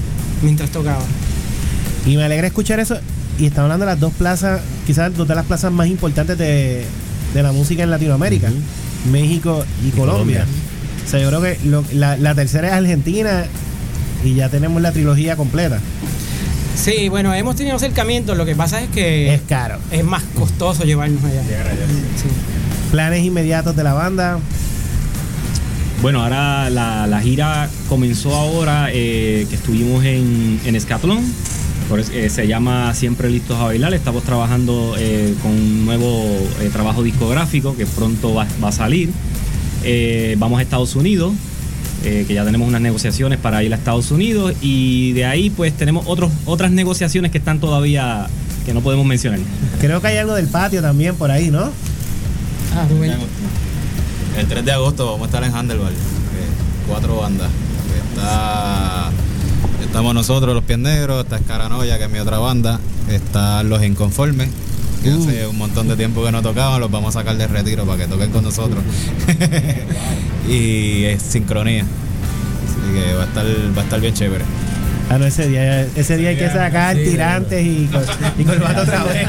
mientras 0.44 0.70
tocaba. 0.70 1.02
Y 2.06 2.18
me 2.18 2.24
alegra 2.24 2.48
escuchar 2.48 2.80
eso. 2.80 2.98
Y 3.40 3.48
estamos 3.48 3.64
hablando 3.66 3.86
de 3.86 3.92
las 3.92 4.00
dos 4.00 4.14
plazas, 4.14 4.62
quizás 4.86 5.16
dos 5.16 5.28
de 5.28 5.36
las 5.36 5.46
plazas 5.46 5.72
más 5.72 5.88
importantes 5.88 6.38
de, 6.38 6.86
de 7.34 7.44
la 7.44 7.52
música 7.52 7.84
en 7.84 7.90
Latinoamérica, 7.90 8.50
México 9.12 9.66
y, 9.86 9.90
Colombia. 9.90 10.46
Colombia. 10.46 10.46
O 11.06 11.10
sea, 11.10 11.20
yo 11.20 11.28
creo 11.30 11.42
que 11.42 11.58
lo- 11.66 11.84
la, 11.94 12.16
la 12.18 12.34
tercera 12.36 12.68
es 12.70 12.74
Argentina 12.76 13.46
y 14.24 14.36
ya 14.36 14.50
tenemos 14.50 14.82
la 14.82 14.92
trilogía 14.92 15.36
completa. 15.36 15.80
Sí, 16.76 17.10
bueno, 17.10 17.34
hemos 17.34 17.56
tenido 17.56 17.76
acercamientos, 17.76 18.38
lo 18.38 18.46
que 18.46 18.56
pasa 18.56 18.82
es 18.82 18.90
que 18.90 19.34
Es 19.34 19.42
caro. 19.48 19.78
es 19.92 20.04
más 20.04 20.24
costoso 20.38 20.84
llevarnos 20.84 21.24
allá. 21.24 21.42
Sí. 21.42 22.28
Planes 22.92 23.24
inmediatos 23.24 23.76
de 23.76 23.84
la 23.84 23.94
banda. 23.94 24.40
Bueno, 26.02 26.22
ahora 26.22 26.70
la, 26.70 27.08
la 27.08 27.22
gira 27.22 27.70
comenzó 27.90 28.36
ahora 28.36 28.90
eh, 28.92 29.48
que 29.50 29.56
estuvimos 29.56 30.04
en, 30.06 30.60
en 30.66 30.76
Escatlón. 30.76 31.24
Por 31.90 32.00
eh, 32.00 32.30
se 32.30 32.48
llama 32.48 32.94
Siempre 32.94 33.30
Listos 33.30 33.58
a 33.60 33.66
Bailar. 33.66 33.94
Estamos 33.94 34.24
trabajando 34.24 34.96
eh, 35.00 35.34
con 35.42 35.52
un 35.52 35.86
nuevo 35.86 36.24
eh, 36.62 36.70
trabajo 36.72 37.02
discográfico 37.04 37.76
que 37.76 37.86
pronto 37.86 38.34
va, 38.34 38.46
va 38.64 38.70
a 38.70 38.72
salir. 38.74 39.10
Eh, 39.84 40.36
vamos 40.38 40.60
a 40.60 40.64
Estados 40.64 40.96
Unidos, 40.96 41.34
eh, 42.04 42.26
que 42.28 42.34
ya 42.34 42.44
tenemos 42.46 42.68
unas 42.68 42.82
negociaciones 42.82 43.40
para 43.40 43.64
ir 43.64 43.74
a 43.74 43.78
Estados 43.78 44.12
Unidos. 44.12 44.54
Y 44.62 45.14
de 45.14 45.26
ahí 45.26 45.50
pues 45.50 45.74
tenemos 45.74 46.06
otros, 46.08 46.32
otras 46.46 46.72
negociaciones 46.72 47.32
que 47.32 47.38
están 47.38 47.60
todavía 47.60 48.28
que 48.66 48.74
no 48.74 48.82
podemos 48.82 49.06
mencionar. 49.06 49.40
Creo 49.80 50.02
que 50.02 50.08
hay 50.08 50.18
algo 50.18 50.34
del 50.34 50.48
patio 50.48 50.82
también 50.82 51.16
por 51.16 51.30
ahí, 51.32 51.52
¿no? 51.52 51.72
Ah, 52.76 52.88
Rubén. 52.90 53.14
El 54.38 54.48
3 54.48 54.66
de 54.66 54.72
agosto 54.72 55.06
vamos 55.06 55.22
a 55.22 55.26
estar 55.26 55.44
en 55.44 55.54
Handlebar. 55.56 55.92
eh, 55.92 55.96
cuatro 56.88 57.18
bandas. 57.18 57.50
Está, 58.10 59.12
estamos 59.82 60.14
nosotros, 60.14 60.54
los 60.54 60.64
Pies 60.64 60.80
Negros, 60.80 61.24
está 61.24 61.38
Escaranoia, 61.38 61.98
que 61.98 62.06
es 62.06 62.10
mi 62.10 62.20
otra 62.20 62.40
banda. 62.40 62.80
Están 63.10 63.70
los 63.70 63.84
Inconformes, 63.84 64.50
que 65.06 65.12
hace 65.12 65.48
un 65.48 65.58
montón 65.58 65.88
de 65.88 65.96
tiempo 65.96 66.24
que 66.24 66.32
no 66.32 66.42
tocaban, 66.42 66.82
los 66.82 66.90
vamos 66.90 67.16
a 67.16 67.20
sacar 67.20 67.38
de 67.38 67.48
retiro 67.48 67.86
para 67.86 68.04
que 68.04 68.08
toquen 68.08 68.32
con 68.32 68.44
nosotros. 68.44 68.84
y 70.50 71.04
es 71.06 71.22
Sincronía. 71.22 71.84
Así 71.84 72.94
que 72.94 73.14
va 73.14 73.24
a 73.24 73.26
estar, 73.26 73.46
va 73.46 73.82
a 73.82 73.84
estar 73.84 74.02
bien 74.02 74.14
chévere. 74.14 74.46
Ah, 75.08 75.20
no, 75.20 75.26
ese 75.26 75.48
día, 75.48 75.82
ese 75.96 76.18
día 76.18 76.30
hay 76.30 76.36
que 76.36 76.50
sacar 76.50 76.96
tirantes 76.96 77.64
y, 77.64 77.88
y 78.40 78.48
otra 78.48 79.04
vez. 79.04 79.28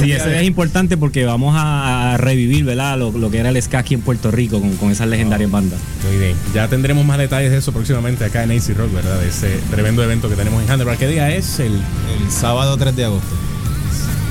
Sí, 0.00 0.12
eso 0.12 0.30
es 0.30 0.42
importante 0.44 0.96
porque 0.96 1.26
vamos 1.26 1.54
a, 1.58 2.16
revivir, 2.16 2.64
¿verdad? 2.64 2.98
Lo, 2.98 3.12
lo 3.12 3.30
que 3.30 3.38
era 3.38 3.50
el 3.50 3.62
ska 3.62 3.80
aquí 3.80 3.92
en 3.92 4.00
Puerto 4.00 4.30
Rico 4.30 4.60
con, 4.60 4.76
con 4.76 4.90
esas 4.90 5.08
legendarias 5.08 5.50
bandas. 5.50 5.78
Muy 6.08 6.18
bien. 6.18 6.34
Ya 6.54 6.68
tendremos 6.68 7.04
más 7.04 7.18
detalles 7.18 7.50
de 7.50 7.58
eso 7.58 7.72
próximamente 7.72 8.24
acá 8.24 8.44
en 8.44 8.52
AC 8.52 8.74
Rock, 8.74 8.94
¿verdad? 8.94 9.20
De 9.20 9.28
ese 9.28 9.60
tremendo 9.70 10.02
evento 10.02 10.30
que 10.30 10.36
tenemos 10.36 10.62
en 10.62 10.70
Handlebar. 10.70 10.96
¿Qué 10.96 11.08
día 11.08 11.30
es? 11.30 11.60
El, 11.60 11.74
El 11.74 12.30
sábado 12.30 12.78
3 12.78 12.96
de 12.96 13.04
agosto. 13.04 13.47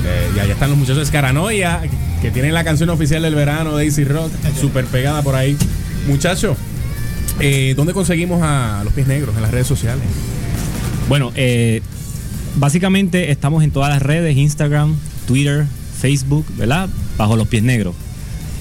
Eh, 0.04 0.30
ya, 0.34 0.44
ya 0.44 0.52
están 0.52 0.70
los 0.70 0.78
muchachos 0.78 0.98
de 0.98 1.04
Escaranoia, 1.04 1.82
que 2.20 2.30
tienen 2.30 2.54
la 2.54 2.64
canción 2.64 2.90
oficial 2.90 3.22
del 3.22 3.34
verano 3.34 3.76
de 3.76 3.86
AC 3.86 4.08
Rock, 4.08 4.32
súper 4.60 4.84
pegada 4.86 5.22
por 5.22 5.34
ahí. 5.34 5.56
Muchachos, 6.06 6.56
eh, 7.40 7.74
¿dónde 7.76 7.92
conseguimos 7.92 8.42
a 8.42 8.82
los 8.84 8.92
pies 8.92 9.06
negros? 9.06 9.36
En 9.36 9.42
las 9.42 9.50
redes 9.50 9.66
sociales. 9.66 10.04
Bueno, 11.08 11.32
eh, 11.36 11.82
básicamente 12.56 13.30
estamos 13.30 13.62
en 13.64 13.70
todas 13.70 13.90
las 13.90 14.02
redes, 14.02 14.36
Instagram, 14.36 14.96
Twitter, 15.26 15.66
Facebook, 16.00 16.44
¿verdad? 16.56 16.88
Bajo 17.16 17.36
Los 17.36 17.48
Pies 17.48 17.62
Negros. 17.62 17.94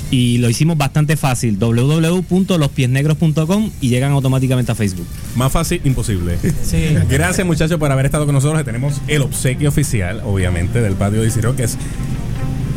Y 0.10 0.38
lo 0.38 0.50
hicimos 0.50 0.78
bastante 0.78 1.18
fácil, 1.18 1.60
www.lospiesnegros.com 1.60 3.72
y 3.82 3.90
llegan 3.90 4.14
automáticamente 4.14 4.72
a 4.72 4.76
Facebook. 4.76 5.06
Más 5.36 5.52
fácil, 5.52 5.82
imposible. 5.84 6.38
Sí. 6.64 6.96
Gracias 7.10 7.46
muchachos 7.46 7.78
por 7.78 7.92
haber 7.92 8.06
estado 8.06 8.26
con 8.26 8.34
nosotros. 8.34 8.64
Tenemos 8.64 9.02
el 9.08 9.22
obsequio 9.22 9.68
oficial, 9.70 10.22
obviamente, 10.24 10.80
del 10.82 10.94
patio 10.94 11.22
de 11.22 11.30
Rock, 11.42 11.58
que 11.58 11.64
es 11.64 11.78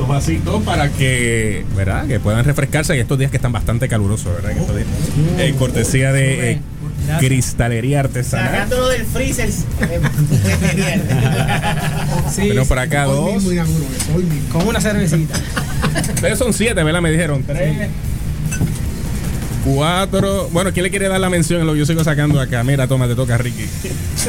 vasitos 0.07 0.62
para 0.62 0.91
que, 0.91 1.64
¿verdad? 1.76 2.07
Que 2.07 2.20
puedan 2.20 2.45
refrescarse 2.45 2.95
en 2.95 3.01
estos 3.01 3.18
días 3.18 3.31
que 3.31 3.37
están 3.37 3.53
bastante 3.53 3.89
calurosos, 3.89 4.33
¿verdad? 4.35 4.51
Días. 4.51 4.87
En 5.39 5.55
cortesía 5.57 6.12
de 6.12 6.53
eh, 6.53 6.61
Cristalería 7.18 8.01
Artesanal. 8.01 8.51
Sacándolo 8.51 8.89
del 8.89 9.07
freezer. 9.07 9.51
Sí, 12.31 12.43
Tenemos 12.43 12.68
por 12.68 12.78
acá 12.78 13.05
dos. 13.05 13.43
con 14.53 14.68
una 14.68 14.81
cervecita. 14.81 15.35
Ustedes 16.14 16.38
son 16.38 16.53
siete, 16.53 16.82
¿verdad? 16.82 17.01
Me 17.01 17.11
dijeron. 17.11 17.43
Tres. 17.43 17.88
Cuatro. 19.64 20.49
Bueno, 20.53 20.72
¿quién 20.72 20.84
le 20.84 20.91
quiere 20.91 21.09
dar 21.09 21.20
la 21.20 21.28
mención 21.28 21.61
en 21.61 21.66
lo 21.66 21.74
que 21.74 21.80
yo 21.80 21.86
sigo 21.86 22.03
sacando 22.03 22.41
acá? 22.41 22.64
Mira, 22.64 22.88
toma, 22.88 23.07
te 23.07 23.14
toca, 23.14 23.36
Ricky. 23.36 23.66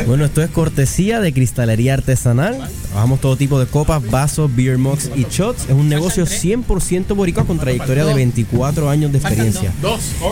Bueno, 0.06 0.26
esto 0.26 0.44
es 0.44 0.50
cortesía 0.50 1.22
de 1.22 1.32
Cristalería 1.32 1.94
Artesanal. 1.94 2.58
Trabajamos 2.88 3.22
todo 3.22 3.38
tipo 3.38 3.58
de 3.60 3.66
copas, 3.66 4.06
vasos, 4.10 4.54
beer 4.54 4.78
mugs 4.78 5.10
y 5.16 5.26
shots. 5.30 5.68
Es 5.70 5.72
un 5.72 5.88
negocio 5.88 6.26
100% 6.26 7.16
boricua 7.16 7.46
con 7.46 7.60
trayectoria 7.60 8.04
de 8.04 8.14
24 8.14 8.90
años 8.90 9.14
de 9.14 9.20
experiencia. 9.20 9.72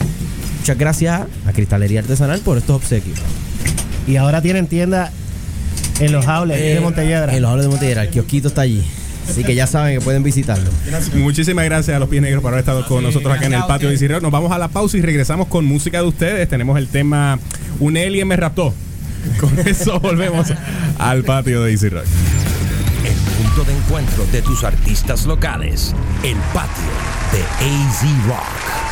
Muchas 0.62 0.78
gracias 0.78 1.22
a 1.48 1.54
Cristalería 1.54 2.02
Artesanal 2.02 2.40
por 2.42 2.56
estos 2.60 2.76
obsequios. 2.76 3.18
Y 4.06 4.18
ahora 4.18 4.44
tienen 4.44 4.68
tienda 4.68 5.12
en 6.00 6.12
los 6.12 6.28
outlets 6.28 6.62
de 6.62 6.80
Montelledra. 6.80 7.34
Eh, 7.34 7.38
En 7.38 7.42
los 7.42 7.50
Aules 7.50 7.66
de 7.66 7.70
Montelledra, 7.72 8.04
el 8.04 8.10
kiosquito 8.12 8.50
está 8.50 8.62
allí. 8.62 8.84
Así 9.28 9.44
que 9.44 9.56
ya 9.56 9.66
saben 9.66 9.98
que 9.98 10.06
pueden 10.06 10.22
visitarlo. 10.22 10.70
Muchísimas 11.16 11.66
gracias 11.66 11.96
a 11.98 12.00
los 12.00 12.10
pies 12.10 12.22
negros 12.22 12.44
por 12.44 12.54
haber 12.54 12.60
estado 12.60 12.86
con 12.88 13.02
nosotros 13.02 13.36
acá 13.36 13.48
en 13.48 13.56
el 13.56 13.64
patio 13.64 13.90
de 13.90 13.96
Isidro. 13.96 14.22
Nos 14.22 14.30
vamos 14.32 14.52
a 14.52 14.60
la 14.60 14.68
pausa 14.68 14.98
y 14.98 15.02
regresamos 15.02 15.48
con 15.48 15.66
música 15.66 16.00
de 16.00 16.08
ustedes. 16.08 16.48
Tenemos 16.48 16.78
el 16.78 16.88
tema 16.88 17.40
Un 17.80 17.98
alien 17.98 18.28
me 18.28 18.36
raptó. 18.36 18.72
Con 19.40 19.58
eso 19.68 20.00
volvemos 20.00 20.54
al 21.00 21.24
patio 21.24 21.64
de 21.64 21.72
Easy 21.72 21.90
Rock. 21.90 22.06
El 23.04 23.44
punto 23.44 23.64
de 23.64 23.76
encuentro 23.76 24.28
de 24.32 24.44
tus 24.44 24.64
artistas 24.64 25.26
locales. 25.26 25.96
El 26.24 26.38
patio 26.54 26.84
de 27.32 27.42
AZ 27.66 28.28
Rock. 28.28 28.91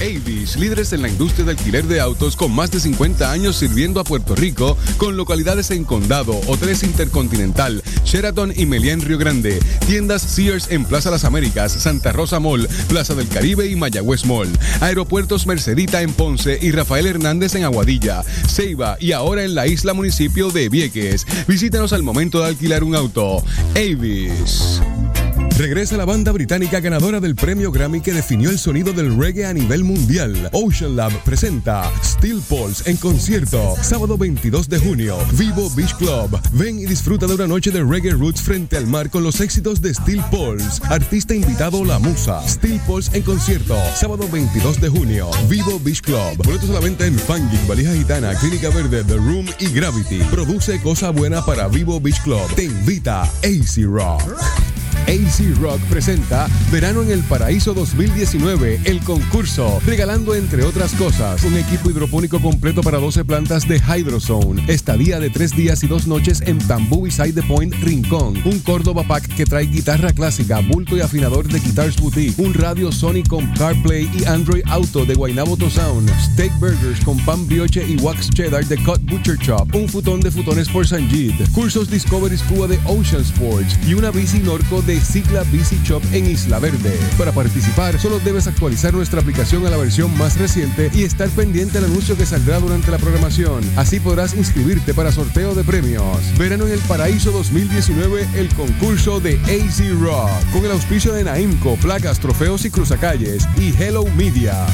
Avis, 0.00 0.56
líderes 0.56 0.92
en 0.92 1.02
la 1.02 1.08
industria 1.08 1.44
de 1.44 1.52
alquiler 1.52 1.84
de 1.86 2.00
autos 2.00 2.36
con 2.36 2.52
más 2.52 2.70
de 2.70 2.80
50 2.80 3.30
años 3.30 3.56
sirviendo 3.56 3.98
a 3.98 4.04
Puerto 4.04 4.34
Rico, 4.34 4.76
con 4.98 5.16
localidades 5.16 5.70
en 5.70 5.84
Condado, 5.84 6.38
Hoteles 6.46 6.82
Intercontinental, 6.82 7.82
Sheraton 8.04 8.52
y 8.54 8.66
Meliá 8.66 8.92
en 8.92 9.00
Río 9.00 9.18
Grande, 9.18 9.58
tiendas 9.86 10.22
Sears 10.22 10.70
en 10.70 10.84
Plaza 10.84 11.10
Las 11.10 11.24
Américas, 11.24 11.72
Santa 11.72 12.12
Rosa 12.12 12.40
Mall, 12.40 12.68
Plaza 12.88 13.14
del 13.14 13.28
Caribe 13.28 13.66
y 13.68 13.76
Mayagüez 13.76 14.26
Mall, 14.26 14.48
aeropuertos 14.80 15.46
Mercedita 15.46 16.02
en 16.02 16.12
Ponce 16.12 16.58
y 16.60 16.72
Rafael 16.72 17.06
Hernández 17.06 17.54
en 17.54 17.64
Aguadilla, 17.64 18.22
Ceiba 18.48 18.96
y 19.00 19.12
ahora 19.12 19.44
en 19.44 19.54
la 19.54 19.66
isla 19.66 19.94
municipio 19.94 20.50
de 20.50 20.68
Vieques. 20.68 21.26
Visítanos 21.48 21.92
al 21.92 22.02
momento 22.02 22.40
de 22.40 22.48
alquilar 22.48 22.84
un 22.84 22.94
auto. 22.94 23.42
Avis. 23.74 24.80
Regresa 25.58 25.96
la 25.96 26.04
banda 26.04 26.32
británica 26.32 26.80
ganadora 26.80 27.18
del 27.18 27.34
premio 27.34 27.72
Grammy 27.72 28.02
que 28.02 28.12
definió 28.12 28.50
el 28.50 28.58
sonido 28.58 28.92
del 28.92 29.18
reggae 29.18 29.46
a 29.46 29.54
nivel 29.54 29.84
mundial. 29.84 30.50
Ocean 30.52 30.96
Lab 30.96 31.12
presenta 31.24 31.90
Steel 32.04 32.42
Pulse 32.46 32.90
en 32.90 32.98
concierto, 32.98 33.74
sábado 33.80 34.18
22 34.18 34.68
de 34.68 34.78
junio, 34.78 35.16
Vivo 35.32 35.70
Beach 35.70 35.94
Club. 35.94 36.38
Ven 36.52 36.78
y 36.78 36.84
disfruta 36.84 37.26
de 37.26 37.36
una 37.36 37.46
noche 37.46 37.70
de 37.70 37.82
reggae 37.82 38.10
roots 38.10 38.42
frente 38.42 38.76
al 38.76 38.86
mar 38.86 39.08
con 39.08 39.22
los 39.22 39.40
éxitos 39.40 39.80
de 39.80 39.94
Steel 39.94 40.22
Pulse. 40.30 40.82
Artista 40.90 41.34
invitado 41.34 41.86
La 41.86 41.98
Musa. 41.98 42.46
Steel 42.46 42.78
Pulse 42.80 43.16
en 43.16 43.22
concierto, 43.22 43.78
sábado 43.94 44.28
22 44.30 44.78
de 44.78 44.90
junio, 44.90 45.30
Vivo 45.48 45.80
Beach 45.80 46.02
Club. 46.02 46.36
Boletos 46.44 46.68
a 46.68 46.74
la 46.74 46.80
venta 46.80 47.06
en 47.06 47.18
Fangeek, 47.18 47.66
Valija 47.66 47.94
Gitana, 47.94 48.34
Clínica 48.34 48.68
Verde, 48.68 49.04
The 49.04 49.16
Room 49.16 49.46
y 49.58 49.70
Gravity. 49.70 50.18
Produce 50.30 50.78
cosa 50.82 51.08
buena 51.08 51.42
para 51.46 51.66
Vivo 51.68 51.98
Beach 51.98 52.20
Club. 52.22 52.46
Te 52.54 52.64
invita 52.64 53.22
AC 53.22 53.86
Rock. 53.86 54.22
AC 55.06 55.56
Rock 55.60 55.80
presenta 55.82 56.48
Verano 56.72 57.02
en 57.02 57.10
el 57.12 57.20
Paraíso 57.20 57.74
2019, 57.74 58.80
el 58.84 59.00
concurso, 59.00 59.80
regalando 59.86 60.34
entre 60.34 60.64
otras 60.64 60.92
cosas 60.94 61.44
un 61.44 61.56
equipo 61.56 61.90
hidropónico 61.90 62.40
completo 62.40 62.82
para 62.82 62.98
12 62.98 63.24
plantas 63.24 63.68
de 63.68 63.76
Hydrozone, 63.78 64.64
estadía 64.66 65.20
de 65.20 65.30
3 65.30 65.54
días 65.54 65.84
y 65.84 65.86
2 65.86 66.08
noches 66.08 66.42
en 66.44 66.58
Bamboo 66.66 67.02
Beside 67.02 67.34
the 67.34 67.42
Point 67.42 67.74
Rincón, 67.82 68.40
un 68.44 68.58
Córdoba 68.60 69.04
Pack 69.06 69.28
que 69.36 69.44
trae 69.44 69.66
guitarra 69.66 70.12
clásica, 70.12 70.60
bulto 70.60 70.96
y 70.96 71.00
afinador 71.00 71.46
de 71.46 71.60
Guitars 71.60 71.96
Boutique, 72.00 72.34
un 72.38 72.52
radio 72.52 72.90
Sony 72.90 73.22
con 73.28 73.46
CarPlay 73.52 74.10
y 74.12 74.24
Android 74.24 74.64
Auto 74.66 75.04
de 75.06 75.14
Guaynabo 75.14 75.56
Sound, 75.70 76.10
steak 76.32 76.52
burgers 76.58 77.04
con 77.04 77.16
pan 77.24 77.46
brioche 77.46 77.86
y 77.86 77.96
wax 77.96 78.28
cheddar 78.30 78.66
de 78.66 78.76
Cut 78.78 79.00
Butcher 79.02 79.36
Shop, 79.38 79.72
un 79.74 79.88
futón 79.88 80.20
de 80.20 80.32
futones 80.32 80.68
por 80.68 80.86
Sanjit, 80.86 81.34
cursos 81.52 81.88
Discovery 81.88 82.36
Scuba 82.36 82.66
de 82.66 82.78
Ocean 82.86 83.22
Sports 83.22 83.78
y 83.86 83.94
una 83.94 84.10
bici 84.10 84.38
Norco 84.40 84.82
de 84.82 84.95
Sigla 85.00 85.42
Bici 85.44 85.80
Shop 85.84 86.02
en 86.12 86.26
Isla 86.26 86.58
Verde. 86.58 86.98
Para 87.18 87.32
participar, 87.32 87.98
solo 87.98 88.18
debes 88.20 88.46
actualizar 88.46 88.94
nuestra 88.94 89.20
aplicación 89.20 89.66
a 89.66 89.70
la 89.70 89.76
versión 89.76 90.16
más 90.16 90.38
reciente 90.38 90.90
y 90.94 91.04
estar 91.04 91.28
pendiente 91.30 91.78
al 91.78 91.84
anuncio 91.84 92.16
que 92.16 92.26
saldrá 92.26 92.60
durante 92.60 92.90
la 92.90 92.98
programación. 92.98 93.60
Así 93.76 94.00
podrás 94.00 94.34
inscribirte 94.34 94.94
para 94.94 95.12
sorteo 95.12 95.54
de 95.54 95.64
premios. 95.64 96.38
Verano 96.38 96.66
en 96.66 96.72
el 96.72 96.80
Paraíso 96.80 97.30
2019, 97.32 98.28
el 98.34 98.48
concurso 98.54 99.20
de 99.20 99.34
AC 99.44 100.00
Rock, 100.00 100.30
con 100.52 100.64
el 100.64 100.72
auspicio 100.72 101.12
de 101.12 101.24
Naimco, 101.24 101.76
Placas, 101.76 102.18
Trofeos 102.18 102.64
y 102.64 102.70
Cruzacalles 102.70 103.46
y 103.58 103.74
Hello 103.80 104.04
Media. 104.16 104.66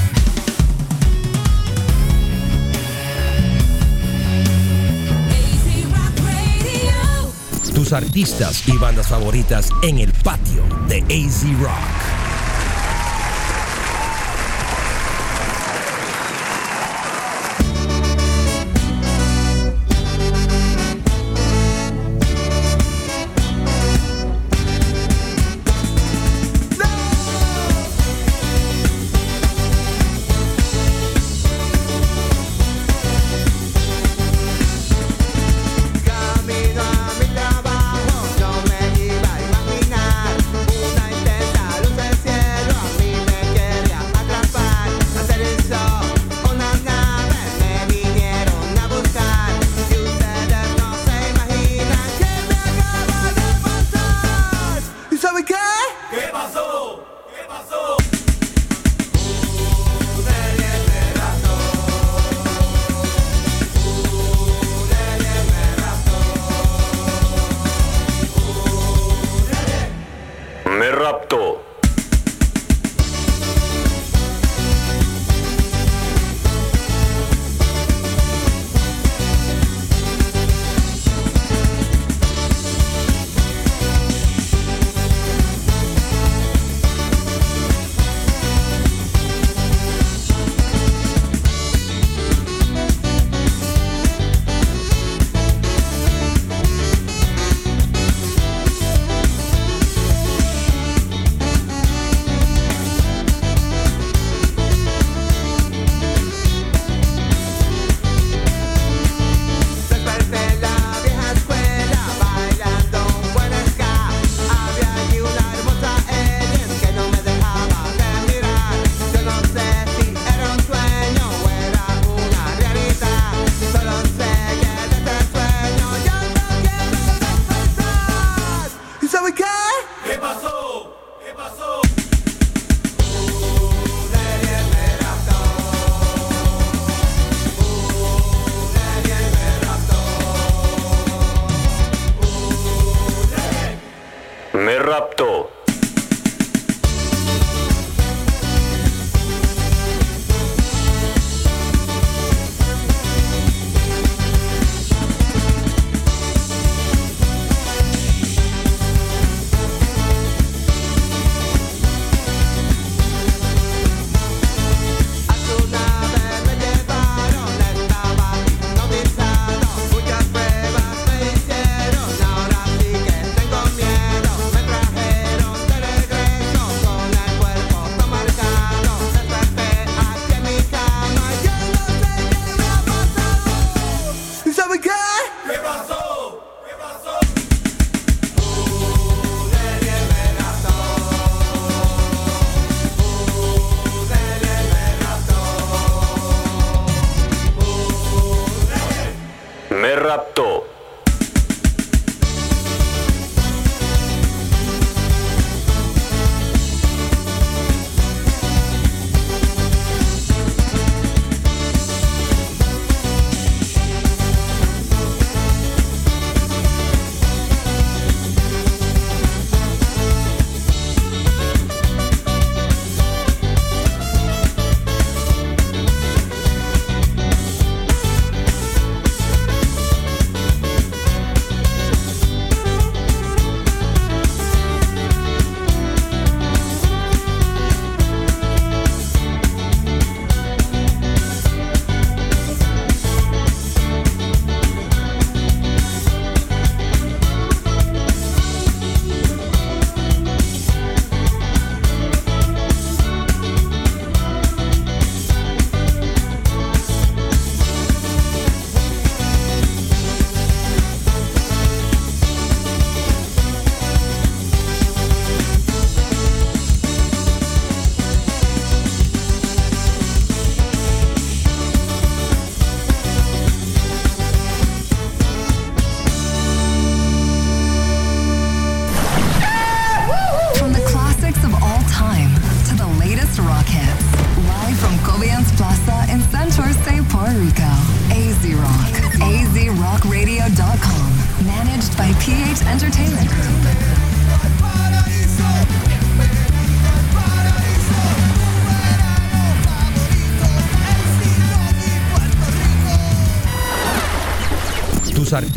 Tus 7.82 7.92
artistas 7.92 8.62
y 8.68 8.78
bandas 8.78 9.08
favoritas 9.08 9.68
en 9.82 9.98
el 9.98 10.12
patio 10.12 10.62
de 10.86 10.98
AZ 11.02 11.42
Rock. 11.60 12.21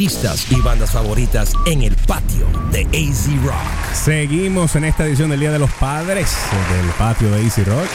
Artistas 0.06 0.52
y 0.52 0.62
bandas 0.62 0.92
favoritas 0.92 1.52
en 1.66 1.82
el 1.82 1.96
patio 1.96 2.46
de 2.72 2.82
AZ 2.82 3.26
Rock. 3.44 3.94
Seguimos 3.96 4.76
en 4.76 4.84
esta 4.84 5.04
edición 5.08 5.32
del 5.32 5.40
Día 5.40 5.52
de 5.52 5.58
los 5.58 5.72
Padres 5.72 6.32
del 6.72 6.92
patio 6.92 7.32
de 7.32 7.42
Easy 7.42 7.64
Rock. 7.64 7.88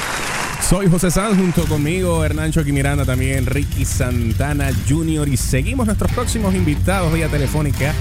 Soy 0.68 0.90
José 0.90 1.12
Sanz, 1.12 1.36
junto 1.36 1.64
conmigo 1.66 2.24
Hernán 2.24 2.50
Choqui 2.50 2.72
también 3.06 3.46
Ricky 3.46 3.84
Santana 3.84 4.70
Jr. 4.88 5.28
Y 5.28 5.36
seguimos 5.36 5.86
nuestros 5.86 6.11
próximos 6.11 6.52
invitados 6.52 7.12
vía 7.12 7.28
telefónica. 7.28 7.94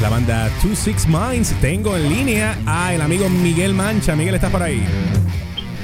La 0.00 0.10
banda 0.10 0.48
Two 0.62 0.76
Six 0.76 1.08
Minds. 1.08 1.52
Tengo 1.60 1.96
en 1.96 2.08
línea 2.08 2.56
a 2.66 2.94
el 2.94 3.00
amigo 3.00 3.28
Miguel 3.28 3.74
Mancha. 3.74 4.14
Miguel, 4.14 4.36
¿estás 4.36 4.52
por 4.52 4.62
ahí? 4.62 4.86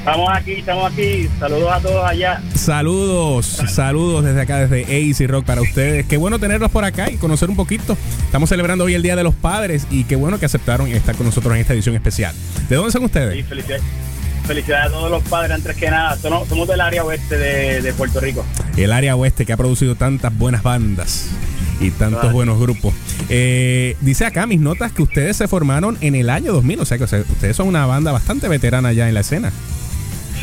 Estamos 0.02 0.30
aquí, 0.34 0.52
estamos 0.54 0.92
aquí. 0.92 1.28
Saludos 1.38 1.72
a 1.72 1.78
todos 1.78 2.04
allá. 2.04 2.42
Saludos, 2.56 3.46
saludos 3.46 4.24
desde 4.24 4.40
acá, 4.40 4.66
desde 4.66 4.82
AC 4.82 5.30
Rock 5.30 5.44
para 5.44 5.62
ustedes. 5.62 6.06
Qué 6.06 6.16
bueno 6.16 6.40
tenerlos 6.40 6.72
por 6.72 6.84
acá 6.84 7.08
y 7.08 7.18
conocer 7.18 7.48
un 7.48 7.54
poquito. 7.54 7.96
Estamos 8.24 8.48
celebrando 8.48 8.82
hoy 8.82 8.94
el 8.94 9.02
Día 9.04 9.14
de 9.14 9.22
los 9.22 9.36
Padres 9.36 9.86
y 9.92 10.02
qué 10.02 10.16
bueno 10.16 10.40
que 10.40 10.46
aceptaron 10.46 10.88
estar 10.88 11.14
con 11.14 11.26
nosotros 11.26 11.54
en 11.54 11.60
esta 11.60 11.74
edición 11.74 11.94
especial. 11.94 12.34
¿De 12.68 12.74
dónde 12.74 12.90
son 12.90 13.04
ustedes? 13.04 13.36
Y 13.38 13.44
felicidades, 13.44 13.84
felicidades 14.44 14.86
a 14.88 14.90
todos 14.90 15.08
los 15.08 15.22
padres, 15.22 15.52
antes 15.52 15.76
que 15.76 15.88
nada. 15.88 16.16
Somos, 16.16 16.48
somos 16.48 16.66
del 16.66 16.80
área 16.80 17.04
oeste 17.04 17.38
de, 17.38 17.80
de 17.80 17.92
Puerto 17.92 18.18
Rico. 18.18 18.44
El 18.76 18.92
área 18.92 19.14
oeste 19.14 19.46
que 19.46 19.52
ha 19.52 19.56
producido 19.56 19.94
tantas 19.94 20.36
buenas 20.36 20.64
bandas 20.64 21.28
y 21.80 21.92
tantos 21.92 22.32
buenos 22.32 22.58
grupos. 22.58 22.92
Eh, 23.28 23.96
dice 24.00 24.26
acá 24.26 24.48
mis 24.48 24.60
notas 24.60 24.90
que 24.90 25.02
ustedes 25.02 25.36
se 25.36 25.46
formaron 25.46 25.96
en 26.00 26.16
el 26.16 26.28
año 26.28 26.52
2000, 26.52 26.80
o 26.80 26.84
sea 26.84 26.98
que 26.98 27.04
o 27.04 27.06
sea, 27.06 27.20
ustedes 27.20 27.54
son 27.54 27.68
una 27.68 27.86
banda 27.86 28.10
bastante 28.10 28.48
veterana 28.48 28.92
ya 28.92 29.06
en 29.06 29.14
la 29.14 29.20
escena. 29.20 29.52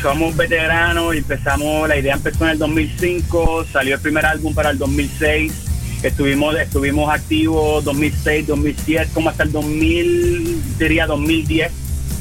Somos 0.02 0.36
veteranos 0.38 1.14
y 1.16 1.18
empezamos, 1.20 1.88
la 1.90 1.98
idea 1.98 2.14
empezó 2.16 2.46
en 2.46 2.52
el 2.52 2.58
2005, 2.58 3.66
salió 3.72 3.96
el 3.96 4.02
primer 4.02 4.26
álbum 4.26 4.54
para 4.54 4.70
el 4.70 4.78
2006. 4.78 5.52
Estuvimos, 6.04 6.56
estuvimos 6.58 7.14
activos 7.14 7.84
2006, 7.84 8.48
2007, 8.48 9.10
como 9.14 9.30
hasta 9.30 9.44
el 9.44 9.52
2000, 9.52 10.62
diría 10.80 11.06
2010. 11.06 11.72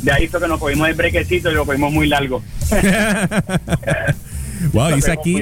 De 0.02 0.12
ahí 0.12 0.26
fue 0.26 0.40
que 0.40 0.48
nos 0.48 0.58
cogimos 0.58 0.88
el 0.88 0.94
brequecito 0.94 1.50
y 1.50 1.54
lo 1.54 1.64
cogimos 1.64 1.92
muy 1.92 2.08
largo. 2.08 2.42
Wow, 4.72 4.92
dice 4.96 5.12
aquí, 5.12 5.40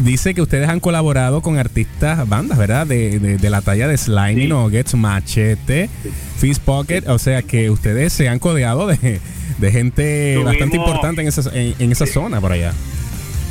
dice 0.00 0.32
que 0.32 0.40
ustedes 0.40 0.70
han 0.70 0.80
colaborado 0.80 1.42
con 1.42 1.58
artistas, 1.58 2.26
bandas, 2.26 2.56
¿verdad? 2.56 2.86
De, 2.86 3.18
de- 3.18 3.36
de 3.36 3.50
la 3.50 3.60
talla 3.60 3.86
de 3.86 3.98
Slimy 3.98 4.46
Nuggets, 4.46 4.94
Machete, 4.94 5.90
Fist 6.38 6.62
Pocket, 6.62 7.02
o 7.06 7.18
sea 7.18 7.42
que 7.42 7.68
ustedes 7.68 8.14
se 8.14 8.26
han 8.30 8.38
codeado 8.38 8.86
de, 8.86 9.20
de 9.58 9.70
gente 9.72 10.34
Tuvimos- 10.34 10.44
bastante 10.52 10.76
importante 10.76 11.22
en 11.22 11.28
esa, 11.28 11.50
en, 11.54 11.74
en 11.78 11.92
esa 11.92 12.06
zona 12.06 12.40
por 12.40 12.52
allá. 12.52 12.72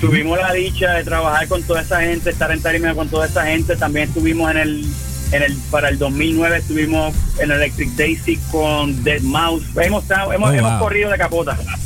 Tuvimos 0.01 0.37
la 0.37 0.51
dicha 0.53 0.91
de 0.95 1.03
trabajar 1.05 1.47
con 1.47 1.63
toda 1.63 1.81
esa 1.81 2.01
gente, 2.01 2.29
estar 2.29 2.51
en 2.51 2.61
tarima 2.61 2.93
con 2.93 3.07
toda 3.07 3.25
esa 3.25 3.45
gente. 3.45 3.75
También 3.77 4.09
estuvimos 4.09 4.51
en 4.51 4.57
el, 4.57 4.85
en 5.31 5.43
el 5.43 5.55
para 5.71 5.87
el 5.87 5.97
2009 5.97 6.57
estuvimos 6.57 7.15
en 7.39 7.51
Electric 7.51 7.89
Daisy 7.91 8.37
con 8.51 9.01
Dead 9.05 9.21
Mouse. 9.21 9.63
Hemos, 9.81 10.03
estado- 10.03 10.33
hemos, 10.33 10.49
Oh, 10.49 10.53
hemos 10.53 10.71
wow. 10.71 10.79
corrido 10.81 11.09
de 11.09 11.17
capota. 11.17 11.57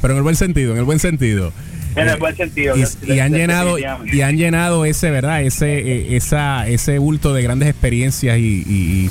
Pero 0.00 0.12
en 0.14 0.18
el 0.18 0.22
buen 0.22 0.36
sentido, 0.36 0.72
en 0.72 0.78
el 0.78 0.84
buen 0.84 0.98
sentido. 1.00 1.52
En 1.96 2.08
el 2.08 2.16
buen 2.16 2.36
sentido. 2.36 2.76
Y, 2.76 2.84
y 3.12 3.18
han 3.18 3.32
llenado 3.32 3.76
y 3.78 4.20
han 4.20 4.36
llenado 4.36 4.84
ese 4.84 5.10
verdad 5.10 5.42
ese 5.42 5.78
eh, 5.80 6.16
esa 6.16 6.68
ese 6.68 6.98
bulto 6.98 7.34
de 7.34 7.42
grandes 7.42 7.68
experiencias 7.68 8.38
y, 8.38 8.62
y- 8.68 9.10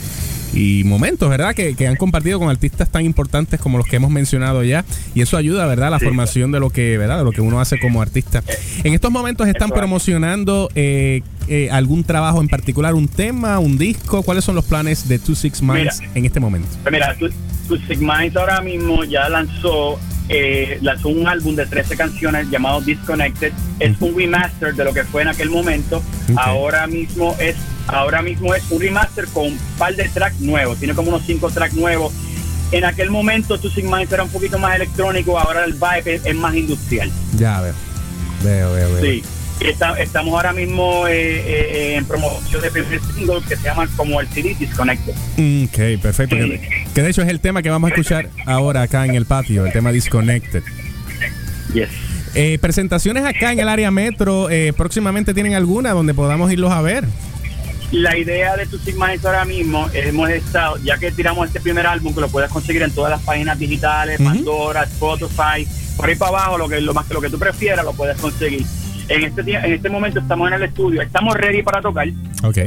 y 0.54 0.84
momentos 0.86 1.30
verdad 1.30 1.54
que, 1.54 1.76
que 1.76 1.88
han 1.88 1.96
compartido 1.96 2.40
con 2.40 2.50
artistas 2.50 2.90
tan 2.90 3.04
importantes 3.06 3.60
como 3.60 3.78
los 3.78 3.88
que 3.88 3.98
hemos 3.98 4.10
mencionado 4.12 4.64
ya. 4.64 4.86
Y 5.16 5.22
eso 5.22 5.38
ayuda 5.38 5.66
verdad 5.66 5.88
a 5.88 5.92
la 5.92 6.00
Sí. 6.00 6.06
formación 6.06 6.52
de 6.52 6.60
lo 6.60 6.70
que 6.70 6.98
verdad 6.98 7.18
de 7.20 7.24
lo 7.24 7.32
que 7.32 7.42
uno 7.42 7.60
hace 7.60 7.80
como 7.80 8.02
artista. 8.02 8.44
En 8.84 8.94
estos 8.94 9.12
momentos 9.12 9.48
están 9.48 9.68
Eso 9.68 9.76
promocionando 9.76 10.70
eh, 10.76 11.22
eh, 11.48 11.70
algún 11.72 12.04
trabajo 12.04 12.42
en 12.42 12.48
particular 12.48 12.94
un 12.94 13.08
tema 13.08 13.60
un 13.60 13.78
disco. 13.78 14.24
Cuáles 14.24 14.44
son 14.44 14.56
los 14.56 14.66
planes 14.66 15.08
de 15.08 15.20
Two 15.20 15.36
Six 15.36 15.62
Minds 15.62 16.00
Mira. 16.00 16.12
en 16.16 16.26
este 16.26 16.40
momento 16.40 16.70
mira, 16.92 17.16
tu, 17.18 17.30
tu 17.68 17.78
Sigminds 17.86 18.36
ahora 18.36 18.62
mismo 18.62 19.04
ya 19.04 19.28
lanzó 19.30 20.00
eh, 20.30 20.80
lanzó 20.82 21.10
un 21.10 21.28
álbum 21.28 21.56
de 21.56 21.66
13 21.66 21.96
canciones 21.96 22.50
llamado 22.50 22.82
Disconnected. 22.82 23.54
Es 23.80 24.00
un 24.02 24.18
remaster 24.18 24.76
de 24.76 24.84
lo 24.84 24.94
que 24.94 25.04
fue 25.04 25.22
en 25.22 25.30
aquel 25.30 25.50
momento. 25.50 26.04
Ahora 26.36 26.88
mismo 26.88 27.36
es 27.40 27.56
ahora 27.88 28.22
mismo 28.22 28.54
es 28.54 28.70
un 28.70 28.82
remaster 28.82 29.28
con 29.28 29.48
un 29.48 29.60
par 29.78 29.96
de 29.96 30.10
tracks 30.10 30.40
nuevos. 30.40 30.78
Tiene 30.78 30.94
como 30.94 31.10
unos 31.10 31.24
5 31.26 31.50
tracks 31.52 31.74
nuevos. 31.74 32.14
En 32.72 32.84
aquel 32.84 33.10
momento 33.10 33.58
tu 33.58 33.70
Sigminds 33.70 34.12
era 34.12 34.24
un 34.24 34.30
poquito 34.30 34.60
más 34.60 34.76
electrónico, 34.76 35.40
ahora 35.40 35.64
el 35.64 35.74
vibe 35.74 36.16
es, 36.16 36.26
es 36.26 36.36
más 36.36 36.54
industrial. 36.54 37.10
ya 37.38 37.62
veo 37.62 37.74
veo 38.44 38.74
veo, 38.74 38.94
veo. 38.94 39.02
Sí. 39.02 39.24
Está- 39.60 40.00
estamos 40.00 40.34
ahora 40.36 40.54
mismo 40.54 41.08
eh, 41.08 41.14
eh, 41.14 41.96
en 41.98 42.06
promoción 42.06 42.62
de 42.62 42.70
primer 42.70 43.00
single 43.02 43.42
que 43.48 43.56
se 43.56 43.64
llama 43.64 43.88
como 43.98 44.22
el 44.22 44.28
CD 44.28 44.56
Disconnected. 44.60 45.14
Ok, 45.14 46.02
perfecto. 46.02 46.36
Que, 46.36 46.86
que 46.94 47.02
de 47.02 47.10
hecho 47.10 47.24
es 47.24 47.30
el 47.30 47.40
tema 47.40 47.62
que 47.64 47.70
vamos 47.72 47.90
a 47.90 47.94
escuchar 47.96 48.30
ahora 48.46 48.84
acá 48.84 49.06
en 49.06 49.16
el 49.16 49.26
patio, 49.26 49.66
el 49.66 49.72
tema 49.74 49.92
Disconnected. 49.92 50.64
Yes. 51.74 51.90
Eh, 52.36 52.60
presentaciones 52.62 53.26
acá 53.26 53.52
en 53.52 53.60
el 53.60 53.68
área 53.68 53.90
metro, 53.90 54.50
eh, 54.52 54.74
próximamente 54.78 55.34
tienen 55.34 55.56
alguna 55.56 55.92
donde 55.92 56.14
podamos 56.14 56.52
irlos 56.52 56.72
a 56.72 56.82
ver. 56.82 57.06
La 57.92 58.18
idea 58.18 58.56
de 58.58 58.66
Tu 58.68 58.78
Sigma 58.78 59.14
es 59.14 59.26
ahora 59.26 59.46
mismo, 59.46 59.90
hemos 59.94 60.30
estado, 60.30 60.78
ya 60.84 60.98
que 60.98 61.10
tiramos 61.12 61.48
este 61.48 61.62
primer 61.62 61.88
álbum, 61.88 62.14
que 62.14 62.20
lo 62.22 62.28
puedes 62.30 62.52
conseguir 62.52 62.84
en 62.84 62.92
todas 62.92 63.10
las 63.12 63.22
páginas 63.22 63.58
digitales. 63.58 64.20
Pandora, 64.22 64.84
Spotify, 64.84 65.66
por 65.96 66.10
ahí 66.10 66.16
para 66.16 66.30
abajo, 66.30 66.58
lo 66.58 66.68
que 66.70 66.82
lo 66.82 66.94
más 66.94 67.06
que 67.08 67.14
lo 67.14 67.22
que 67.22 67.30
tú 67.30 67.40
prefieras 67.40 67.84
lo 67.86 67.94
puedes 67.94 68.18
conseguir. 68.18 68.66
En 69.10 69.24
este 69.24 69.42
en 69.42 69.74
este 69.74 69.90
momento 69.90 70.20
estamos 70.20 70.48
en 70.50 70.54
el 70.56 70.64
estudio, 70.64 71.02
estamos 71.02 71.36
ready 71.36 71.64
para 71.64 71.82
tocar. 71.82 72.08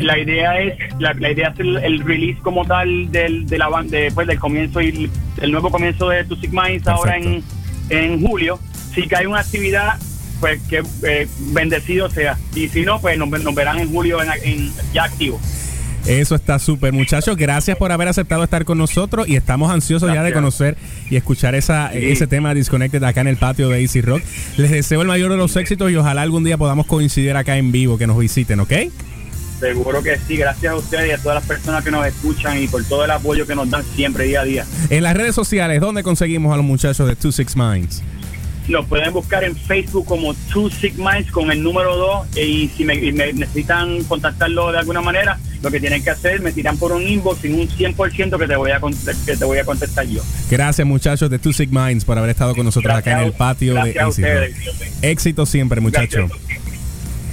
La 0.02 0.18
idea 0.18 0.58
es 0.60 0.74
la, 0.98 1.12
la 1.14 1.30
idea 1.30 1.48
es 1.48 1.60
el, 1.60 1.76
el 1.78 2.00
release 2.00 2.40
como 2.42 2.64
tal 2.64 3.10
del 3.12 3.46
de 3.46 3.58
la 3.58 3.68
ban- 3.68 3.88
de, 3.88 4.10
pues, 4.14 4.26
del 4.26 4.38
comienzo 4.38 4.80
y 4.80 5.10
el, 5.40 5.52
nuevo 5.52 5.70
comienzo 5.70 6.08
de 6.08 6.24
Tu 6.24 6.36
Sigma 6.36 6.68
ahora 6.86 7.16
en, 7.18 7.42
en 7.90 8.26
julio. 8.26 8.58
Si 8.94 9.06
cae 9.06 9.26
una 9.26 9.40
actividad 9.40 9.98
pues 10.40 10.60
que 10.68 10.82
eh, 11.06 11.28
bendecido 11.52 12.08
sea. 12.08 12.38
Y 12.54 12.68
si 12.68 12.80
no, 12.82 12.98
pues 13.00 13.18
nos, 13.18 13.28
nos 13.28 13.54
verán 13.54 13.78
en 13.78 13.90
julio 13.92 14.22
en, 14.22 14.30
en- 14.42 14.72
ya 14.94 15.04
activo. 15.04 15.38
Eso 16.06 16.34
está 16.34 16.58
súper, 16.58 16.92
muchachos. 16.92 17.36
Gracias 17.36 17.76
por 17.76 17.92
haber 17.92 18.08
aceptado 18.08 18.42
estar 18.42 18.64
con 18.64 18.78
nosotros 18.78 19.28
y 19.28 19.36
estamos 19.36 19.70
ansiosos 19.70 20.12
ya 20.12 20.22
de 20.22 20.32
conocer 20.32 20.76
y 21.10 21.16
escuchar 21.16 21.54
esa, 21.54 21.90
Sí. 21.92 21.98
ese 22.10 22.26
tema 22.26 22.54
Disconnected 22.54 23.02
acá 23.04 23.20
en 23.20 23.28
el 23.28 23.36
patio 23.36 23.68
de 23.68 23.80
Easy 23.80 24.00
Rock. 24.00 24.22
Les 24.56 24.70
deseo 24.70 25.02
el 25.02 25.08
mayor 25.08 25.30
de 25.30 25.36
los 25.36 25.54
éxitos 25.56 25.90
y 25.90 25.96
ojalá 25.96 26.22
algún 26.22 26.42
día 26.44 26.56
podamos 26.56 26.86
coincidir 26.86 27.36
acá 27.36 27.56
en 27.58 27.70
vivo, 27.70 27.98
que 27.98 28.06
nos 28.06 28.18
visiten, 28.18 28.60
¿ok? 28.60 28.72
Seguro 29.60 30.02
que 30.02 30.16
sí. 30.26 30.36
Gracias 30.38 30.72
a 30.72 30.76
ustedes 30.76 31.08
y 31.08 31.12
a 31.12 31.18
todas 31.18 31.36
las 31.36 31.44
personas 31.46 31.84
que 31.84 31.90
nos 31.90 32.06
escuchan 32.06 32.62
y 32.62 32.66
por 32.66 32.82
todo 32.84 33.04
el 33.04 33.10
apoyo 33.10 33.46
que 33.46 33.54
nos 33.54 33.68
dan 33.68 33.84
siempre 33.94 34.24
día 34.24 34.40
a 34.40 34.44
día. 34.44 34.64
En 34.88 35.02
las 35.02 35.14
redes 35.14 35.34
sociales, 35.34 35.80
¿dónde 35.82 36.02
conseguimos 36.02 36.52
a 36.54 36.56
los 36.56 36.64
muchachos 36.64 37.06
de 37.06 37.14
Two 37.14 37.30
Six 37.30 37.56
Minds? 37.56 38.02
Nos 38.70 38.86
pueden 38.86 39.12
buscar 39.12 39.42
en 39.42 39.56
Facebook 39.56 40.06
como 40.06 40.32
Two 40.52 40.70
Sick 40.70 40.94
Minds 40.96 41.30
con 41.32 41.50
el 41.50 41.60
número 41.60 41.96
2 41.96 42.36
y 42.38 42.68
si 42.68 42.84
me, 42.84 42.94
y 42.94 43.10
me 43.12 43.32
necesitan 43.32 44.04
contactarlo 44.04 44.70
de 44.70 44.78
alguna 44.78 45.00
manera, 45.00 45.38
lo 45.60 45.70
que 45.72 45.80
tienen 45.80 46.04
que 46.04 46.10
hacer 46.10 46.40
me 46.40 46.52
tiran 46.52 46.76
por 46.76 46.92
un 46.92 47.02
inbox 47.02 47.40
sin 47.40 47.54
un 47.54 47.68
100% 47.68 48.38
que 48.38 48.46
te 48.46 48.56
voy 48.56 48.70
a 48.70 48.80
que 49.26 49.36
te 49.36 49.44
voy 49.44 49.58
a 49.58 49.64
contestar 49.64 50.06
yo. 50.06 50.22
Gracias 50.48 50.86
muchachos 50.86 51.28
de 51.30 51.40
Two 51.40 51.52
Sick 51.52 51.70
Minds 51.70 52.04
por 52.04 52.16
haber 52.16 52.30
estado 52.30 52.54
con 52.54 52.64
nosotros 52.64 52.94
acá 52.94 53.20
en 53.20 53.26
el 53.26 53.32
patio 53.32 53.74
de 53.74 54.04
ustedes. 54.06 54.54
Éxito 55.02 55.46
siempre, 55.46 55.80
muchachos. 55.80 56.30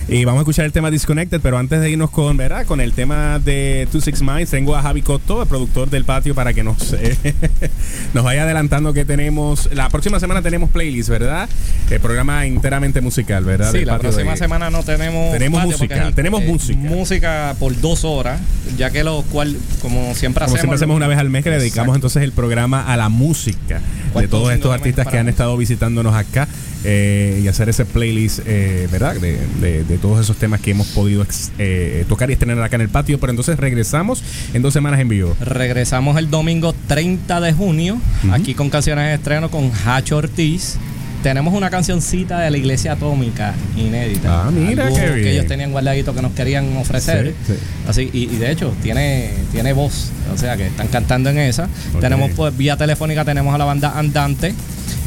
Y 0.10 0.24
vamos 0.24 0.40
a 0.40 0.42
escuchar 0.44 0.64
el 0.64 0.72
tema 0.72 0.90
Disconnected, 0.90 1.42
pero 1.42 1.58
antes 1.58 1.82
de 1.82 1.90
irnos 1.90 2.10
con, 2.10 2.38
¿verdad? 2.38 2.66
Con 2.66 2.80
el 2.80 2.94
tema 2.94 3.40
de 3.40 3.90
Two 3.92 4.00
Six 4.00 4.22
Minds, 4.22 4.50
tengo 4.50 4.74
a 4.78 4.82
Javi 4.82 5.02
Cotto, 5.02 5.42
el 5.42 5.50
productor 5.50 5.90
del 5.90 6.06
patio, 6.06 6.34
para 6.34 6.54
que 6.54 6.64
nos, 6.64 6.94
eh, 6.94 7.18
nos 8.14 8.24
vaya 8.24 8.44
adelantando 8.44 8.94
que 8.94 9.04
tenemos. 9.04 9.68
La 9.74 9.90
próxima 9.90 10.22
semana 10.22 10.42
tenemos 10.42 10.70
playlist, 10.70 11.10
¿verdad? 11.10 11.50
El 11.90 12.00
programa 12.00 12.46
enteramente 12.46 13.02
musical, 13.02 13.44
¿verdad? 13.44 13.74
Sí, 13.74 13.80
Del 13.80 13.88
la 13.88 14.00
próxima 14.00 14.32
de- 14.32 14.38
semana 14.38 14.70
no 14.70 14.82
tenemos. 14.84 15.34
Tenemos 15.34 15.60
patio 15.60 15.78
música, 15.78 16.08
es- 16.08 16.16
tenemos 16.16 16.42
eh, 16.42 16.48
música. 16.48 16.80
Música 16.80 17.56
por 17.60 17.78
dos 17.82 18.06
horas, 18.06 18.40
ya 18.78 18.90
que 18.92 19.04
lo 19.04 19.24
cual, 19.24 19.58
como 19.82 20.16
siempre 20.16 20.46
Como 20.46 20.56
hacemos. 20.56 20.60
siempre 20.62 20.76
hacemos 20.76 20.96
una 20.96 21.08
vez 21.08 21.18
al 21.18 21.30
mes 21.30 21.44
que 21.44 21.50
le 21.50 21.60
dedicamos 21.60 21.94
entonces 21.96 22.24
el 22.24 22.32
programa 22.32 22.82
a 22.94 22.96
la 22.96 23.10
música 23.10 23.82
de 24.16 24.28
todos 24.30 24.54
estos 24.54 24.74
artistas 24.74 25.06
que 25.08 25.18
han 25.20 25.28
estado 25.28 25.58
visitándonos 25.58 26.16
acá 26.16 26.48
eh, 26.84 27.42
y 27.44 27.48
hacer 27.48 27.70
ese 27.70 27.86
playlist, 27.86 28.40
eh, 28.46 28.88
¿verdad? 28.92 29.16
De, 29.16 29.38
de- 29.62 29.84
de 29.84 29.98
todos 29.98 30.20
esos 30.22 30.38
temas 30.38 30.62
que 30.62 30.72
hemos 30.72 30.88
podido 30.88 31.26
eh, 31.58 32.06
tocar 32.08 32.30
y 32.30 32.34
estrenar 32.34 32.62
acá 32.64 32.76
en 32.76 32.82
el 32.84 32.90
patio. 32.90 33.20
Pero 33.20 33.32
entonces 33.32 33.58
regresamos 33.58 34.24
en 34.54 34.62
dos 34.62 34.74
semanas 34.74 35.00
en 35.00 35.10
vivo. 35.10 35.36
Regresamos 35.42 36.18
el 36.18 36.30
domingo 36.30 36.74
30 36.88 37.40
de 37.42 37.54
junio, 37.54 38.00
aquí 38.32 38.54
con 38.54 38.70
canciones 38.70 39.06
de 39.08 39.14
estreno 39.16 39.50
con 39.52 39.72
Hacho 39.86 40.18
Ortiz. 40.18 40.78
tenemos 41.24 41.54
una 41.54 41.70
cancioncita 41.70 42.40
de 42.40 42.52
la 42.52 42.58
Iglesia 42.58 42.94
Atómica 42.94 43.54
inédita. 43.76 44.48
Ah, 44.48 44.52
mira, 44.52 44.86
Algo 44.86 44.96
qué 44.96 45.02
que 45.06 45.12
bien. 45.14 45.28
ellos 45.30 45.48
tenían 45.48 45.72
guardadito 45.72 46.14
que 46.14 46.22
nos 46.22 46.32
querían 46.34 46.78
ofrecer. 46.78 47.34
Sí, 47.46 47.54
sí. 47.54 47.60
Así, 47.88 48.10
y, 48.14 48.24
y 48.26 48.38
de 48.38 48.52
hecho, 48.52 48.74
tiene, 48.84 49.32
tiene 49.52 49.74
voz. 49.74 50.12
O 50.34 50.38
sea 50.38 50.56
que 50.56 50.68
están 50.68 50.88
cantando 50.88 51.30
en 51.32 51.40
esa. 51.40 51.68
Tenemos 52.00 52.32
pues 52.36 52.56
vía 52.56 52.78
telefónica, 52.78 53.26
tenemos 53.26 53.54
a 53.54 53.58
la 53.58 53.66
banda 53.66 53.98
Andante. 53.98 54.54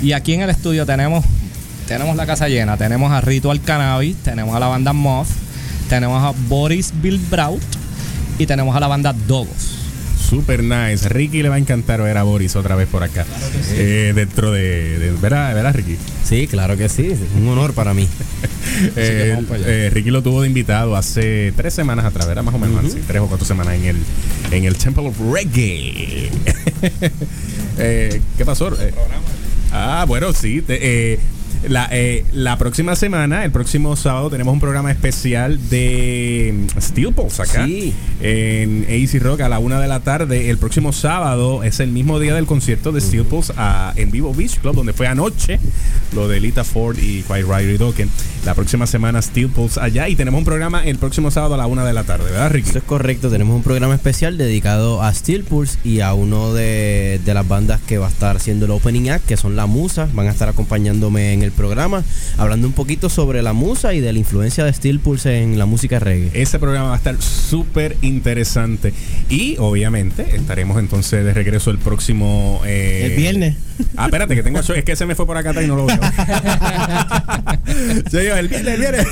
Y 0.03 0.13
aquí 0.13 0.33
en 0.35 0.43
el 0.43 0.51
estudio 0.51 0.85
tenemos, 0.85 1.25
tenemos 1.91 2.15
la 2.15 2.25
casa 2.25 2.49
llena. 2.49 2.77
Tenemos 2.77 3.11
a 3.11 3.21
Ritual 3.21 3.61
Cannabis, 3.63 4.15
tenemos 4.23 4.55
a 4.55 4.61
la 4.61 4.69
banda 4.69 4.93
Moth, 4.93 5.27
tenemos 5.89 6.23
a 6.23 6.31
Boris 6.49 6.93
Bilbraut 7.03 7.61
y 8.39 8.47
tenemos 8.47 8.77
a 8.77 8.81
la 8.81 8.87
banda 8.87 9.13
Dogos. 9.27 9.77
Super 10.29 10.63
nice. 10.63 11.09
Ricky 11.09 11.43
le 11.43 11.49
va 11.49 11.57
a 11.57 11.59
encantar 11.59 12.01
ver 12.01 12.17
a 12.17 12.23
Boris 12.23 12.55
otra 12.55 12.77
vez 12.77 12.87
por 12.87 13.03
acá. 13.03 13.27
Eh, 13.73 14.13
dentro 14.15 14.53
de, 14.53 15.01
de- 15.01 15.11
¿verdad, 15.21 15.53
¿verdad, 15.53 15.75
Ricky? 15.75 15.97
Sí, 16.25 16.47
claro 16.47 16.77
que 16.77 16.89
sí. 16.89 17.13
Un 17.37 17.49
honor 17.49 17.73
para 17.75 17.93
mí. 17.93 18.07
Eh, 18.97 19.37
eh, 19.67 19.91
Ricky 19.93 20.11
lo 20.11 20.23
tuvo 20.23 20.43
de 20.43 20.49
invitado 20.49 20.95
hace 20.97 21.53
tres 21.57 21.75
semanas 21.75 22.05
atrás, 22.05 22.27
¿verdad? 22.29 22.43
Más 22.45 22.55
o 22.55 22.59
menos 22.59 22.85
así, 22.85 22.99
tres 23.07 23.21
o 23.21 23.27
cuatro 23.27 23.45
semanas 23.45 23.75
en 23.75 23.85
el, 23.85 23.97
en 24.53 24.65
el 24.65 24.77
Temple 24.77 25.09
of 25.09 25.17
Reggae. 25.33 26.31
Eh, 27.79 28.21
¿Qué 28.39 28.45
pasó? 28.45 28.69
Eh, 28.81 28.93
ah, 29.73 30.05
bueno, 30.07 30.33
sí. 30.33 30.63
te- 30.63 30.79
eh, 31.15 31.19
la, 31.69 31.89
eh, 31.93 32.25
la 32.33 32.57
próxima 32.59 32.97
semana, 32.97 33.45
el 33.45 33.51
próximo 33.51 33.95
sábado, 33.97 34.31
tenemos 34.31 34.53
un 34.55 34.61
programa 34.61 34.91
especial 34.91 35.59
de 35.69 36.55
mm, 36.77 36.81
Steel 36.81 37.13
Pulse 37.13 37.43
acá 37.43 37.67
Sí. 37.67 37.93
en 38.23 38.87
AC 38.89 39.21
Rock 39.23 39.43
a 39.43 39.49
la 39.49 39.59
una 39.59 39.81
de 39.81 39.89
la 39.89 40.01
tarde. 40.01 40.51
El 40.51 40.59
próximo 40.59 40.93
sábado 40.93 41.63
es 41.63 41.81
el 41.81 41.91
mismo 41.91 42.19
día 42.19 42.35
del 42.35 42.47
concierto 42.47 42.93
de 42.93 43.01
Steel 43.01 43.25
Pulse 43.25 43.53
a- 43.57 43.93
en 43.97 44.11
Vivo 44.11 44.35
Beach 44.35 44.59
Club, 44.61 44.75
donde 44.77 44.93
fue 44.93 45.07
anoche 45.07 45.59
lo 46.15 46.29
de 46.29 46.41
Lita 46.41 46.65
Ford 46.65 46.97
y 46.99 47.23
Quiet 47.23 47.47
Rider 47.47 47.75
y 47.75 47.79
Dokken. 47.79 48.11
La 48.45 48.55
próxima 48.55 48.87
semana 48.87 49.21
Steel 49.21 49.49
Pulse 49.49 49.81
allá 49.81 50.09
y 50.09 50.17
tenemos 50.17 50.39
un 50.39 50.45
programa 50.45 50.85
el 50.85 50.97
próximo 50.99 51.31
sábado 51.31 51.55
a 51.55 51.59
la 51.59 51.67
una 51.67 51.85
de 51.85 51.93
la 51.93 52.05
tarde, 52.05 52.25
¿verdad, 52.31 52.51
Ricky? 52.51 52.71
Eso 52.71 52.79
es 52.79 52.85
correcto, 52.85 53.31
tenemos 53.31 53.55
un 53.55 53.63
programa 53.63 53.95
especial 53.95 54.39
dedicado 54.39 55.03
a 55.03 55.13
Steel 55.13 55.45
Pulse 55.45 55.79
y 55.85 56.01
a 56.01 56.15
uno 56.15 56.55
de, 56.55 57.21
de 57.25 57.35
las 57.35 57.47
bandas 57.47 57.81
que 57.87 57.99
va 57.99 58.07
a 58.07 58.11
estar 58.11 58.37
haciendo 58.37 58.65
el 58.65 58.71
opening 58.73 59.11
act, 59.11 59.27
que 59.27 59.37
son 59.37 59.57
La 59.57 59.67
Musa. 59.67 60.09
Van 60.15 60.27
a 60.27 60.31
estar 60.31 60.49
acompañándome 60.49 61.33
en 61.33 61.43
el 61.43 61.50
programa, 61.51 62.05
hablando 62.39 62.67
un 62.67 62.73
poquito 62.73 63.09
sobre 63.09 63.43
la 63.43 63.53
Musa 63.53 63.95
y 63.95 64.01
de 64.01 64.13
la 64.13 64.19
influencia 64.19 64.65
de 64.65 64.73
Steel 64.73 65.01
Pulse 65.01 65.43
en 65.43 65.59
la 65.59 65.67
música 65.67 65.99
reggae. 65.99 66.31
Ese 66.35 66.59
programa 66.59 66.89
va 66.89 66.95
a 66.95 66.99
estar 66.99 67.21
súper 67.21 67.97
interesante. 68.03 68.93
Y 69.29 69.57
obviamente 69.59 70.27
estaremos 70.37 70.79
entonces 70.79 71.25
de 71.25 71.35
regreso 71.35 71.71
el 71.71 71.79
próximo. 71.79 72.61
eh, 72.67 73.09
El 73.11 73.17
viernes. 73.17 73.57
Ah, 73.97 74.07
espérate, 74.07 74.35
que 74.35 74.43
tengo. 74.43 74.61
Es 74.61 74.85
que 74.85 74.97
se 74.97 75.07
me 75.07 75.15
fue 75.15 75.27
por 75.27 75.37
acá 75.37 75.51
atrás 75.51 75.65
y 75.65 75.69
no 75.69 75.77
lo 75.77 75.87
veo. 75.87 75.99
Señor, 78.11 78.39
el 78.39 78.49
viernes, 78.49 78.75
el 78.75 78.81
viernes. 78.81 79.07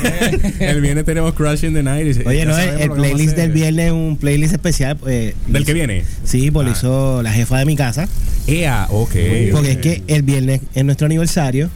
El 0.61 0.81
viernes 0.81 1.05
tenemos 1.05 1.35
Crushing 1.35 1.73
the 1.75 1.83
Night. 1.83 2.17
y 2.17 2.27
Oye, 2.29 2.45
no, 2.45 2.57
el, 2.59 2.81
el 2.81 2.91
playlist 2.91 3.37
del 3.37 3.53
viernes 3.53 3.87
es 3.87 3.93
un 3.93 4.17
playlist 4.19 4.53
especial. 4.53 4.99
eh, 5.07 5.35
¿Del 5.47 5.65
que 5.65 5.75
viene? 5.75 6.05
Sí, 6.25 6.51
pues 6.51 6.67
lo 6.67 6.73
Ah. 6.73 6.77
hizo 6.77 7.23
la 7.23 7.33
jefa 7.33 7.59
de 7.59 7.65
mi 7.65 7.77
casa. 7.77 8.09
Ea, 8.47 8.87
ok. 8.91 9.15
Porque 9.53 9.73
es 9.73 9.77
que 9.79 10.03
el 10.07 10.23
viernes 10.23 10.61
es 10.75 10.85
nuestro 10.85 11.07
aniversario. 11.07 11.71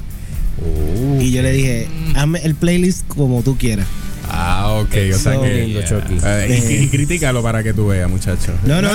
Y 1.20 1.30
yo 1.30 1.42
le 1.42 1.52
dije, 1.52 1.88
hazme 2.14 2.40
el 2.44 2.54
playlist 2.54 3.06
como 3.08 3.42
tú 3.42 3.56
quieras. 3.56 3.86
Ah, 4.34 4.68
ok. 4.80 4.94
O 5.14 5.18
sea 5.18 5.40
que. 5.40 5.64
Lindo, 5.66 5.82
Chucky. 5.82 6.16
Eh, 6.24 6.64
y, 6.70 6.84
y 6.84 6.88
critícalo 6.88 7.42
para 7.42 7.62
que 7.62 7.72
tú 7.74 7.88
veas, 7.88 8.08
muchacho. 8.08 8.52
No, 8.64 8.80
no. 8.80 8.88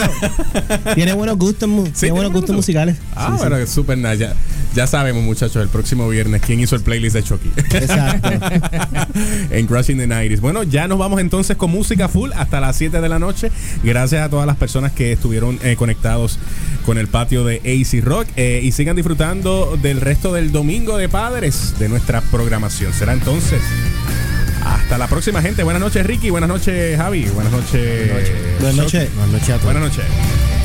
tiene 0.95 1.13
buenos 1.13 1.37
gustos, 1.37 1.69
tiene 1.99 2.13
buenos 2.13 2.33
gustos 2.33 2.55
musicales. 2.55 2.97
Ah, 3.15 3.27
Sí, 3.27 3.33
sí. 3.43 3.47
bueno, 3.49 3.67
súper 3.67 3.97
nice. 3.99 4.17
Ya, 4.17 4.33
ya 4.75 4.87
sabemos, 4.87 5.23
muchachos, 5.23 5.61
el 5.61 5.69
próximo 5.69 6.07
viernes 6.09 6.41
quién 6.41 6.59
hizo 6.59 6.75
el 6.75 6.81
playlist 6.81 7.15
de 7.15 7.23
Chucky. 7.23 7.51
Exacto. 7.55 8.29
en 9.51 9.67
Crushing 9.67 9.97
the 9.97 10.07
90s. 10.07 10.39
Bueno, 10.39 10.63
ya 10.63 10.87
nos 10.87 10.97
vamos 10.97 11.19
entonces 11.21 11.55
con 11.57 11.71
música 11.71 12.07
full 12.07 12.31
hasta 12.35 12.59
las 12.59 12.75
7 12.75 12.99
de 13.01 13.09
la 13.09 13.19
noche. 13.19 13.51
Gracias 13.83 14.23
a 14.25 14.29
todas 14.29 14.47
las 14.47 14.55
personas 14.57 14.91
que 14.91 15.11
estuvieron 15.11 15.59
eh, 15.63 15.75
conectados 15.77 16.39
con 16.85 16.97
el 16.97 17.07
patio 17.07 17.43
de 17.45 17.57
AC 17.57 18.03
Rock. 18.03 18.27
eh, 18.35 18.61
y 18.63 18.71
sigan 18.71 18.95
disfrutando 18.95 19.77
del 19.81 20.01
resto 20.01 20.33
del 20.33 20.51
domingo 20.51 20.97
de 20.97 21.09
padres 21.09 21.75
de 21.79 21.89
nuestra 21.89 22.21
programación. 22.21 22.93
Será 22.93 23.13
entonces. 23.13 23.61
Hasta 24.65 24.97
la 24.97 25.07
próxima, 25.07 25.41
gente. 25.41 25.63
Buenas 25.63 25.81
noches, 25.81 26.05
Ricky. 26.05 26.29
Buenas 26.29 26.49
noches, 26.49 26.97
Javi. 26.97 27.25
Buenas 27.29 27.51
noches. 27.51 28.59
Buenas 28.59 28.75
noches. 28.75 29.13
Buenas 29.15 29.31
noches 29.31 29.49
a 29.49 29.59
todos. 29.59 29.73
Buenas 29.73 29.83
noches. 29.83 30.56